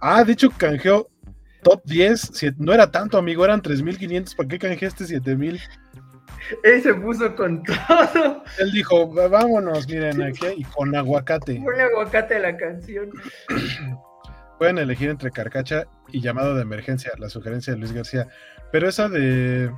[0.00, 1.08] Ah, de hecho, canjeó
[1.62, 2.20] top 10.
[2.20, 4.34] si- No era tanto, amigo, eran 3500.
[4.34, 5.60] ¿Para qué canjeaste 7000?
[6.62, 8.42] Él se puso con todo.
[8.58, 11.60] Él dijo, "Va- vámonos, miren, aquí y con aguacate.
[11.64, 13.10] Ponle aguacate a la canción.
[14.58, 18.26] Pueden elegir entre Carcacha y llamado de emergencia, la sugerencia de Luis García.
[18.72, 19.70] Pero esa de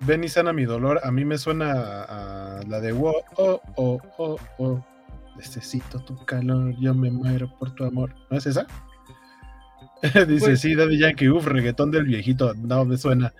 [0.00, 3.60] Ven y sana mi dolor, a mí me suena a, a la de oh, oh,
[3.76, 4.84] oh, oh, oh.
[5.36, 8.14] Necesito tu calor, yo me muero por tu amor.
[8.30, 8.66] ¿No es esa?
[10.28, 12.54] Dice, Pues- sí, Daddy Yankee, uff, reggaetón del viejito.
[12.54, 13.32] No, me suena.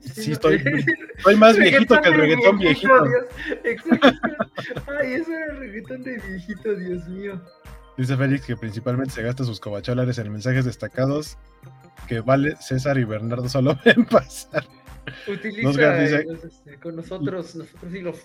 [0.00, 0.62] Sí, estoy,
[1.18, 3.04] estoy más viejito que el reggaetón viejito.
[3.04, 3.24] Dios.
[3.64, 4.08] Exacto.
[5.00, 7.42] Ay, eso era el reggaetón de viejito, Dios mío.
[7.96, 11.36] Dice Félix que principalmente se gasta sus cobacholares en mensajes destacados
[12.06, 14.64] que vale César y Bernardo solo ven pasar.
[15.26, 18.16] Utiliza Losgar dice- eh, este, con nosotros, nosotros sí los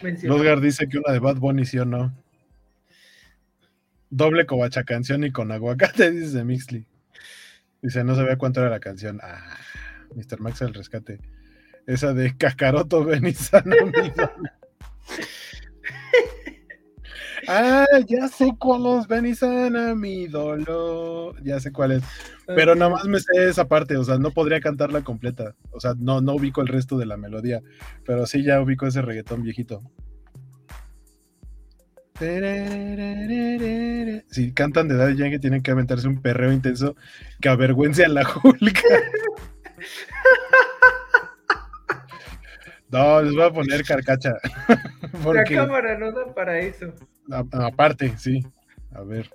[0.00, 0.38] mencionamos.
[0.40, 2.14] Losgar dice que una de Bad Bunny sí o no.
[4.10, 6.86] Doble covacha canción y con aguacate, dice Mixly.
[7.82, 9.20] Dice, no sabía cuánto era la canción.
[9.22, 9.56] Ah,
[10.14, 10.40] Mr.
[10.40, 11.20] Max el rescate.
[11.86, 13.74] Esa de Cacaroto Benizano.
[17.48, 21.42] ah, ya sé cuál es Benizana, mi dolor.
[21.42, 22.02] Ya sé cuál es.
[22.46, 25.54] Pero nada más me sé esa parte, o sea, no podría cantarla completa.
[25.70, 27.62] O sea, no, no ubico el resto de la melodía.
[28.04, 29.82] Pero sí ya ubico ese reggaetón viejito.
[34.30, 36.94] Si cantan de Daddy Yankee tienen que aventarse un perreo intenso
[37.40, 38.80] que avergüence a la Julka.
[42.90, 44.32] No, les voy a poner carcacha.
[45.32, 46.92] La cámara no da para eso.
[47.30, 48.44] a- aparte, sí.
[48.92, 49.30] A ver.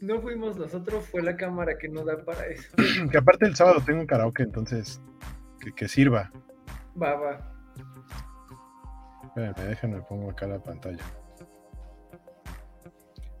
[0.00, 2.68] No fuimos nosotros, fue la cámara que no da para eso.
[3.10, 5.00] Que aparte el sábado tengo un karaoke, entonces
[5.60, 6.30] que, que sirva.
[7.00, 7.49] Va, va.
[9.30, 11.02] Espérenme, déjenme pongo acá la pantalla.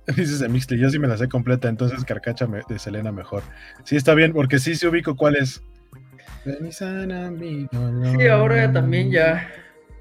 [0.16, 3.42] Dices de Mixly, yo sí me la sé completa, entonces Carcacha me- de Selena mejor.
[3.84, 5.62] Sí, está bien, porque sí se ubico cuál es.
[8.18, 9.46] Sí, ahora también ya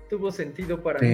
[0.09, 1.07] tuvo sentido para mí.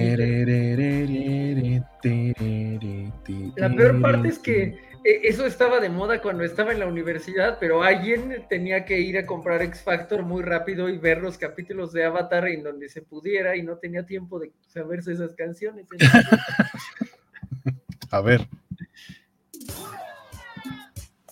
[3.56, 7.82] La peor parte es que eso estaba de moda cuando estaba en la universidad, pero
[7.82, 12.04] alguien tenía que ir a comprar X Factor muy rápido y ver los capítulos de
[12.04, 15.86] Avatar en donde se pudiera y no tenía tiempo de saberse esas canciones.
[18.10, 18.48] A ver.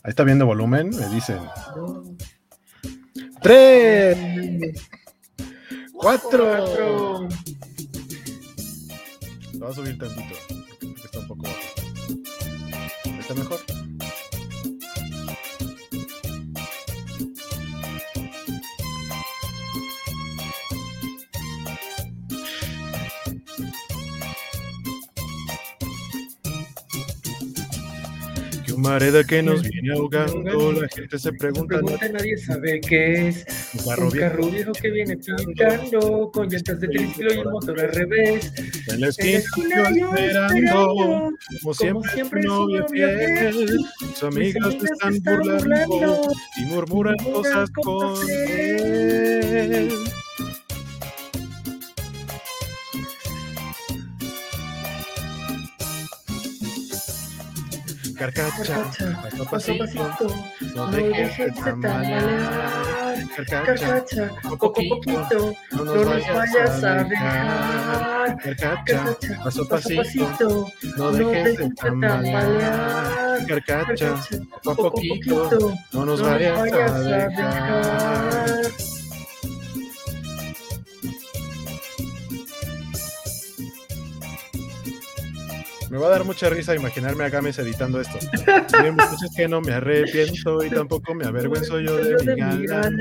[0.02, 1.38] Ahí está viendo volumen, me dicen.
[1.76, 2.02] no.
[3.42, 4.88] ¡Tres!
[5.92, 6.44] ¡Cuatro!
[6.44, 7.28] Cuatro.
[9.52, 10.34] Lo voy a subir tantito.
[10.48, 11.54] porque Está un poco bajo.
[11.56, 11.63] ¿Está
[13.34, 13.83] mejor?
[28.74, 31.86] Un mareda que nos viene ahogando, la gente se pregunta, ¿no?
[31.86, 33.46] Pregunta, nadie sabe qué es.
[33.74, 34.28] Un carro Un viejo.
[34.28, 38.52] carro viejo que viene picando con llantas de triciclo y el motor al revés.
[38.88, 41.30] En la esquina esperando, esperando,
[41.60, 43.78] como siempre, siempre, novia fiel.
[43.98, 49.92] Sus amigas se están se están burlando burlando y murmuran cosas con él.
[58.32, 60.26] Carcacha, paso pasito,
[60.74, 63.24] no no dejes de dejes de tambalear.
[63.36, 68.36] Carcacha, poco a poquito, no no nos vayas a dejar.
[68.38, 73.46] Carcacha, paso pasito, no dejes de tambalear.
[73.46, 74.14] Carcacha,
[74.62, 78.62] poco a poquito, no nos vayas a dejar.
[85.94, 88.18] Me va a dar mucha risa imaginarme a Games editando esto.
[88.82, 92.98] Bien, muchachos que no me arrepiento y tampoco me avergüenzo yo de mi galán.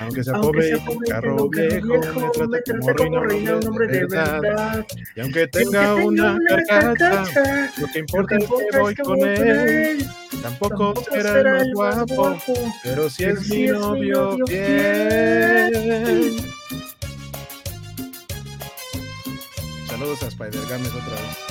[0.00, 2.58] Aunque sea pobre y con carro viejo, me trata
[2.98, 4.84] como reina un hombre de verdad.
[5.14, 10.04] Y aunque tenga una carcacha, lo que importa es que voy con él.
[10.42, 12.36] Tampoco será el más guapo,
[12.82, 15.72] pero si es mi novio fiel.
[19.86, 21.45] Saludos a Spider Games otra vez.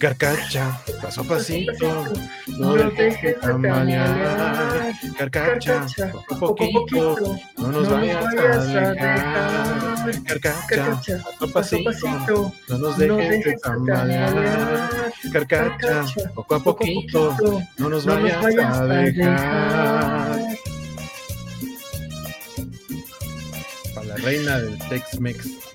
[0.00, 2.04] Carcacha, paso a pasito,
[2.56, 4.94] no dejes de tambalear.
[5.18, 5.86] Carcacha,
[6.26, 10.22] poco a poquito, no nos vayas a dejar.
[10.24, 15.12] Carcacha, paso a pasito, no nos dejes de tambalear.
[15.30, 17.36] Carcacha, poco a poquito,
[17.76, 20.40] no nos vayas a dejar.
[23.94, 25.69] Para la reina del Tex-Mex.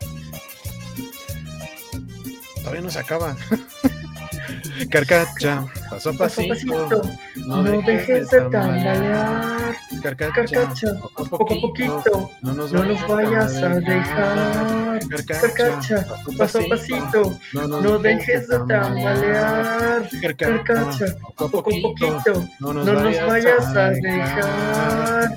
[2.66, 3.36] Todavía no se acaba.
[4.90, 7.02] Carcacha, paso a pasito, pasito,
[7.46, 9.76] no no dejes de tambalear.
[10.02, 15.00] Carcacha, Carcacha, poco a poquito, no nos no nos vayas a dejar.
[15.08, 20.10] Carcacha, paso a pasito, no dejes de tambalear.
[20.22, 21.06] Carcacha,
[21.38, 25.30] poco a poquito, no nos vayas a dejar.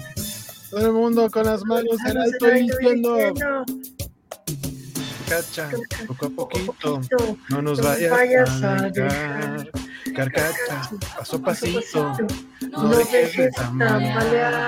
[0.70, 3.64] Todo el mundo con las manos en alto diciendo.
[5.28, 5.68] Carcacha,
[6.06, 7.00] poco a poquito,
[7.50, 9.70] no nos vayas a dejar.
[10.18, 12.26] Carcacha, paso a pasito,
[12.72, 14.66] no dejes de tambalear.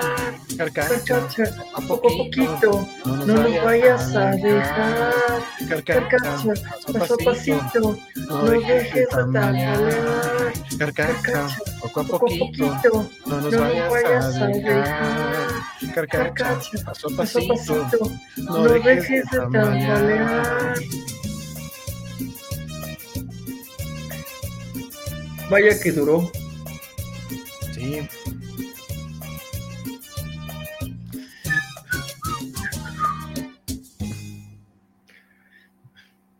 [0.57, 1.43] Carcacha,
[1.75, 5.43] a poco a poquito, no nos vayas a dejar.
[5.67, 6.53] Carcacha,
[6.93, 10.53] paso a pasito, no dejes de tambalear.
[10.79, 11.49] Carcacha,
[11.81, 16.07] poco a poquito, no nos vayas a dejar.
[16.09, 20.75] Carcacha, paso a pasito, no dejes de tambalear.
[25.51, 26.31] Vaya que duró.
[27.73, 28.07] Sí.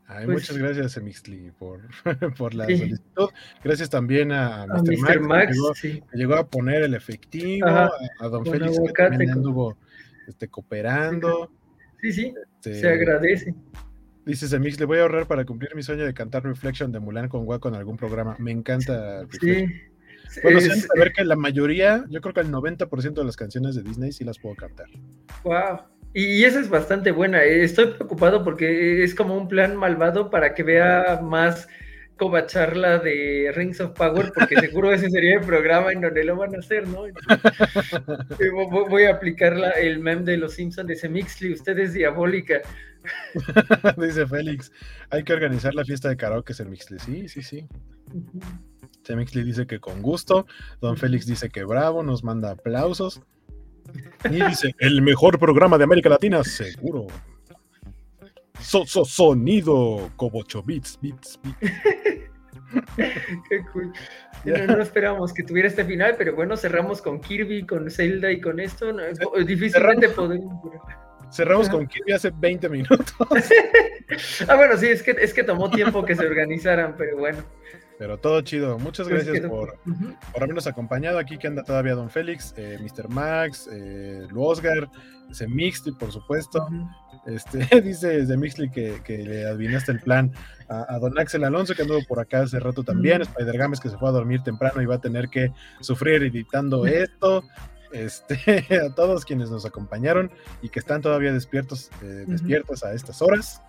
[0.07, 1.81] Ay, Pues- muchas gracias, Emixli, por,
[2.37, 2.77] por la Sí.
[2.77, 3.29] solicitud.
[3.63, 4.97] Gracias también a, A Mr.
[4.97, 5.19] Mr.
[5.19, 6.03] Max, Max, que llegó, sí.
[6.11, 9.77] que llegó a poner el efectivo, Ajá, a, a Don Félix, que también anduvo
[10.27, 11.49] este, cooperando.
[12.01, 13.55] Sí, sí, Este, se agradece.
[14.25, 17.27] Dices, Mix, le voy a ahorrar para cumplir mi sueño de cantar Reflection de Mulan
[17.27, 18.35] con Waco en algún programa.
[18.39, 19.65] Me encanta Sí.
[20.43, 23.75] Bueno, Es- sí, saber que la mayoría, yo creo que el 90% de las canciones
[23.75, 24.85] de Disney sí las puedo cantar.
[25.43, 25.81] Wow.
[26.13, 27.43] Y esa es bastante buena.
[27.43, 31.67] eh, Estoy preocupado porque es como un plan malvado para que vea más
[32.17, 36.55] covacharla de Rings of Power, porque seguro ese sería el programa en donde lo van
[36.55, 37.07] a hacer, ¿no?
[38.39, 41.77] Eh, vo- vo- Voy a aplicar la- el meme de los Simpsons de Semixly, usted
[41.79, 42.61] es diabólica.
[43.97, 44.71] Dice Félix,
[45.09, 46.99] hay que organizar la fiesta de karaoke en Mixley.
[46.99, 47.67] Sí, sí, sí.
[49.15, 50.45] Mixley dice que con gusto.
[50.79, 53.21] Don Félix dice que bravo, nos manda aplausos.
[54.25, 57.07] Y dice, el mejor programa de América Latina, seguro.
[58.59, 61.59] So, so- sonido, Cobocho Beats, Beats, Beats.
[63.49, 63.91] Qué cool.
[64.43, 68.41] No, no esperábamos que tuviera este final, pero bueno, cerramos con Kirby, con Zelda y
[68.41, 68.91] con esto.
[68.91, 69.03] no,
[69.45, 70.63] difícilmente podemos.
[71.31, 73.15] Cerramos con Kirby hace 20 minutos.
[74.49, 77.39] Ah, bueno, sí, es que, es que tomó tiempo que se organizaran, pero bueno.
[77.97, 78.77] Pero todo chido.
[78.77, 79.77] Muchas Pues gracias por,
[80.33, 81.17] por habernos acompañado.
[81.17, 83.07] Aquí que anda todavía Don Félix, eh, Mr.
[83.07, 84.89] Max, eh, Luosgar,
[85.29, 86.67] ese Mixly, por supuesto.
[87.25, 90.33] Este, dice Zemixli que, que le adivinaste el plan
[90.67, 93.21] a, a don Axel Alonso, que anduvo por acá hace rato también.
[93.21, 96.85] Spider Games, que se fue a dormir temprano y va a tener que sufrir editando
[96.87, 97.43] esto.
[97.91, 98.37] Este,
[98.85, 102.25] a todos quienes nos acompañaron y que están todavía despiertos, eh,
[102.83, 103.61] a estas horas.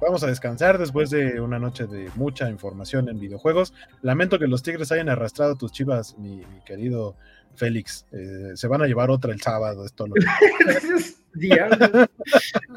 [0.00, 3.72] Vamos a descansar después de una noche de mucha información en videojuegos.
[4.02, 7.16] Lamento que los Tigres hayan arrastrado tus chivas, mi, mi querido
[7.54, 8.04] Félix.
[8.12, 10.14] Eh, se van a llevar otra el sábado, esto lo
[11.34, 12.08] Diablos.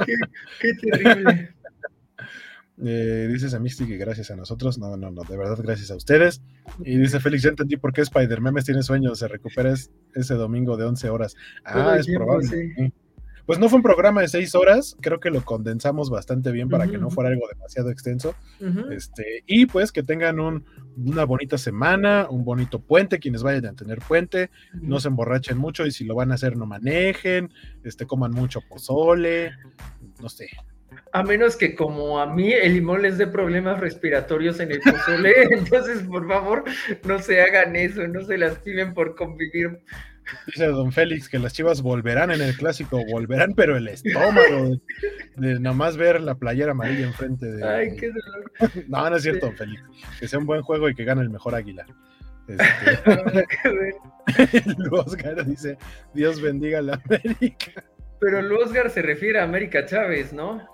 [0.06, 0.14] qué,
[0.62, 1.54] qué terrible.
[2.84, 4.78] Eh, dices a Misty que gracias a nosotros.
[4.78, 6.42] No, no, no, de verdad, gracias a ustedes.
[6.84, 9.20] Y dice Félix, ya entendí por qué Spider Memes tiene sueños.
[9.20, 11.36] Se recupera es- ese domingo de 11 horas.
[11.66, 12.48] Ah, es tiempo, probable.
[12.48, 12.74] sí.
[12.76, 12.94] sí.
[13.48, 16.86] pues no fue un programa de seis horas, creo que lo condensamos bastante bien para
[16.88, 18.36] que no fuera algo demasiado extenso.
[18.92, 20.66] Este, y pues que tengan un-
[20.98, 25.86] una bonita semana, un bonito puente, quienes vayan a tener puente, no se emborrachen mucho
[25.86, 27.54] y si lo van a hacer no manejen,
[27.86, 29.52] este, coman mucho pozole,
[30.22, 30.50] no sé.
[31.12, 35.34] A menos que como a mí el limón les dé problemas respiratorios en el pozole,
[35.52, 36.64] entonces por favor
[37.04, 39.80] no se hagan eso, no se lastimen por convivir.
[40.46, 44.82] Dice Don Félix que las chivas volverán en el clásico, volverán, pero el estómago
[45.38, 47.64] de, de nomás ver la playera amarilla enfrente de.
[47.66, 48.52] Ay, qué dolor.
[48.88, 49.82] No, no es cierto, Don Félix.
[50.20, 51.86] Que sea un buen juego y que gane el mejor águila.
[52.48, 53.94] Este,
[54.92, 55.78] Oscar dice:
[56.14, 57.84] Dios bendiga a la América.
[58.20, 60.68] Pero el Oscar se refiere a América Chávez, ¿no?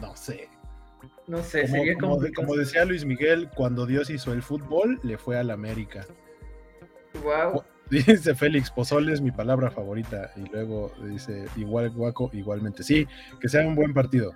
[0.00, 0.48] No sé.
[1.26, 4.98] No sé, Como, sería como de- como decía Luis Miguel, cuando Dios hizo el fútbol,
[5.02, 6.06] le fue a la América.
[7.22, 7.62] Wow.
[7.90, 10.30] Dice Félix, pozole es mi palabra favorita.
[10.36, 12.82] Y luego dice, igual guaco, igualmente.
[12.82, 13.06] Sí,
[13.40, 14.32] que sea un buen partido.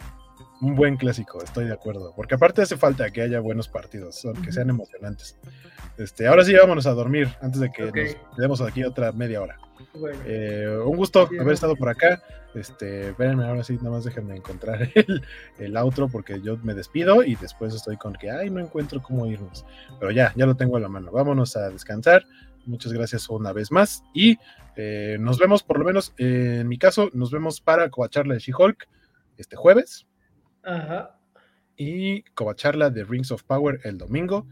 [0.63, 2.15] Un buen clásico, estoy de acuerdo.
[2.17, 5.37] Porque aparte hace falta que haya buenos partidos, que sean emocionantes.
[5.99, 9.59] Este, ahora sí, vámonos a dormir antes de que nos quedemos aquí otra media hora.
[9.95, 10.19] Bueno.
[10.25, 12.23] Eh, un gusto haber estado por acá.
[12.55, 15.23] Este, espérenme, ahora sí, nada más déjenme encontrar el,
[15.59, 19.27] el outro porque yo me despido y después estoy con que, ay, no encuentro cómo
[19.27, 19.65] irnos.
[19.99, 21.11] Pero ya, ya lo tengo a la mano.
[21.11, 22.25] Vámonos a descansar.
[22.65, 24.39] Muchas gracias una vez más y
[24.77, 28.41] eh, nos vemos, por lo menos eh, en mi caso, nos vemos para Covacharla de
[28.41, 28.89] She-Hulk
[29.37, 30.07] este jueves
[30.63, 31.19] Ajá.
[31.77, 34.47] y Covacharla de Rings of Power el domingo.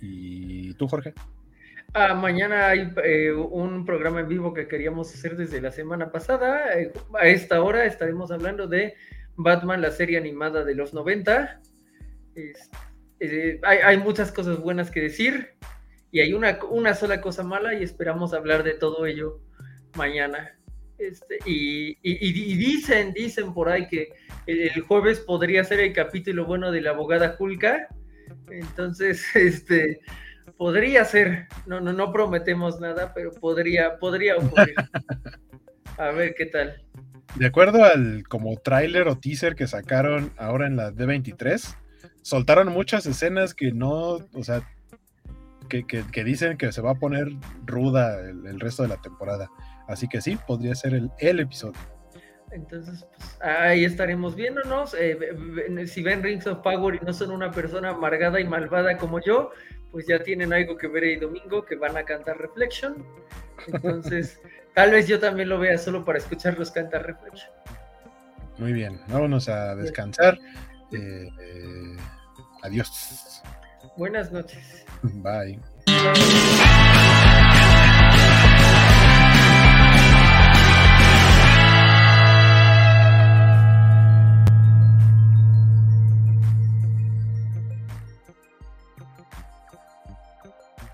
[0.00, 1.14] ¿Y tú, Jorge?
[1.94, 6.78] Ah, mañana hay eh, un programa en vivo que queríamos hacer desde la semana pasada.
[6.80, 6.90] Eh,
[7.20, 8.94] a esta hora estaremos hablando de
[9.36, 11.60] Batman, la serie animada de los 90.
[12.34, 12.70] Es-
[13.20, 15.50] eh, hay, muchas cosas buenas que decir
[16.10, 19.40] y hay una, una sola cosa mala y esperamos hablar de todo ello
[19.94, 20.58] mañana.
[20.98, 24.08] Este, y, y- dicen, dicen por ahí que
[24.46, 27.86] el jueves podría ser el capítulo bueno de la abogada Julka.
[28.50, 30.00] Entonces, este,
[30.56, 34.74] podría ser, no, no, no prometemos nada, pero podría, podría ocurrir.
[35.98, 36.82] A ver qué tal.
[37.36, 41.76] De acuerdo al como tráiler o teaser que sacaron ahora en la D23,
[42.22, 44.62] soltaron muchas escenas que no, o sea,
[45.68, 47.28] que, que- que dicen que se va a poner
[47.64, 49.48] ruda el, el resto de la temporada.
[49.88, 51.78] Así que sí, podría ser el, el episodio.
[52.50, 54.94] Entonces, pues, ahí estaremos viéndonos.
[54.98, 55.16] Eh,
[55.86, 59.50] si ven Rings of Power y no son una persona amargada y malvada como yo,
[59.92, 63.06] pues ya tienen algo que ver el domingo que van a cantar Reflection.
[63.68, 64.40] Entonces,
[64.74, 67.52] tal vez yo también lo vea solo para escucharlos cantar Reflection.
[68.58, 70.38] Muy bien, vámonos a descansar.
[70.92, 71.96] Eh, eh,
[72.62, 73.42] adiós.
[73.96, 74.84] Buenas noches.
[75.02, 75.60] Bye.